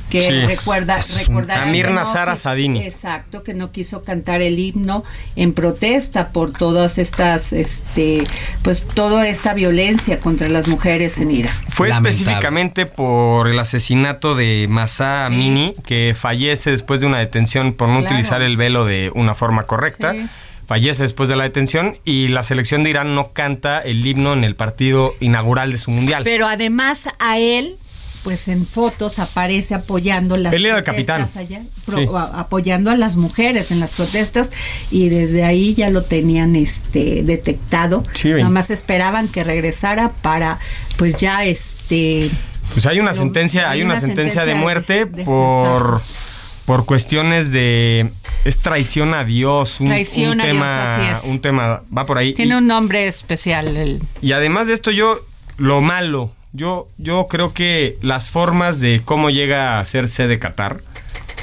que 0.10 0.22
Sí, 0.30 0.46
recuerda, 0.46 1.00
recordarán 1.18 1.68
Amir 1.68 1.88
que 1.88 1.92
no 1.92 1.96
Nazar 2.00 2.30
Asadini. 2.30 2.82
Exacto, 2.82 3.44
que 3.44 3.54
no 3.54 3.74
quiso 3.74 4.06
cantar 4.06 4.42
el 4.42 4.58
himno 4.58 5.04
en 5.36 5.52
protesta 5.52 6.30
por 6.30 6.54
todas 6.54 6.98
estas, 6.98 7.52
este, 7.52 8.24
pues 8.62 8.88
toda 8.88 9.28
esta 9.28 9.54
violencia 9.54 10.22
contra 10.22 10.48
las 10.48 10.70
mujeres 10.70 11.18
en 11.20 11.32
Irak. 11.32 11.52
Fue 11.68 11.90
Lamentable. 11.90 12.10
específicamente 12.12 12.86
por 12.86 13.50
el 13.50 13.60
asesinato 13.60 14.34
de 14.36 14.68
Masa 14.70 15.26
Sí. 15.28 15.34
Amini, 15.34 15.76
que 15.86 16.16
fallece 16.18 16.72
después 16.72 17.02
de 17.02 17.08
una 17.08 17.20
detención 17.20 17.74
por 17.74 17.90
no 17.90 17.96
Claro. 18.00 18.14
utilizar 18.16 18.42
el 18.42 18.56
velo 18.56 18.86
de 18.86 19.12
una 19.14 19.34
forma 19.36 19.64
correcta. 19.64 20.14
Sí. 20.14 20.26
Fallece 20.68 21.04
después 21.04 21.30
de 21.30 21.36
la 21.38 21.44
detención 21.46 21.98
y 22.04 22.28
la 22.28 22.44
selección 22.44 22.84
de 22.84 22.90
Irán 22.90 23.16
no 23.16 23.32
canta 23.32 23.80
el 23.80 24.06
himno 24.06 24.34
en 24.34 24.44
el 24.44 24.56
partido 24.56 25.14
inaugural 25.22 25.72
de 25.72 25.78
su 25.78 25.92
mundial. 25.92 26.24
Pero 26.26 26.46
además 26.48 27.06
a 27.20 27.38
él, 27.40 27.76
pues 28.26 28.50
en 28.50 28.66
fotos 28.68 29.20
aparece 29.20 29.74
apoyando 29.76 30.36
las 30.36 30.52
Él 30.54 30.66
era 30.66 30.80
el 30.80 30.84
protestas 30.84 31.30
capitán. 31.30 31.42
allá, 31.62 31.62
pro- 31.86 31.98
Sí. 32.00 32.08
a- 32.14 32.40
apoyando 32.42 32.92
a 32.92 32.98
las 32.98 33.16
mujeres 33.16 33.72
en 33.72 33.80
las 33.80 33.94
protestas 33.94 34.52
y 34.92 35.08
desde 35.08 35.46
ahí 35.46 35.74
ya 35.74 35.90
lo 35.90 36.02
tenían 36.04 36.58
este 36.58 37.24
detectado. 37.24 38.04
Sí, 38.14 38.32
Nada 38.32 38.50
más 38.50 38.70
esperaban 38.70 39.30
que 39.30 39.46
regresara 39.46 40.12
para 40.22 40.60
pues 40.98 41.16
ya 41.16 41.46
este 41.46 42.30
Pues 42.74 42.86
hay 42.88 43.00
una 43.00 43.14
sentencia, 43.14 43.70
hay 43.70 43.80
hay 43.80 43.86
una, 43.86 43.94
una 43.94 44.02
sentencia, 44.02 44.44
de 44.46 44.56
muerte 44.56 45.06
de- 45.06 45.24
por 45.24 46.02
por 46.68 46.84
cuestiones 46.86 47.50
de 47.52 48.10
es 48.44 48.60
traición 48.60 49.14
a 49.14 49.24
Dios, 49.24 49.80
un, 49.80 49.88
Traición 49.88 50.34
un 50.34 50.42
a 50.42 50.44
Dios, 50.44 50.54
tema, 50.58 50.94
así 51.14 51.26
es. 51.28 51.34
un 51.34 51.40
tema 51.42 51.82
va 51.98 52.06
por 52.06 52.18
ahí. 52.18 52.34
tiene 52.34 52.56
Y- 52.56 52.58
un 52.58 52.68
nombre 52.68 53.08
especial 53.08 53.78
el 53.78 54.02
Y 54.22 54.34
además 54.34 54.68
de 54.68 54.74
esto, 54.74 54.92
yo, 54.92 55.18
lo 55.58 55.80
malo, 55.80 56.34
yo, 56.52 56.90
yo 56.98 57.28
creo 57.30 57.54
que 57.54 57.96
las 58.02 58.32
formas 58.32 58.82
de 58.82 59.02
cómo 59.06 59.30
llega 59.30 59.78
a 59.78 59.80
hacerse 59.80 60.28
de 60.28 60.40
Qatar, 60.40 60.82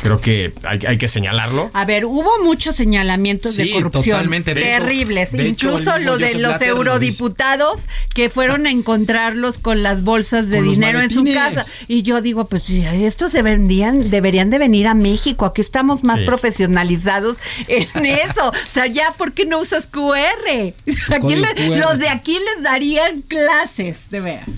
creo 0.05 0.21
que 0.21 0.53
hay, 0.65 0.79
hay 0.87 0.99
que 0.99 1.09
señalarlo. 1.09 1.71
A 1.73 1.85
ver, 1.85 2.05
hubo 2.05 2.31
muchos 2.45 2.77
señalamientos 2.77 3.57
de 3.57 3.71
corrupción 3.73 4.05
totalmente. 4.19 4.55
De 4.55 4.61
hecho- 4.71 4.85
terribles, 4.85 5.33
de 5.33 5.49
hecho, 5.49 5.69
incluso 5.69 5.93
mismo 5.95 6.11
lo 6.11 6.19
de 6.19 6.25
Joseph 6.27 6.41
los 6.43 6.51
Blatter 6.51 6.69
lo 6.69 6.77
eurodiputados 6.77 7.87
que 8.15 8.29
fueron 8.31 8.67
a 8.67 8.71
encontrarlos 8.71 9.59
con 9.59 9.83
las 9.83 10.03
bolsas 10.05 10.51
de 10.51 10.59
Con 10.59 10.71
dinero 10.71 11.01
en 11.01 11.11
su 11.11 11.25
casa. 11.33 11.65
Y 11.89 12.03
yo 12.03 12.21
digo, 12.21 12.47
pues 12.49 12.63
sí, 12.65 12.85
estos 12.87 13.33
se 13.33 13.43
vendían, 13.43 14.11
deberían 14.11 14.51
de 14.51 14.59
venir 14.59 14.87
a 14.87 14.95
México, 14.95 15.47
aquí 15.47 15.61
estamos 15.63 16.05
más 16.05 16.21
Sí. 16.21 16.27
profesionalizados 16.27 17.39
en 17.69 17.87
eso. 18.07 18.49
O 18.51 18.53
sea, 18.71 18.87
ya, 18.87 19.13
¿por 19.17 19.33
qué 19.33 19.47
no 19.47 19.59
usas 19.59 19.87
QR? 19.87 20.75
Aquí 21.09 21.21
código 21.21 21.41
le- 21.41 21.55
QR. 21.55 21.79
los 21.81 21.99
de 21.99 22.09
aquí 22.09 22.35
les 22.55 22.63
darían 22.63 23.23
clases, 23.23 24.11
de 24.11 24.21
veras. 24.21 24.49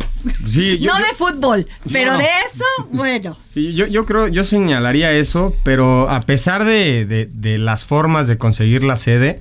Sí, 0.49 0.77
yo- 0.79 0.93
no 0.93 0.99
yo- 0.99 1.05
de 1.07 1.15
fútbol, 1.15 1.69
pero 1.93 2.13
no. 2.13 2.19
de 2.19 2.25
eso, 2.25 2.65
bueno. 2.91 3.37
Yo, 3.57 3.87
yo 3.87 4.05
creo, 4.05 4.29
yo 4.29 4.45
señalaría 4.45 5.13
eso, 5.13 5.55
pero 5.63 6.11
a 6.11 6.19
pesar 6.21 6.65
de, 6.67 7.07
de- 7.33 7.59
las 7.59 7.85
formas 7.87 8.29
de 8.29 8.37
conseguir 8.37 8.85
la 8.85 8.97
sede, 8.99 9.41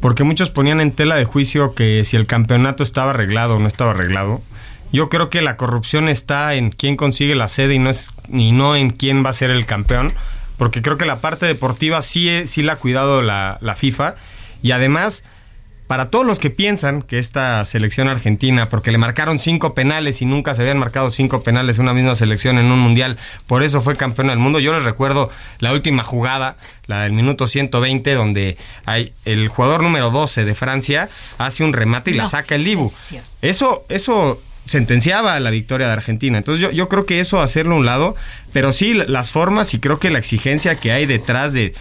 porque 0.00 0.24
muchos 0.24 0.50
ponían 0.50 0.80
en 0.80 0.90
tela 0.90 1.14
de 1.14 1.24
juicio 1.24 1.72
que 1.72 2.04
si 2.04 2.16
el 2.16 2.26
campeonato 2.26 2.82
estaba 2.82 3.10
arreglado 3.10 3.54
o 3.56 3.58
no 3.60 3.68
estaba 3.68 3.92
arreglado, 3.92 4.42
yo 4.92 5.08
creo 5.08 5.30
que 5.30 5.40
la 5.40 5.56
corrupción 5.56 6.08
está 6.08 6.54
en 6.54 6.70
quién 6.70 6.96
consigue 6.96 7.36
la 7.36 7.46
sede 7.48 7.74
y 7.74 7.78
no, 7.78 7.90
es, 7.90 8.10
y 8.32 8.50
no 8.50 8.74
en 8.74 8.90
quién 8.90 9.24
va 9.24 9.30
a 9.30 9.34
ser 9.34 9.52
el 9.52 9.66
campeón, 9.66 10.12
porque 10.58 10.82
creo 10.82 10.96
que 10.98 11.06
la 11.06 11.20
parte 11.20 11.46
deportiva 11.46 12.02
sí, 12.02 12.28
sí 12.46 12.62
la 12.62 12.72
ha 12.74 12.76
cuidado 12.76 13.22
la, 13.22 13.58
la 13.60 13.76
FIFA, 13.76 14.14
y 14.62 14.72
además 14.72 15.24
para 15.94 16.10
todos 16.10 16.26
los 16.26 16.40
que 16.40 16.50
piensan 16.50 17.02
que 17.02 17.20
esta 17.20 17.64
selección 17.64 18.08
argentina, 18.08 18.68
porque 18.68 18.90
le 18.90 18.98
marcaron 18.98 19.38
cinco 19.38 19.74
penales 19.74 20.22
y 20.22 20.26
nunca 20.26 20.52
se 20.52 20.62
habían 20.62 20.76
marcado 20.76 21.08
cinco 21.08 21.44
penales 21.44 21.78
una 21.78 21.92
misma 21.92 22.16
selección 22.16 22.58
en 22.58 22.72
un 22.72 22.80
mundial, 22.80 23.16
por 23.46 23.62
eso 23.62 23.80
fue 23.80 23.94
campeona 23.94 24.32
del 24.32 24.40
mundo. 24.40 24.58
Yo 24.58 24.74
les 24.74 24.82
recuerdo 24.82 25.30
la 25.60 25.72
última 25.72 26.02
jugada, 26.02 26.56
la 26.86 27.02
del 27.02 27.12
minuto 27.12 27.46
120, 27.46 28.12
donde 28.14 28.58
hay 28.86 29.12
el 29.24 29.46
jugador 29.46 29.84
número 29.84 30.10
12 30.10 30.44
de 30.44 30.56
Francia 30.56 31.08
hace 31.38 31.62
un 31.62 31.72
remate 31.72 32.10
y 32.10 32.14
la 32.14 32.26
saca 32.26 32.56
el 32.56 32.64
Dibu. 32.64 32.92
Eso, 33.40 33.84
eso 33.88 34.42
sentenciaba 34.66 35.38
la 35.38 35.50
victoria 35.50 35.86
de 35.86 35.92
Argentina. 35.92 36.38
Entonces 36.38 36.60
yo, 36.60 36.72
yo 36.72 36.88
creo 36.88 37.06
que 37.06 37.20
eso 37.20 37.40
hacerlo 37.40 37.76
a 37.76 37.78
un 37.78 37.86
lado, 37.86 38.16
pero 38.52 38.72
sí 38.72 38.94
las 38.94 39.30
formas 39.30 39.74
y 39.74 39.78
creo 39.78 40.00
que 40.00 40.10
la 40.10 40.18
exigencia 40.18 40.74
que 40.74 40.90
hay 40.90 41.06
detrás 41.06 41.52
de 41.52 41.72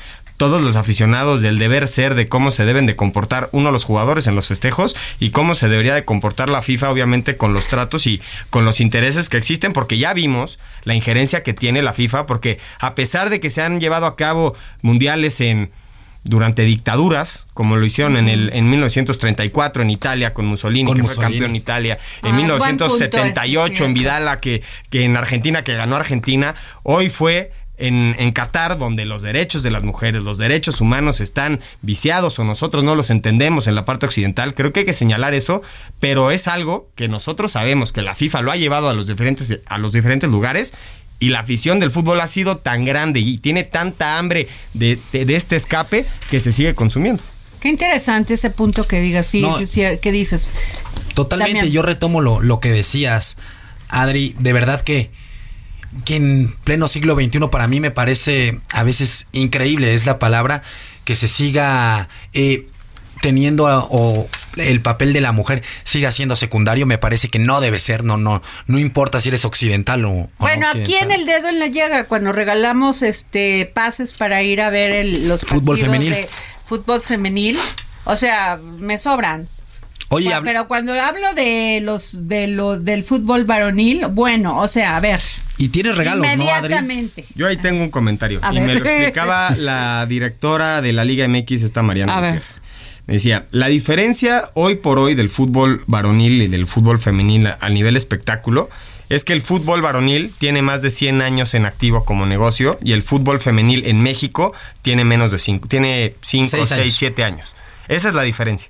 todos 0.44 0.62
los 0.62 0.76
aficionados 0.76 1.42
del 1.42 1.58
deber 1.58 1.88
ser 1.88 2.16
de 2.16 2.28
cómo 2.28 2.52
se 2.52 2.66
deben 2.66 2.86
de 2.86 2.98
comportar 2.98 3.48
uno 3.54 3.72
los 3.72 3.86
jugadores 3.86 4.28
en 4.28 4.36
los 4.36 4.50
festejos 4.50 4.94
y 5.18 5.30
cómo 5.30 5.56
se 5.56 5.70
debería 5.70 5.96
de 5.96 6.04
comportar 6.04 6.50
la 6.50 6.62
FIFA 6.62 6.92
obviamente 6.92 7.38
con 7.38 7.54
los 7.54 7.68
tratos 7.68 8.08
y 8.08 8.22
con 8.50 8.66
los 8.66 8.82
intereses 8.82 9.30
que 9.30 9.38
existen 9.38 9.72
porque 9.72 9.98
ya 9.98 10.14
vimos 10.14 10.60
la 10.84 10.96
injerencia 10.96 11.44
que 11.44 11.54
tiene 11.54 11.82
la 11.82 11.94
FIFA 11.94 12.26
porque 12.26 12.60
a 12.80 12.94
pesar 12.94 13.30
de 13.30 13.40
que 13.40 13.50
se 13.50 13.62
han 13.62 13.80
llevado 13.80 14.06
a 14.06 14.18
cabo 14.18 14.54
mundiales 14.82 15.40
en 15.40 15.72
durante 16.26 16.64
dictaduras, 16.64 17.48
como 17.54 17.78
lo 17.78 17.86
hicieron 17.86 18.18
en 18.18 18.28
el 18.28 18.50
en 18.54 18.70
1934 18.70 19.84
en 19.84 19.90
Italia 19.90 20.34
con 20.34 20.46
Mussolini, 20.46 20.86
Con 20.86 20.96
que 20.98 21.02
Mussolini. 21.04 21.26
fue 21.26 21.32
campeón 21.34 21.52
en 21.52 21.56
Italia, 21.56 21.98
Ah, 22.22 22.30
en 22.30 22.36
buen 22.36 22.48
punto 22.60 22.86
ese, 22.86 23.06
1978 23.06 23.72
en 23.72 23.76
cierto. 23.78 23.94
Vidala, 23.94 24.40
que, 24.42 24.62
que 24.90 25.04
en 25.04 25.16
Argentina, 25.16 25.64
que 25.64 25.74
ganó 25.74 25.96
Argentina, 25.96 26.56
hoy 26.84 27.10
fue 27.10 27.52
en, 27.78 28.16
en 28.20 28.32
Qatar, 28.32 28.78
donde 28.78 29.06
los 29.06 29.22
derechos 29.24 29.64
de 29.64 29.72
las 29.72 29.84
mujeres, 29.84 30.24
los 30.24 30.38
derechos 30.38 30.80
humanos 30.82 31.20
están 31.22 31.60
viciados 31.82 32.38
o 32.40 32.44
nosotros 32.44 32.84
no 32.84 32.96
los 32.96 33.10
entendemos 33.10 33.68
en 33.68 33.76
la 33.76 33.84
parte 33.86 34.06
occidental. 34.06 34.54
Creo 34.54 34.72
que 34.72 34.82
hay 34.82 34.86
que 34.86 34.94
señalar 34.94 35.34
eso, 35.34 35.62
pero 36.00 36.32
es 36.32 36.48
algo 36.48 36.90
que 36.96 37.08
nosotros 37.08 37.52
sabemos 37.54 37.92
que 37.94 38.02
la 38.02 38.14
FIFA 38.16 38.42
lo 38.44 38.52
ha 38.52 38.58
llevado 38.58 38.90
a 38.90 38.94
los 38.94 39.08
diferentes, 39.08 39.60
a 39.66 39.78
los 39.78 39.92
diferentes 39.94 40.30
lugares. 40.30 40.74
Y 41.20 41.30
la 41.30 41.40
afición 41.40 41.80
del 41.80 41.90
fútbol 41.90 42.20
ha 42.20 42.28
sido 42.28 42.58
tan 42.58 42.84
grande 42.84 43.22
y 43.22 43.38
tiene 43.38 43.64
tanta 43.64 44.18
hambre 44.18 44.48
de, 44.74 45.00
de- 45.14 45.26
de 45.26 45.36
este 45.36 45.56
escape 45.56 46.06
que 46.30 46.42
se 46.42 46.52
sigue 46.52 46.76
consumiendo. 46.76 47.24
Qué 47.62 47.70
interesante 47.70 48.34
ese 48.34 48.50
punto 48.50 48.86
que 48.86 49.00
digas, 49.00 49.28
sí, 49.28 49.42
No. 49.42 49.58
sí, 49.66 49.82
que 50.02 50.12
dices. 50.12 50.54
Totalmente, 51.16 51.54
Damián. 51.60 51.72
yo 51.74 51.82
retomo 51.82 52.20
lo, 52.20 52.42
lo 52.42 52.60
que 52.60 52.72
decías, 52.74 53.38
Adri, 53.88 54.36
de 54.40 54.52
verdad 54.52 54.82
que, 54.82 55.12
que 56.06 56.16
en 56.16 56.54
pleno 56.64 56.88
siglo 56.88 57.16
XXI 57.16 57.40
para 57.52 57.68
mí 57.68 57.80
me 57.80 57.92
parece 57.92 58.60
a 58.72 58.84
veces 58.84 59.28
increíble, 59.32 59.94
es 59.94 60.06
la 60.06 60.20
palabra, 60.20 60.64
que 61.06 61.16
se 61.16 61.28
siga 61.28 62.10
eh, 62.34 62.68
teniendo 63.22 63.68
a- 63.68 63.86
o 63.90 64.28
el 64.58 64.82
papel 64.82 65.14
de 65.14 65.22
la 65.22 65.32
mujer 65.32 65.64
siga 65.84 66.12
siendo 66.12 66.36
secundario, 66.36 66.86
me 66.86 66.98
parece 66.98 67.30
que 67.30 67.40
no 67.40 67.62
debe 67.62 67.80
ser, 67.80 68.04
no, 68.04 68.18
no, 68.18 68.42
no 68.68 68.80
importa 68.80 69.22
si 69.22 69.30
eres 69.30 69.46
occidental 69.46 70.04
o, 70.06 70.10
o 70.10 70.14
no 70.14 70.28
Bueno, 70.40 70.68
aquí 70.68 70.96
en 70.96 71.12
el 71.12 71.26
dedo 71.26 71.48
en 71.48 71.60
la 71.60 71.68
llaga, 71.68 72.06
cuando 72.06 72.32
regalamos 72.34 73.02
este 73.02 73.72
pases 73.74 74.12
para 74.14 74.44
ir 74.44 74.62
a 74.62 74.70
ver 74.70 74.92
el- 74.92 75.28
los 75.30 75.42
Fútbol 75.42 75.78
femenil. 75.80 76.12
de 76.12 76.28
fútbol 76.66 77.00
femenil, 77.02 77.58
o 78.04 78.16
sea, 78.16 78.60
me 78.80 78.98
sobran. 78.98 79.48
Oye, 80.10 80.32
pero 80.44 80.68
cuando 80.68 80.94
hablo 81.02 81.34
de 81.34 81.80
los 81.82 82.28
de 82.28 82.48
lo 82.48 82.78
del 82.78 83.04
fútbol 83.04 83.46
varonil, 83.46 84.06
bueno, 84.12 84.60
o 84.60 84.68
sea, 84.68 84.96
a 84.96 85.00
ver, 85.00 85.22
y 85.66 85.70
tienes 85.70 85.96
regalos, 85.98 86.26
¿no, 86.26 86.32
Adri? 86.32 86.42
inmediatamente. 86.44 87.26
Yo 87.36 87.48
ahí 87.48 87.58
tengo 87.58 87.82
un 87.84 87.90
comentario. 87.92 88.40
A 88.42 88.54
y 88.54 88.60
me 88.62 88.74
lo 88.76 88.86
explicaba 88.86 89.52
la 89.58 90.06
directora 90.08 90.82
de 90.82 90.94
la 90.94 91.04
Liga 91.06 91.28
MX, 91.28 91.64
esta 91.64 91.82
Mariana 91.82 92.18
A 92.18 92.22
ver. 92.22 92.44
Me 93.06 93.16
decía, 93.16 93.46
la 93.52 93.68
diferencia 93.68 94.50
hoy 94.54 94.76
por 94.76 94.98
hoy 94.98 95.14
del 95.16 95.28
fútbol 95.30 95.84
varonil 95.88 96.42
y 96.42 96.48
del 96.48 96.66
fútbol 96.68 97.00
femenil 97.00 97.48
a, 97.48 97.58
a 97.60 97.70
nivel 97.70 97.98
espectáculo 97.98 98.70
es 99.10 99.26
que 99.26 99.34
el 99.34 99.42
fútbol 99.42 99.82
varonil 99.82 100.32
tiene 100.38 100.62
más 100.62 100.82
de 100.82 100.90
100 100.90 101.22
años 101.22 101.54
en 101.54 101.66
activo 101.66 102.06
como 102.06 102.26
negocio 102.26 102.78
y 102.82 102.94
el 102.94 103.02
fútbol 103.04 103.40
femenil 103.40 103.86
en 103.86 104.02
México 104.02 104.54
tiene 104.82 105.04
menos 105.04 105.32
de 105.32 105.38
5, 105.40 105.68
tiene 105.68 106.16
5, 106.22 106.46
Seis 106.50 106.70
6, 106.70 106.80
años. 106.80 106.94
7 106.96 107.24
años. 107.26 107.56
Esa 107.90 108.08
es 108.10 108.16
la 108.16 108.24
diferencia. 108.24 108.70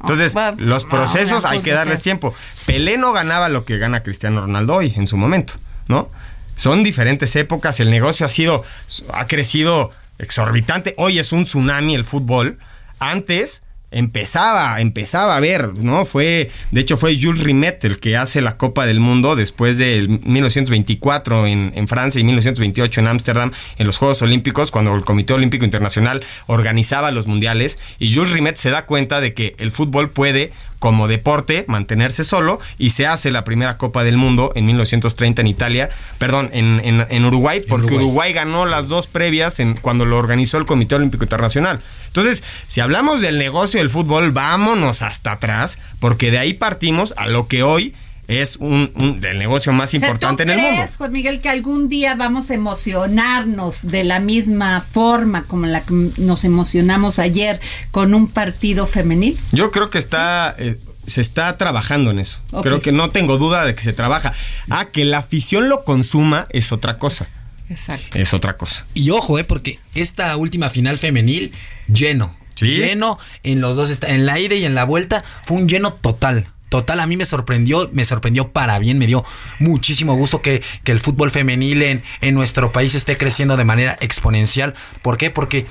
Entonces, 0.00 0.34
va- 0.36 0.54
los 0.56 0.84
procesos 0.84 1.44
hay 1.44 1.60
que 1.60 1.70
darles 1.72 2.00
tiempo. 2.02 2.34
Pelé 2.66 2.96
no 2.96 3.12
ganaba 3.12 3.48
lo 3.50 3.64
que 3.66 3.76
gana 3.78 4.02
Cristiano 4.02 4.40
Ronaldo 4.40 4.76
hoy 4.76 4.92
en 4.96 5.06
su 5.06 5.16
momento, 5.18 5.54
¿no? 5.88 6.10
Son 6.56 6.82
diferentes 6.82 7.34
épocas, 7.36 7.80
el 7.80 7.90
negocio 7.90 8.26
ha 8.26 8.28
sido, 8.28 8.64
ha 9.12 9.26
crecido 9.26 9.92
exorbitante. 10.18 10.94
Hoy 10.96 11.18
es 11.18 11.32
un 11.32 11.44
tsunami 11.44 11.94
el 11.94 12.04
fútbol. 12.04 12.58
Antes 12.98 13.62
empezaba, 13.94 14.80
empezaba 14.80 15.36
a 15.36 15.40
ver, 15.40 15.78
¿no? 15.78 16.04
Fue, 16.04 16.50
de 16.72 16.80
hecho 16.80 16.96
fue 16.96 17.16
Jules 17.20 17.42
Rimet 17.42 17.84
el 17.84 18.00
que 18.00 18.16
hace 18.16 18.42
la 18.42 18.56
Copa 18.56 18.86
del 18.86 18.98
Mundo 18.98 19.36
después 19.36 19.78
del 19.78 20.08
1924 20.08 21.46
en, 21.46 21.72
en 21.74 21.88
Francia 21.88 22.20
y 22.20 22.24
1928 22.24 23.00
en 23.00 23.06
Ámsterdam 23.06 23.52
en 23.78 23.86
los 23.86 23.98
Juegos 23.98 24.20
Olímpicos, 24.22 24.72
cuando 24.72 24.94
el 24.94 25.04
Comité 25.04 25.34
Olímpico 25.34 25.64
Internacional 25.64 26.24
organizaba 26.46 27.12
los 27.12 27.28
mundiales 27.28 27.78
y 28.00 28.12
Jules 28.12 28.32
Rimet 28.32 28.56
se 28.56 28.70
da 28.70 28.84
cuenta 28.84 29.20
de 29.20 29.32
que 29.32 29.54
el 29.58 29.70
fútbol 29.70 30.10
puede 30.10 30.52
como 30.84 31.08
deporte 31.08 31.64
mantenerse 31.66 32.24
solo 32.24 32.60
y 32.76 32.90
se 32.90 33.06
hace 33.06 33.30
la 33.30 33.42
primera 33.42 33.78
Copa 33.78 34.04
del 34.04 34.18
Mundo 34.18 34.52
en 34.54 34.66
1930 34.66 35.40
en 35.40 35.46
Italia, 35.46 35.88
perdón, 36.18 36.50
en, 36.52 36.78
en- 36.84 37.06
en 37.08 37.24
Uruguay, 37.24 37.62
porque 37.66 37.86
Uruguay. 37.86 38.04
Uruguay. 38.04 38.32
ganó 38.34 38.66
las 38.66 38.90
dos 38.90 39.06
previas 39.06 39.60
en, 39.60 39.78
cuando 39.78 40.04
lo 40.04 40.18
organizó 40.18 40.58
el 40.58 40.66
Comité 40.66 40.94
Olímpico 40.96 41.24
Internacional. 41.24 41.80
Entonces, 42.08 42.44
si 42.68 42.82
hablamos 42.82 43.22
del 43.22 43.38
negocio 43.38 43.80
del 43.80 43.88
fútbol, 43.88 44.32
vámonos 44.32 45.00
hasta 45.00 45.32
atrás, 45.32 45.78
porque 46.00 46.30
de 46.30 46.38
ahí 46.38 46.52
partimos 46.52 47.14
a 47.16 47.28
lo 47.28 47.48
que 47.48 47.62
hoy 47.62 47.94
es 48.28 48.56
un, 48.56 48.90
un- 48.94 49.20
del 49.20 49.38
negocio 49.38 49.72
más 49.72 49.88
O 49.88 49.90
sea, 49.90 50.00
¿tú 50.00 50.04
importante 50.06 50.42
en 50.44 50.50
el 50.50 50.56
mundo. 50.58 50.76
crees, 50.76 50.96
Juan 50.96 51.12
Miguel, 51.12 51.40
que 51.40 51.48
algún 51.48 51.88
día 51.88 52.14
vamos 52.14 52.50
a 52.50 52.54
emocionarnos 52.54 53.82
de 53.82 54.04
la 54.04 54.20
misma 54.20 54.80
forma 54.80 55.44
como 55.44 55.66
la 55.66 55.82
que 55.82 55.92
nos 56.18 56.44
emocionamos 56.44 57.18
ayer 57.18 57.60
con 57.90 58.14
un 58.14 58.28
partido 58.28 58.86
femenil? 58.86 59.38
Yo 59.52 59.70
creo 59.70 59.90
que 59.90 59.98
está. 59.98 60.54
eh, 60.58 60.78
se 61.06 61.20
está 61.20 61.58
trabajando 61.58 62.10
en 62.10 62.18
eso. 62.18 62.38
Creo 62.62 62.80
que 62.80 62.90
no 62.90 63.10
tengo 63.10 63.36
duda 63.36 63.66
de 63.66 63.74
que 63.74 63.82
se 63.82 63.92
trabaja. 63.92 64.32
Ah, 64.70 64.86
que 64.86 65.04
la 65.04 65.18
afición 65.18 65.68
lo 65.68 65.84
consuma 65.84 66.46
es 66.48 66.72
otra 66.72 66.96
cosa. 66.96 67.26
Exacto. 67.68 68.18
Es 68.18 68.32
otra 68.32 68.56
cosa. 68.56 68.86
Y 68.94 69.10
ojo, 69.10 69.38
eh, 69.38 69.44
porque 69.44 69.78
esta 69.94 70.34
última 70.38 70.70
final 70.70 70.96
femenil, 70.98 71.52
lleno. 71.92 72.34
Sí. 72.54 72.66
Lleno 72.68 73.18
en 73.42 73.60
los 73.60 73.76
dos, 73.76 74.00
en 74.02 74.24
la 74.24 74.38
ida 74.38 74.54
y 74.54 74.64
en 74.64 74.74
la 74.74 74.84
vuelta, 74.84 75.24
fue 75.44 75.58
un 75.58 75.68
lleno 75.68 75.92
total. 75.92 76.46
Total, 76.74 76.98
a 76.98 77.06
mí 77.06 77.16
me 77.16 77.24
sorprendió, 77.24 77.88
me 77.92 78.04
sorprendió 78.04 78.50
para 78.50 78.80
bien, 78.80 78.98
me 78.98 79.06
dio 79.06 79.24
muchísimo 79.60 80.16
gusto 80.16 80.42
que, 80.42 80.60
que 80.82 80.90
el 80.90 80.98
fútbol 80.98 81.30
femenil 81.30 81.84
en, 81.84 82.02
en 82.20 82.34
nuestro 82.34 82.72
país 82.72 82.96
esté 82.96 83.16
creciendo 83.16 83.56
de 83.56 83.64
manera 83.64 83.96
exponencial. 84.00 84.74
¿Por 85.00 85.16
qué? 85.16 85.30
Porque 85.30 85.68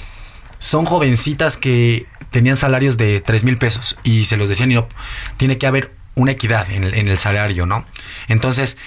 son 0.59 0.85
jovencitas 0.85 1.57
que 1.57 2.05
tenían 2.31 2.55
salarios 2.55 2.95
de 2.95 3.19
3 3.19 3.43
mil 3.43 3.57
pesos 3.57 3.97
y 4.05 4.23
se 4.23 4.37
los 4.37 4.47
decían 4.47 4.71
y 4.71 4.75
no, 4.75 4.87
tiene 5.35 5.57
que 5.57 5.67
haber 5.67 5.91
una 6.15 6.31
equidad 6.31 6.71
en 6.71 6.85
el, 6.85 6.93
en 6.93 7.09
el 7.09 7.17
salario, 7.17 7.65
¿no? 7.65 7.85
Entonces, 8.29 8.77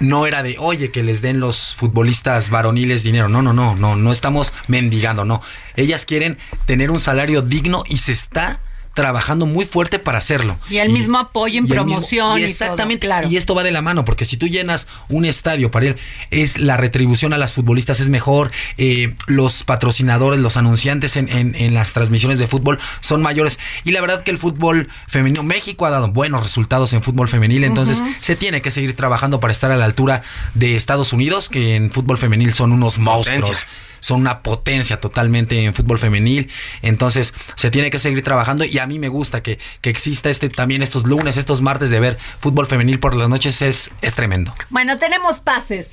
no 0.00 0.26
era 0.26 0.42
de, 0.42 0.56
oye, 0.58 0.90
que 0.90 1.02
les 1.02 1.20
den 1.20 1.38
los 1.38 1.74
futbolistas 1.74 2.48
varoniles 2.48 3.02
dinero. 3.02 3.28
No, 3.28 3.42
no, 3.42 3.52
no, 3.52 3.76
no, 3.76 3.94
no 3.94 4.10
estamos 4.10 4.54
mendigando, 4.68 5.26
no. 5.26 5.42
Ellas 5.76 6.06
quieren 6.06 6.38
tener 6.64 6.90
un 6.90 6.98
salario 6.98 7.42
digno 7.42 7.84
y 7.86 7.98
se 7.98 8.12
está 8.12 8.60
trabajando 8.94 9.46
muy 9.46 9.64
fuerte 9.64 9.98
para 9.98 10.18
hacerlo. 10.18 10.58
Y 10.68 10.76
el 10.78 10.90
mismo 10.90 11.18
apoyo 11.18 11.58
en 11.58 11.64
y 11.64 11.68
mismo- 11.68 11.74
promoción. 11.74 12.38
y 12.38 12.42
y 12.42 12.44
exactamente. 12.44 13.06
todo, 13.06 13.16
claro. 13.16 13.28
Y 13.28 13.36
esto 13.36 13.54
va 13.54 13.62
de 13.62 13.70
la 13.72 13.80
mano, 13.82 14.04
porque 14.04 14.24
si 14.24 14.36
tú 14.36 14.46
llenas 14.48 14.88
un 15.08 15.24
estadio 15.24 15.70
para 15.70 15.86
él, 15.86 15.96
es 16.30 16.58
la 16.58 16.76
retribución 16.76 17.32
a 17.32 17.38
las 17.38 17.54
futbolistas 17.54 18.00
es 18.00 18.08
mejor, 18.08 18.50
eh, 18.78 19.14
los 19.26 19.64
patrocinadores, 19.64 20.38
los 20.40 20.56
anunciantes 20.56 21.16
en, 21.16 21.28
en- 21.28 21.54
en 21.54 21.74
las 21.74 21.92
transmisiones 21.92 22.38
de 22.38 22.46
fútbol 22.46 22.78
son 23.00 23.22
mayores. 23.22 23.58
Y 23.84 23.92
la 23.92 24.00
verdad 24.00 24.22
que 24.22 24.30
el 24.30 24.38
fútbol 24.38 24.88
femenino, 25.08 25.42
México 25.42 25.86
ha 25.86 25.90
dado 25.90 26.08
buenos 26.08 26.42
resultados 26.42 26.92
en 26.92 27.02
fútbol 27.02 27.28
femenil, 27.28 27.64
entonces 27.64 28.02
se 28.20 28.36
tiene 28.36 28.60
que 28.62 28.70
seguir 28.70 28.94
trabajando 28.94 29.40
para 29.40 29.52
estar 29.52 29.70
a 29.72 29.76
la 29.76 29.84
altura 29.84 30.22
de 30.54 30.76
Estados 30.76 31.12
Unidos, 31.12 31.48
que 31.48 31.74
en 31.76 31.90
fútbol 31.90 32.18
femenil 32.18 32.52
son 32.52 32.72
unos 32.72 32.98
monstruos. 32.98 33.40
Potencia. 33.40 33.68
Son 34.02 34.20
una 34.20 34.42
potencia 34.42 35.00
totalmente 35.00 35.64
en 35.64 35.72
fútbol 35.72 35.98
femenil. 35.98 36.50
Entonces, 36.82 37.32
se 37.56 37.70
tiene 37.70 37.90
que 37.90 37.98
seguir 37.98 38.22
trabajando. 38.22 38.64
Y 38.64 38.78
a 38.78 38.86
mí 38.86 38.98
me 38.98 39.08
gusta 39.08 39.42
que, 39.42 39.58
que 39.80 39.88
exista 39.88 40.28
este 40.28 40.50
también 40.50 40.82
estos 40.82 41.04
lunes, 41.04 41.38
estos 41.38 41.62
martes 41.62 41.88
de 41.88 42.00
ver 42.00 42.18
fútbol 42.40 42.66
femenil 42.66 43.00
por 43.00 43.16
las 43.16 43.30
noches. 43.30 43.62
Es, 43.62 43.90
es 44.02 44.14
tremendo. 44.14 44.54
Bueno, 44.68 44.98
tenemos 44.98 45.40
pases. 45.40 45.88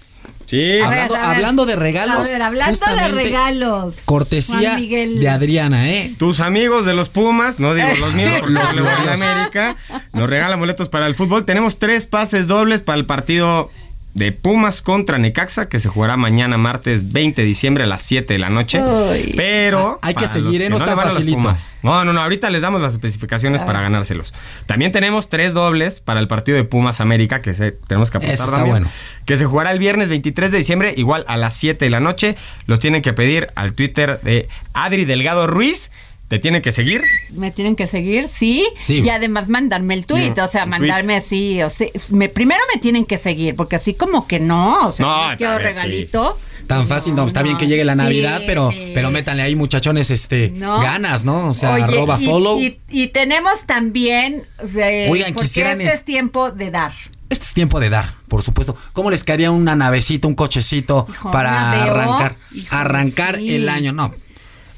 Sí. 0.49 0.79
Hablando, 0.79 1.13
ver. 1.13 1.23
hablando 1.23 1.65
de 1.67 1.75
regalos. 1.75 2.27
A 2.27 2.31
ver, 2.31 2.41
hablando 2.41 2.85
de 2.95 3.07
regalos. 3.09 3.97
Cortesía 4.05 4.75
de 4.77 5.29
Adriana, 5.29 5.87
¿eh? 5.87 6.15
Tus 6.17 6.39
amigos 6.39 6.87
de 6.87 6.95
los 6.95 7.07
Pumas, 7.07 7.59
no 7.59 7.75
digo 7.75 7.87
los 7.99 8.15
míos, 8.15 8.33
porque 8.39 8.53
Los 8.53 8.73
gloriosos. 8.73 9.21
América, 9.21 9.75
nos 10.11 10.27
regalan 10.27 10.59
boletos 10.59 10.89
para 10.89 11.05
el 11.05 11.13
fútbol. 11.13 11.45
Tenemos 11.45 11.77
tres 11.77 12.07
pases 12.07 12.47
dobles 12.47 12.81
para 12.81 12.97
el 12.97 13.05
partido 13.05 13.69
de 14.13 14.31
Pumas 14.31 14.81
contra 14.81 15.17
Necaxa, 15.17 15.69
que 15.69 15.79
se 15.79 15.87
jugará 15.87 16.17
mañana 16.17 16.57
martes 16.57 17.11
20 17.13 17.41
de 17.41 17.47
diciembre 17.47 17.83
a 17.83 17.87
las 17.87 18.01
7 18.01 18.33
de 18.33 18.39
la 18.39 18.49
noche. 18.49 18.81
Uy. 18.81 19.33
Pero 19.37 19.99
Ah, 20.01 20.07
hay 20.07 20.13
que 20.15 20.27
seguir, 20.27 20.69
los 20.69 20.81
¿eh? 20.81 20.85
No. 20.85 21.31
Pumas. 21.33 21.77
No, 21.83 22.03
no, 22.03 22.13
no, 22.13 22.21
ahorita 22.21 22.49
les 22.49 22.61
damos 22.61 22.81
las 22.81 22.93
especificaciones 22.93 23.61
para 23.61 23.81
ganárselos. 23.81 24.33
También 24.65 24.91
tenemos 24.91 25.29
tres 25.29 25.53
dobles 25.53 25.99
para 25.99 26.19
el 26.19 26.27
partido 26.27 26.57
de 26.57 26.63
Pumas 26.63 27.01
América, 27.01 27.41
que 27.41 27.53
se, 27.53 27.71
tenemos 27.71 28.11
que 28.11 28.17
apostar 28.17 28.49
también, 28.49 28.69
bueno. 28.69 28.91
que 29.25 29.37
se 29.37 29.45
jugará 29.45 29.71
el 29.71 29.79
viernes 29.79 30.09
23 30.09 30.51
de 30.51 30.57
diciembre, 30.57 30.93
igual 30.97 31.23
a 31.27 31.37
las 31.37 31.55
7 31.55 31.85
de 31.85 31.89
la 31.91 31.99
noche. 31.99 32.35
Los 32.65 32.79
tienen 32.79 33.01
que 33.01 33.13
pedir 33.13 33.47
al 33.55 33.73
Twitter 33.73 34.19
de 34.21 34.49
Adri 34.73 35.05
Delgado 35.05 35.47
Ruiz. 35.47 35.91
Te 36.29 36.39
tienen 36.39 36.61
que 36.61 36.71
seguir. 36.71 37.01
Me 37.31 37.51
tienen 37.51 37.75
que 37.75 37.87
seguir, 37.87 38.27
sí. 38.27 38.65
Sí. 38.81 39.01
Y 39.03 39.09
además 39.09 39.49
mandarme 39.49 39.95
el 39.95 40.05
tweet, 40.05 40.33
No, 40.37 40.45
o 40.45 40.47
sea, 40.47 40.65
mandarme 40.65 41.15
así, 41.17 41.61
o 41.63 41.69
sea, 41.69 41.87
me, 42.11 42.29
primero 42.29 42.61
me 42.73 42.79
tienen 42.79 43.03
que 43.05 43.17
seguir, 43.17 43.55
porque 43.55 43.75
así 43.75 43.95
como 43.95 44.27
que 44.27 44.39
no, 44.39 44.87
o 44.87 44.91
sea, 44.91 45.05
No, 45.31 45.37
quiero 45.37 45.57
regalito. 45.57 46.37
Tan 46.67 46.87
fácil, 46.87 47.15
no, 47.15 47.25
está 47.25 47.41
bien 47.41 47.57
que 47.57 47.65
llegue 47.65 47.83
la 47.83 47.93
Sí, 47.93 47.97
Navidad, 47.97 48.43
pero, 48.45 48.69
sí. 48.69 48.91
pero 48.93 49.09
métanle 49.09 49.41
ahí, 49.41 49.55
muchachones, 49.55 50.11
este, 50.11 50.51
¿No? 50.51 50.79
ganas, 50.81 51.25
¿no? 51.25 51.47
O 51.47 51.55
sea, 51.55 51.73
Oye, 51.73 51.83
arroba 51.83 52.19
y, 52.21 52.25
follow. 52.27 52.59
Y, 52.61 52.79
y 52.89 53.07
tenemos 53.07 53.65
también, 53.65 54.43
eh, 54.77 55.07
Oigan, 55.09 55.33
porque 55.33 55.47
quisieran 55.47 55.81
este 55.81 55.95
es- 55.95 56.05
tiempo 56.05 56.51
de 56.51 56.69
dar. 56.69 56.93
Este 57.31 57.43
es 57.45 57.53
tiempo 57.53 57.79
de 57.79 57.89
dar, 57.89 58.13
por 58.27 58.43
supuesto. 58.43 58.75
¿Cómo 58.93 59.09
les 59.09 59.23
caería 59.23 59.49
una 59.49 59.75
navecita, 59.75 60.27
un 60.27 60.35
cochecito 60.35 61.07
Hijo, 61.09 61.31
para 61.31 61.71
arrancar, 61.83 62.35
Hijo, 62.53 62.75
arrancar 62.75 63.37
sí. 63.37 63.55
el 63.55 63.67
año? 63.69 63.91
No. 63.93 64.13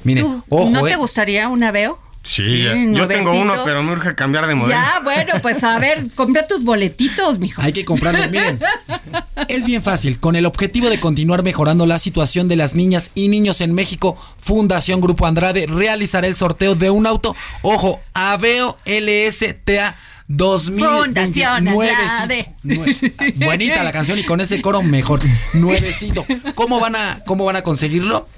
Miren, 0.04 0.24
¿Tú, 0.24 0.44
ojo, 0.48 0.70
¿No 0.70 0.86
eh. 0.86 0.90
te 0.90 0.96
gustaría 0.96 1.48
una 1.48 1.70
veo? 1.70 1.98
Sí, 2.24 2.66
Mm, 2.72 2.94
yo 2.94 3.08
tengo 3.08 3.32
uno, 3.32 3.52
pero 3.64 3.82
me 3.82 3.90
urge 3.92 4.14
cambiar 4.14 4.46
de 4.46 4.54
modelo. 4.54 4.72
Ya, 4.80 5.00
bueno, 5.02 5.32
pues 5.42 5.64
a 5.64 5.76
ver, 5.80 6.06
compra 6.14 6.44
tus 6.46 6.62
boletitos, 6.64 7.40
mijo. 7.40 7.60
Hay 7.60 7.72
que 7.72 7.84
comprarlos. 7.84 8.30
Miren, 8.30 8.60
es 9.48 9.64
bien 9.64 9.82
fácil. 9.82 10.20
Con 10.20 10.36
el 10.36 10.46
objetivo 10.46 10.88
de 10.88 11.00
continuar 11.00 11.42
mejorando 11.42 11.84
la 11.84 11.98
situación 11.98 12.46
de 12.46 12.54
las 12.54 12.76
niñas 12.76 13.10
y 13.16 13.26
niños 13.26 13.60
en 13.60 13.74
México, 13.74 14.16
Fundación 14.38 15.00
Grupo 15.00 15.26
Andrade 15.26 15.66
realizará 15.66 16.28
el 16.28 16.36
sorteo 16.36 16.76
de 16.76 16.90
un 16.90 17.08
auto. 17.08 17.34
Ojo, 17.62 18.00
Aveo 18.14 18.78
LSTA 18.86 19.96
2029. 20.28 21.02
Fundación 21.02 21.68
Andrade. 21.68 22.54
Nue- 22.62 23.34
Buenita 23.44 23.82
la 23.82 23.90
canción 23.90 24.16
y 24.18 24.24
con 24.24 24.40
ese 24.40 24.62
coro 24.62 24.80
mejor. 24.82 25.20
Nuevecito. 25.54 26.24
¿Cómo 26.54 26.78
van 26.78 26.94
a, 26.94 27.18
cómo 27.26 27.44
van 27.44 27.56
a 27.56 27.62
conseguirlo? 27.62 28.28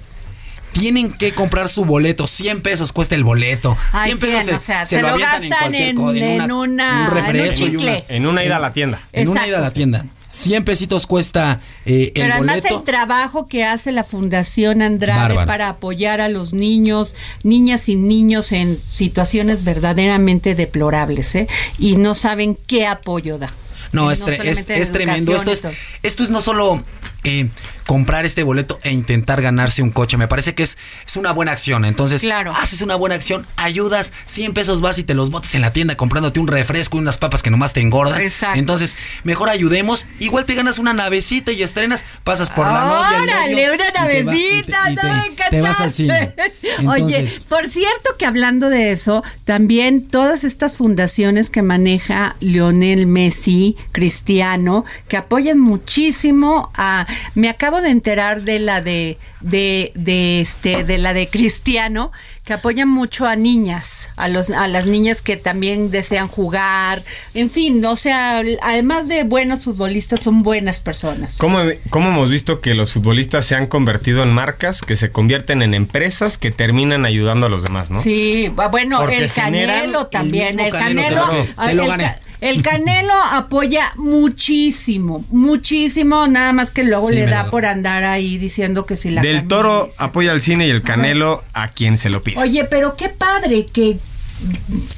Tienen 0.79 1.11
que 1.13 1.31
comprar 1.33 1.69
su 1.69 1.85
boleto. 1.85 2.27
100 2.27 2.61
pesos 2.61 2.91
cuesta 2.91 3.15
el 3.15 3.23
boleto. 3.23 3.77
Ay, 3.91 4.11
100 4.11 4.19
pesos 4.19 4.43
100, 4.45 4.55
o 4.55 4.59
sea, 4.59 4.85
se 4.85 4.95
se 4.97 5.01
lo 5.01 5.07
lo 5.09 5.13
avientan 5.13 5.43
en 5.43 5.49
gastan 5.49 5.61
cualquier 5.69 5.89
en- 5.89 5.97
en, 5.97 6.41
en 6.41 6.51
una- 6.51 6.55
una- 6.55 7.07
un 7.09 7.15
refresco 7.15 7.65
en 7.65 7.69
un 7.75 7.79
y 7.79 7.83
una-. 7.83 7.97
En 8.09 8.27
una 8.27 8.43
ida 8.45 8.57
a 8.57 8.59
la 8.59 8.73
tienda. 8.73 8.99
en 9.13 9.27
una 9.29 9.47
ida 9.47 9.57
a 9.57 9.61
la 9.61 9.71
tienda. 9.71 10.05
100 10.27 10.65
pesitos 10.65 11.07
cuesta 11.07 11.61
eh, 11.85 12.07
el 12.07 12.23
Pero 12.23 12.33
además 12.33 12.57
boleto. 12.57 12.79
el 12.79 12.83
trabajo 12.83 13.47
que 13.47 13.63
hace 13.63 13.93
la 13.93 14.03
Fundación 14.03 14.81
Andrade 14.81 15.19
Bárbaro. 15.21 15.47
para 15.47 15.69
apoyar 15.69 16.19
a 16.19 16.27
los 16.27 16.51
niños, 16.51 17.15
niñas 17.43 17.87
y 17.87 17.95
niños 17.95 18.51
en 18.51 18.77
situaciones 18.77 19.63
verdaderamente 19.63 20.53
deplorables, 20.53 21.35
¿eh? 21.35 21.47
Y 21.79 21.95
no 21.95 22.15
saben 22.15 22.57
qué 22.67 22.85
apoyo 22.85 23.37
da. 23.37 23.51
No, 23.93 24.11
es, 24.11 24.25
tre- 24.25 24.43
es- 24.43 24.91
tremendo. 24.91 25.33
Esto 25.37 25.51
es, 25.53 25.63
esto 26.03 26.23
es 26.23 26.29
no 26.29 26.41
solo 26.41 26.83
eh, 27.23 27.47
comprar 27.87 28.25
este 28.25 28.43
boleto 28.43 28.79
e 28.83 28.91
intentar 28.91 29.41
ganarse 29.41 29.81
un 29.81 29.91
coche. 29.91 30.17
Me 30.17 30.27
parece 30.27 30.55
que 30.55 30.63
es, 30.63 30.77
es 31.05 31.15
una 31.15 31.31
buena 31.31 31.51
acción. 31.51 31.85
Entonces, 31.85 32.21
Claro. 32.21 32.51
haces 32.55 32.81
una 32.81 32.95
buena 32.95 33.15
acción, 33.15 33.45
ayudas, 33.57 34.13
100 34.25 34.53
pesos 34.53 34.81
vas 34.81 34.97
y 34.99 35.03
te 35.03 35.13
los 35.13 35.29
botes 35.31 35.53
en 35.55 35.61
la 35.61 35.73
tienda 35.73 35.95
comprándote 35.95 36.39
un 36.39 36.47
refresco 36.47 36.97
y 36.97 37.01
unas 37.01 37.17
papas 37.17 37.43
que 37.43 37.49
nomás 37.49 37.73
te 37.73 37.81
engordan. 37.81 38.21
Exacto. 38.21 38.57
Entonces, 38.59 38.95
mejor 39.23 39.49
ayudemos. 39.49 40.07
Igual 40.19 40.45
te 40.45 40.55
ganas 40.55 40.79
una 40.79 40.93
navecita 40.93 41.51
y 41.51 41.61
estrenas, 41.63 42.05
pasas 42.23 42.49
por 42.49 42.65
la 42.65 42.85
novia. 42.85 43.21
¡Órale, 43.21 43.71
una 43.71 43.85
y 43.87 43.91
te 43.91 44.23
va- 44.23 44.35
y 44.35 44.61
te- 44.63 44.71
navecita! 44.71 44.83
te- 44.85 44.95
¡No, 44.95 45.13
me 45.15 45.49
te 45.49 45.61
vas 45.61 45.79
al 45.79 45.93
cine. 45.93 46.19
encantaste! 46.35 46.87
Oye, 46.87 47.29
por 47.49 47.69
cierto 47.69 48.09
que 48.17 48.25
hablando 48.25 48.69
de 48.69 48.91
eso, 48.91 49.23
también 49.43 50.07
todas 50.07 50.43
estas 50.43 50.77
fundaciones 50.77 51.49
que 51.49 51.61
maneja 51.61 52.35
Lionel 52.39 53.05
Messi, 53.07 53.75
Cristiano, 53.91 54.85
que 55.07 55.17
apoyan 55.17 55.59
muchísimo 55.59 56.71
a... 56.75 57.05
Me 57.35 57.49
acabo 57.49 57.74
de 57.81 57.89
enterar 57.89 58.43
de 58.43 58.59
la 58.59 58.81
de, 58.81 59.17
de, 59.41 59.91
de 59.95 60.41
este, 60.41 60.83
de 60.83 60.97
la 60.97 61.13
de 61.13 61.27
Cristiano, 61.27 62.11
que 62.43 62.53
apoyan 62.53 62.87
mucho 62.87 63.25
a 63.25 63.35
niñas, 63.35 64.09
a 64.17 64.27
los, 64.27 64.51
a 64.51 64.67
las 64.67 64.85
niñas 64.85 65.23
que 65.23 65.35
también 65.35 65.89
desean 65.89 66.27
jugar, 66.27 67.03
en 67.33 67.49
fin, 67.49 67.83
o 67.85 67.95
sea, 67.97 68.43
además 68.61 69.07
de 69.07 69.23
buenos 69.23 69.63
futbolistas, 69.65 70.19
son 70.21 70.43
buenas 70.43 70.79
personas. 70.79 71.37
¿Cómo, 71.39 71.59
cómo 71.89 72.09
hemos 72.09 72.29
visto 72.29 72.61
que 72.61 72.75
los 72.75 72.91
futbolistas 72.93 73.45
se 73.47 73.55
han 73.55 73.65
convertido 73.65 74.21
en 74.21 74.29
marcas 74.31 74.81
que 74.81 74.95
se 74.95 75.11
convierten 75.11 75.63
en 75.63 75.73
empresas 75.73 76.37
que 76.37 76.51
terminan 76.51 77.05
ayudando 77.05 77.47
a 77.47 77.49
los 77.49 77.63
demás, 77.63 77.89
¿no? 77.89 77.99
Sí, 77.99 78.47
bu- 78.55 78.69
bueno, 78.69 78.99
Porque 78.99 79.17
el 79.17 79.31
Canelo 79.31 80.01
el 80.01 80.07
también. 80.09 80.59
El 80.59 80.69
Canelo 80.69 81.01
Canelo, 81.01 81.29
que- 81.31 81.45
que 81.47 81.53
a- 81.57 81.67
te 81.69 81.73
lo 81.75 81.83
el, 81.83 81.89
gané. 81.89 82.15
El 82.45 82.61
Canelo 82.61 83.13
apoya 83.31 83.91
muchísimo, 83.95 85.25
muchísimo, 85.29 86.27
nada 86.27 86.53
más 86.53 86.69
que 86.69 86.83
luego 86.83 87.07
Sí, 87.07 87.15
le 87.15 87.25
da 87.25 87.49
por 87.49 87.65
andar 87.65 88.03
ahí 88.03 88.37
diciendo 88.37 88.85
que 88.85 88.95
si 88.95 89.09
la 89.09 89.21
Del 89.21 89.47
Toro 89.47 89.89
apoya 89.97 90.31
al 90.31 90.41
cine 90.41 90.67
y 90.67 90.69
el 90.69 90.83
Canelo 90.83 91.43
a 91.53 91.69
quien 91.69 91.97
se 91.97 92.09
lo 92.09 92.21
pide. 92.21 92.39
Oye, 92.39 92.63
pero 92.65 92.95
qué 92.95 93.09
padre 93.09 93.65
que 93.65 93.97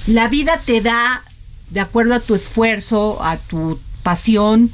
la 0.08 0.28
vida 0.28 0.60
te 0.66 0.82
da 0.82 1.24
de 1.70 1.80
acuerdo 1.80 2.16
a 2.16 2.20
tu 2.20 2.36
esfuerzo, 2.36 3.24
a 3.24 3.38
tu 3.38 3.80
pasión 4.04 4.70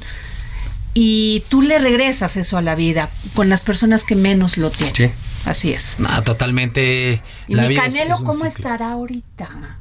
y 0.94 1.44
tú 1.48 1.62
le 1.62 1.78
regresas 1.78 2.36
eso 2.36 2.56
a 2.58 2.62
la 2.62 2.74
vida 2.74 3.08
con 3.34 3.48
las 3.48 3.62
personas 3.62 4.02
que 4.02 4.16
menos 4.16 4.56
lo 4.56 4.70
tienen. 4.70 4.94
Sí. 4.94 5.10
Así 5.44 5.72
es. 5.72 6.00
No, 6.00 6.22
totalmente. 6.22 7.22
Y 7.48 7.54
la 7.54 7.62
mi 7.62 7.68
vida 7.68 7.82
Canelo, 7.82 8.14
es 8.14 8.20
¿cómo 8.20 8.32
ciclo. 8.32 8.48
estará 8.48 8.92
ahorita? 8.92 9.78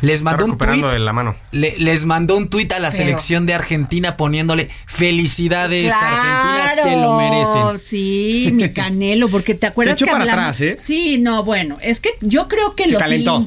Les 0.00 0.22
mandó 0.22 0.44
un 0.44 0.50
recuperando 0.52 0.86
tuit. 0.88 0.92
de 0.94 0.98
la 1.04 1.12
mano. 1.12 1.36
Le- 1.52 1.74
les 1.78 2.04
mandó 2.04 2.36
un 2.36 2.48
tuit 2.48 2.70
a 2.72 2.78
la 2.78 2.88
Pero- 2.90 2.98
selección 3.02 3.46
de 3.46 3.54
Argentina 3.54 4.16
poniéndole 4.16 4.70
felicidades, 4.86 5.92
Argentina 5.92 6.82
se 6.82 6.96
lo 6.96 7.16
merecen. 7.16 7.78
Sí, 7.78 8.50
mi 8.52 8.70
Canelo, 8.72 9.28
porque 9.28 9.54
te 9.54 9.66
acuerdas 9.68 9.94
echó 9.96 10.06
que 10.06 10.10
para 10.12 10.22
hablamos. 10.24 10.44
atrás, 10.44 10.60
¿eh? 10.60 10.76
Sí, 10.80 11.18
no, 11.18 11.44
bueno, 11.44 11.78
es 11.82 12.00
que 12.00 12.10
yo 12.20 12.48
creo 12.48 12.74
que 12.74 12.84
Se 12.84 12.92
los 12.92 12.98
sí, 13.00 13.04
Calentó. 13.04 13.44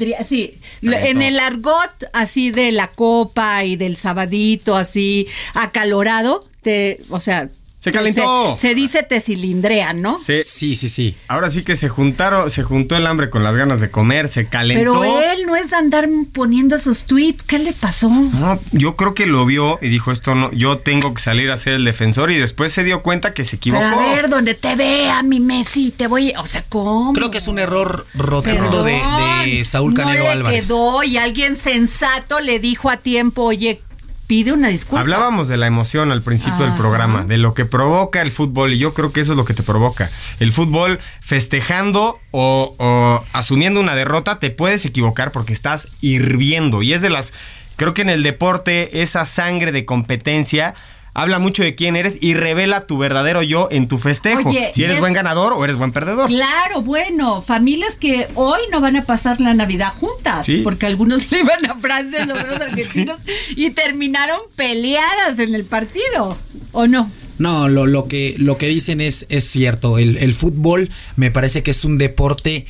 en 0.81 1.21
el 1.21 1.39
argot 1.39 1.91
así 2.13 2.51
de 2.51 2.71
la 2.71 2.87
copa 2.87 3.63
y 3.63 3.75
del 3.75 3.95
sabadito 3.97 4.75
así 4.75 5.27
acalorado, 5.53 6.39
te, 6.61 6.99
o 7.09 7.19
sea, 7.19 7.49
Se 7.91 7.97
calentó. 7.97 8.55
Se, 8.55 8.67
se 8.69 8.75
dice 8.75 9.03
te 9.03 9.21
cilindrean, 9.21 10.01
¿no? 10.01 10.17
Se- 10.17 10.41
Sí, 10.41 10.75
sí, 10.75 10.89
sí. 10.89 11.17
ahora 11.27 11.49
sí 11.49 11.63
que 11.63 11.75
se 11.75 11.89
juntaron, 11.89 12.49
se 12.49 12.63
juntó 12.63 12.95
el 12.95 13.05
hambre 13.07 13.29
con 13.29 13.43
las 13.43 13.55
ganas 13.55 13.79
de 13.81 13.89
comer, 13.91 14.27
se 14.29 14.47
calentó. 14.47 14.99
Pero 15.01 15.21
él 15.21 15.45
no 15.45 15.55
es 15.55 15.73
andar 15.73 16.07
poniendo 16.33 16.75
esos 16.75 17.03
tweets, 17.03 17.43
¿qué 17.43 17.59
le 17.59 17.73
pasó? 17.73 18.09
No, 18.09 18.59
yo 18.71 18.95
creo 18.95 19.13
que 19.13 19.25
lo 19.25 19.45
vio 19.45 19.79
y 19.81 19.89
dijo 19.89 20.11
esto 20.11 20.35
no, 20.35 20.51
yo 20.51 20.79
tengo 20.79 21.13
que 21.13 21.21
salir 21.21 21.51
a 21.51 21.57
ser 21.57 21.73
el 21.73 21.85
defensor 21.85 22.31
y 22.31 22.37
después 22.37 22.71
se 22.71 22.83
dio 22.83 23.01
cuenta 23.03 23.33
que 23.33 23.45
se 23.45 23.57
equivocó. 23.57 23.83
Pero 23.83 23.99
a 24.01 24.15
ver, 24.15 24.29
donde 24.29 24.53
te 24.53 24.75
vea 24.75 25.21
mi 25.23 25.39
Messi, 25.39 25.91
te 25.91 26.07
voy, 26.07 26.33
o 26.37 26.45
sea, 26.45 26.63
¿cómo? 26.69 27.13
Creo 27.13 27.31
que 27.31 27.37
es 27.37 27.47
un 27.47 27.59
error 27.59 28.05
rotundo 28.13 28.83
de, 28.83 29.63
Saúl 29.65 29.93
Canelo 29.93 30.19
no 30.19 30.23
le 30.25 30.29
Álvarez. 30.29 30.67
quedó 30.67 31.03
y 31.03 31.17
alguien 31.17 31.55
sensato 31.55 32.39
le 32.39 32.59
dijo 32.59 32.89
a 32.89 32.97
tiempo, 32.97 33.43
oye, 33.43 33.81
pide 34.27 34.51
una 34.51 34.67
disculpa. 34.67 34.99
Hablábamos 34.99 35.47
de 35.47 35.57
la 35.57 35.67
emoción 35.67 36.11
al 36.11 36.21
principio 36.21 36.65
del 36.65 36.75
programa, 36.75 37.23
de 37.23 37.37
lo 37.37 37.53
que 37.53 37.65
provoca 37.65 38.21
el 38.21 38.31
fútbol, 38.31 38.73
y 38.73 38.77
yo 38.77 38.93
creo 38.93 39.11
que 39.13 39.21
eso 39.21 39.31
es 39.31 39.37
lo 39.37 39.45
que 39.45 39.53
te 39.53 39.63
provoca. 39.63 40.11
El 40.39 40.51
fútbol 40.51 40.99
festejando 41.21 42.19
o, 42.31 42.75
o 42.77 43.25
asumiendo 43.33 43.79
una 43.79 43.95
derrota, 43.95 44.39
te 44.39 44.49
puedes 44.49 44.85
equivocar 44.85 45.31
porque 45.31 45.53
estás 45.53 45.87
hirviendo. 46.01 46.81
Y 46.83 46.93
es 46.93 47.01
de 47.01 47.09
las. 47.09 47.33
Creo 47.77 47.93
que 47.93 48.01
en 48.01 48.09
el 48.09 48.23
deporte, 48.23 49.01
esa 49.01 49.25
sangre 49.25 49.71
de 49.71 49.85
competencia. 49.85 50.75
Habla 51.19 51.39
mucho 51.39 51.63
de 51.63 51.73
quién 51.73 51.95
eres 51.95 52.19
y 52.21 52.35
revela 52.35 52.85
tu 52.85 52.99
verdadero 52.99 53.41
yo 53.41 53.69
en 53.71 53.87
tu 53.87 53.97
festejo. 53.97 54.49
Oye, 54.49 54.69
si 54.75 54.83
eres 54.83 54.97
es- 54.97 54.99
buen 54.99 55.13
ganador 55.13 55.51
o 55.53 55.63
eres 55.63 55.75
buen 55.75 55.91
perdedor. 55.91 56.27
Claro, 56.27 56.83
bueno, 56.83 57.41
familias 57.41 57.95
que 57.97 58.27
hoy 58.35 58.59
no 58.71 58.81
van 58.81 58.97
a 58.97 59.03
pasar 59.05 59.41
la 59.41 59.55
Navidad 59.55 59.91
juntas, 59.91 60.45
Sí. 60.45 60.61
porque 60.63 60.85
algunos 60.85 61.31
le 61.31 61.39
iban 61.39 61.65
a 61.65 61.73
Francia, 61.75 62.23
los 62.27 62.39
otros 62.39 62.59
argentinos, 62.61 63.19
y 63.55 63.71
terminaron 63.71 64.39
peleadas 64.55 65.39
en 65.39 65.55
el 65.55 65.65
partido, 65.65 66.37
¿o 66.71 66.85
no? 66.85 67.09
No, 67.39 67.67
lo, 67.67 67.87
lo 67.87 68.07
que, 68.07 68.35
lo 68.37 68.57
que 68.57 68.67
dicen 68.67 69.01
es, 69.01 69.25
es 69.29 69.43
cierto. 69.49 69.97
El, 69.97 70.17
el 70.17 70.35
fútbol 70.35 70.91
me 71.15 71.31
parece 71.31 71.63
que 71.63 71.71
es 71.71 71.83
un 71.83 71.97
deporte 71.97 72.67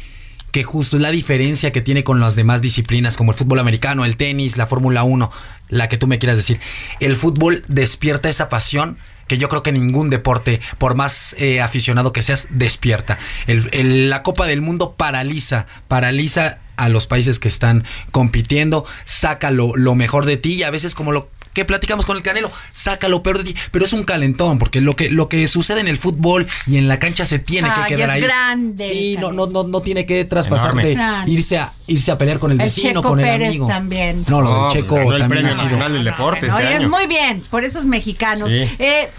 que 0.57 0.63
justo 0.63 0.97
es 0.97 1.03
la 1.03 1.11
diferencia 1.11 1.71
que 1.71 1.81
tiene 1.81 2.03
con 2.03 2.19
las 2.19 2.35
demás 2.35 2.63
disciplinas, 2.63 3.15
como 3.15 3.31
el 3.31 3.37
fútbol 3.37 3.59
americano, 3.59 4.05
el 4.05 4.17
tenis, 4.17 4.57
la 4.57 4.65
Fórmula 4.65 5.03
1, 5.03 5.31
la 5.69 5.87
que 5.87 5.99
tú 5.99 6.07
me 6.07 6.17
quieras 6.17 6.35
decir. 6.35 6.59
El 6.99 7.15
fútbol 7.15 7.63
despierta 7.67 8.27
esa 8.27 8.49
pasión 8.49 8.97
que 9.27 9.37
yo 9.37 9.49
creo 9.49 9.61
que 9.61 9.71
ningún 9.71 10.09
deporte, 10.09 10.59
por 10.79 10.95
más 10.95 11.35
eh, 11.37 11.61
aficionado 11.61 12.11
que 12.11 12.23
seas, 12.23 12.47
despierta. 12.49 13.19
La 13.45 14.23
Copa 14.23 14.47
del 14.47 14.61
Mundo 14.61 14.95
paraliza, 14.97 15.67
paraliza 15.87 16.57
a 16.75 16.89
los 16.89 17.05
países 17.05 17.37
que 17.37 17.49
están 17.49 17.83
compitiendo, 18.09 18.83
saca 19.05 19.51
lo, 19.51 19.75
lo 19.75 19.93
mejor 19.93 20.25
de 20.25 20.37
ti 20.37 20.55
y 20.55 20.63
a 20.63 20.71
veces 20.71 20.95
como 20.95 21.11
lo 21.11 21.29
que 21.57 21.65
platicamos 21.65 22.05
con 22.05 22.15
el 22.17 22.23
Canelo, 22.23 22.51
saca 22.71 23.07
lo 23.09 23.23
peor 23.23 23.39
de 23.39 23.45
ti, 23.45 23.55
pero 23.71 23.83
es 23.83 23.91
un 23.93 24.03
calentón, 24.03 24.59
porque 24.59 24.79
lo 24.79 24.95
que, 24.95 25.09
lo 25.09 25.27
que 25.27 25.47
sucede 25.47 25.79
en 25.81 25.87
el 25.87 25.97
fútbol 25.97 26.45
y 26.67 26.77
en 26.77 26.87
la 26.87 26.99
cancha 26.99 27.25
se 27.25 27.39
tiene 27.39 27.67
que 27.73 27.95
quedar 27.95 28.09
es 28.09 28.15
ahí. 28.15 28.21
grande, 28.21 28.87
Sí, 28.87 29.17
no, 29.19 29.31
no, 29.31 29.47
no, 29.47 29.63
no 29.63 29.81
tiene 29.81 30.05
que 30.05 30.23
traspasar 30.25 30.67
Enorme. 30.73 30.87
de 30.89 30.93
Claro. 30.93 31.31
irse 31.31 31.57
a, 31.57 31.73
irse 31.87 32.11
a 32.11 32.17
pelear 32.19 32.37
con 32.39 32.51
el 32.51 32.61
El 32.61 32.65
vecino, 32.67 33.01
Checo 33.01 33.09
con 33.09 33.19
el 33.19 33.25
Pérez 33.25 33.49
amigo. 33.49 33.65
también. 33.67 34.23
No, 34.27 34.41
lo 34.41 34.49
del 34.51 34.59
pues 34.61 34.73
Checo 34.73 34.97
el 34.97 35.07
también 35.19 35.27
Premio 35.29 35.49
ha 35.49 35.53
sido- 35.53 35.63
Nacional 35.63 35.93
del 35.93 36.03
Deporte 36.03 36.45
este 36.45 36.57
Oye, 36.57 36.75
año. 36.75 36.89
muy 36.89 37.07
bien, 37.07 37.41
por 37.49 37.63
esos 37.63 37.85
mexicanos. 37.85 38.51
Sí. 38.51 38.57
Eh, 38.79 39.09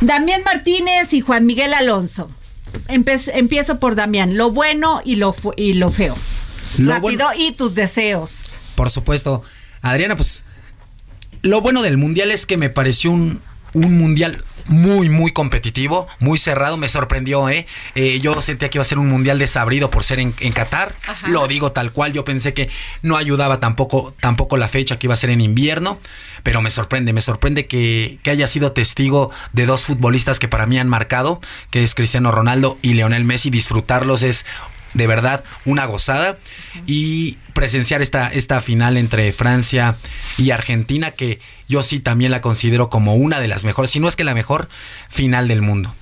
Damián 0.00 0.42
Martínez 0.44 1.12
y 1.12 1.20
Juan 1.22 1.46
Miguel 1.46 1.72
Alonso. 1.74 2.30
Empe- 2.88 3.30
empiezo 3.34 3.80
por 3.80 3.94
Damián, 3.94 4.36
lo 4.36 4.50
bueno 4.50 5.00
y 5.04 5.16
lo, 5.16 5.34
y 5.56 5.72
lo 5.72 5.90
feo. 5.90 6.14
Lo 6.78 6.92
Rápido 6.92 7.00
bueno- 7.28 7.30
y 7.38 7.52
tus 7.52 7.74
deseos. 7.74 8.42
Por 8.74 8.90
supuesto. 8.90 9.42
Adriana, 9.80 10.16
pues 10.16 10.44
lo 11.46 11.60
bueno 11.60 11.82
del 11.82 11.96
mundial 11.96 12.30
es 12.30 12.46
que 12.46 12.56
me 12.56 12.70
pareció 12.70 13.10
un, 13.10 13.40
un 13.72 13.98
mundial 13.98 14.44
muy, 14.66 15.08
muy 15.08 15.32
competitivo, 15.32 16.08
muy 16.18 16.38
cerrado. 16.38 16.76
Me 16.76 16.88
sorprendió, 16.88 17.48
¿eh? 17.48 17.66
Eh, 17.94 18.18
Yo 18.20 18.42
sentía 18.42 18.68
que 18.68 18.78
iba 18.78 18.82
a 18.82 18.84
ser 18.84 18.98
un 18.98 19.08
mundial 19.08 19.38
desabrido 19.38 19.90
por 19.90 20.02
ser 20.02 20.18
en, 20.18 20.34
en 20.40 20.52
Qatar. 20.52 20.96
Ajá. 21.06 21.28
Lo 21.28 21.46
digo 21.46 21.70
tal 21.72 21.92
cual. 21.92 22.12
Yo 22.12 22.24
pensé 22.24 22.52
que 22.52 22.68
no 23.02 23.16
ayudaba 23.16 23.60
tampoco, 23.60 24.14
tampoco 24.20 24.56
la 24.56 24.68
fecha 24.68 24.98
que 24.98 25.06
iba 25.06 25.14
a 25.14 25.16
ser 25.16 25.30
en 25.30 25.40
invierno. 25.40 26.00
Pero 26.42 26.62
me 26.62 26.70
sorprende, 26.70 27.12
me 27.12 27.20
sorprende 27.20 27.66
que, 27.66 28.18
que 28.22 28.30
haya 28.30 28.46
sido 28.46 28.72
testigo 28.72 29.30
de 29.52 29.66
dos 29.66 29.86
futbolistas 29.86 30.38
que 30.38 30.48
para 30.48 30.66
mí 30.66 30.78
han 30.78 30.88
marcado, 30.88 31.40
que 31.70 31.84
es 31.84 31.94
Cristiano 31.94 32.32
Ronaldo 32.32 32.78
y 32.82 32.94
Leonel 32.94 33.24
Messi. 33.24 33.50
Disfrutarlos 33.50 34.22
es 34.22 34.46
de 34.94 35.06
verdad 35.06 35.44
una 35.64 35.84
gozada 35.86 36.38
y 36.86 37.38
presenciar 37.52 38.02
esta, 38.02 38.28
esta 38.28 38.60
final 38.60 38.96
entre 38.96 39.32
Francia 39.32 39.96
y 40.38 40.50
Argentina 40.50 41.10
que 41.10 41.40
yo 41.68 41.82
sí 41.82 42.00
también 42.00 42.30
la 42.30 42.40
considero 42.40 42.90
como 42.90 43.14
una 43.14 43.40
de 43.40 43.48
las 43.48 43.64
mejores, 43.64 43.90
si 43.90 44.00
no 44.00 44.08
es 44.08 44.16
que 44.16 44.24
la 44.24 44.34
mejor 44.34 44.68
final 45.08 45.48
del 45.48 45.62
mundo. 45.62 45.94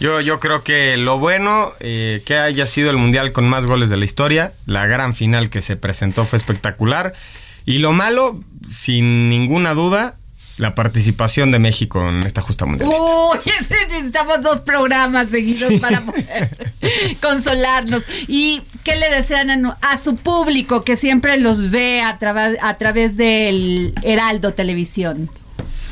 Yo, 0.00 0.20
yo 0.20 0.40
creo 0.40 0.64
que 0.64 0.96
lo 0.96 1.18
bueno 1.18 1.74
eh, 1.78 2.22
que 2.26 2.36
haya 2.36 2.66
sido 2.66 2.90
el 2.90 2.96
mundial 2.96 3.32
con 3.32 3.48
más 3.48 3.66
goles 3.66 3.88
de 3.88 3.96
la 3.96 4.04
historia, 4.04 4.52
la 4.66 4.86
gran 4.86 5.14
final 5.14 5.48
que 5.48 5.60
se 5.60 5.76
presentó 5.76 6.24
fue 6.24 6.38
espectacular. 6.38 7.12
Y 7.64 7.78
lo 7.78 7.92
malo, 7.92 8.40
sin 8.68 9.28
ninguna 9.28 9.74
duda, 9.74 10.16
la 10.62 10.74
participación 10.74 11.50
de 11.50 11.58
México 11.58 12.08
en 12.08 12.20
esta 12.24 12.40
justa 12.40 12.64
mundialista. 12.64 13.02
Uy, 13.02 13.38
necesitamos 13.88 14.40
dos 14.42 14.60
programas 14.62 15.28
seguidos 15.28 15.78
para 15.80 16.00
poder 16.00 16.72
consolarnos. 17.20 18.04
¿Y 18.28 18.62
qué 18.84 18.96
le 18.96 19.10
desean 19.10 19.66
a, 19.66 19.78
a 19.82 19.98
su 19.98 20.16
público 20.16 20.84
que 20.84 20.96
siempre 20.96 21.38
los 21.38 21.70
ve 21.70 22.00
a, 22.00 22.18
trava- 22.18 22.56
a 22.62 22.76
través 22.78 23.16
del 23.16 23.92
Heraldo 24.02 24.52
Televisión? 24.54 25.28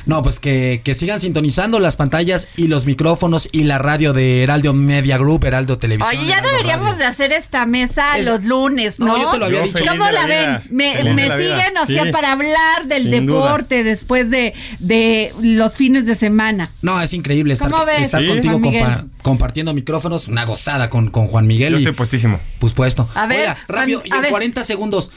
No, 0.07 0.23
pues 0.23 0.41
que, 0.41 0.81
que 0.85 0.95
sigan 0.95 1.21
sintonizando 1.21 1.79
las 1.81 1.97
pantallas 1.97 2.49
y 2.57 2.69
los 2.69 2.87
micrófonos 2.87 3.49
y 3.53 3.65
la 3.65 3.79
radio 3.79 4.13
de 4.13 4.43
Heraldo 4.43 4.73
Media 4.73 5.19
Group, 5.19 5.45
Heraldo 5.45 5.79
Televisión. 5.79 6.17
Oye, 6.19 6.27
ya 6.29 6.39
Heraldo 6.39 6.49
deberíamos 6.51 6.87
Radio. 6.89 6.99
de 6.99 7.05
hacer 7.05 7.33
esta 7.33 7.67
mesa 7.67 8.17
Es- 8.19 8.27
los 8.27 8.45
lunes, 8.45 8.99
¿no? 8.99 9.07
No, 9.07 9.19
yo 9.19 9.31
te 9.31 9.39
lo 9.39 9.45
había 9.47 9.61
Yo 9.61 9.67
dicho. 9.67 9.85
¿Cómo 9.89 10.11
la, 10.11 10.27
ven? 10.27 10.63
Me, 10.71 11.03
me 11.15 11.27
la 11.29 11.37
siguen, 11.37 11.77
o 11.83 11.87
sea, 11.87 12.05
Sí. 12.05 12.13
para 12.13 12.33
hablar 12.33 12.87
del 12.87 13.11
Sin 13.11 13.27
duda. 13.27 13.43
deporte 13.45 13.85
después 13.85 14.31
de, 14.31 14.55
de 14.79 15.33
los 15.43 15.75
fines 15.77 16.07
de 16.07 16.17
semana. 16.17 16.71
No, 16.83 17.01
es 17.01 17.13
increíble 17.13 17.55
estar, 17.55 17.71
¿Cómo 17.71 17.85
ves, 17.85 18.03
estar 18.03 18.21
Sí. 18.23 18.29
contigo 18.29 18.59
compa- 18.59 19.07
compartiendo 19.23 19.75
micrófonos, 19.75 20.29
una 20.29 20.45
gozada 20.45 20.89
con, 20.91 21.11
con 21.11 21.27
Juan 21.29 21.47
Miguel. 21.47 21.73
Yo 21.73 21.79
y- 21.79 21.83
estoy 21.83 21.95
puestísimo. 21.95 22.41
Pues 22.59 22.73
puesto. 22.73 23.09
A 23.15 23.27
ver, 23.27 23.41
Oiga, 23.41 23.59
rápido, 23.69 24.01
Juan- 24.01 24.09
y 24.13 24.15
en 24.17 24.23
ver. 24.23 24.31
40 24.31 24.65
segundos. 24.65 25.11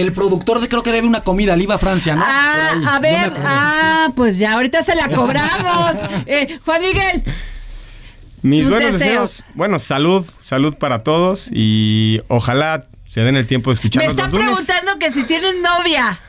El 0.00 0.12
productor 0.12 0.60
de 0.60 0.68
creo 0.68 0.82
que 0.82 0.92
debe 0.92 1.06
una 1.06 1.22
comida, 1.22 1.56
le 1.56 1.64
iba 1.64 1.74
a 1.74 1.78
Francia, 1.78 2.14
¿no? 2.16 2.24
Ah, 2.26 2.70
ahí, 2.72 2.82
a 2.86 3.00
me 3.00 3.10
ver, 3.10 3.32
ah, 3.44 4.08
pues 4.14 4.38
ya 4.38 4.52
ahorita 4.54 4.82
se 4.82 4.94
la 4.94 5.08
cobramos. 5.08 5.92
Eh, 6.26 6.58
Juan 6.64 6.82
Miguel, 6.82 7.24
Mis 8.42 8.62
Tus 8.62 8.70
buenos 8.70 8.92
deseos. 8.92 9.30
deseos. 9.38 9.44
Bueno, 9.54 9.78
salud, 9.78 10.26
salud 10.42 10.76
para 10.76 11.02
todos 11.02 11.48
y 11.52 12.20
ojalá 12.28 12.86
se 13.10 13.22
den 13.22 13.36
el 13.36 13.46
tiempo 13.46 13.70
de 13.70 13.74
me 13.74 13.78
escucharnos 13.78 14.10
están 14.12 14.30
los 14.30 14.40
lunes. 14.40 14.48
preguntando 14.66 14.98
que 14.98 15.12
si 15.12 15.24
tienes 15.24 15.54
novia. 15.62 16.20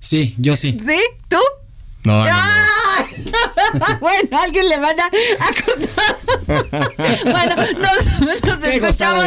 Sí, 0.00 0.34
yo 0.38 0.56
sí. 0.56 0.78
¿Sí? 0.86 1.00
¿Tú? 1.28 1.38
No, 2.04 2.24
no, 2.24 2.30
no. 2.30 2.36
Bueno, 4.00 4.40
alguien 4.40 4.68
le 4.68 4.76
van 4.78 4.96
a, 5.00 5.06
a 5.06 5.64
contar. 5.64 6.16
bueno, 7.24 7.56
nos, 7.56 8.20
nos 8.20 8.58
Qué 8.60 8.78
gozada 8.80 9.26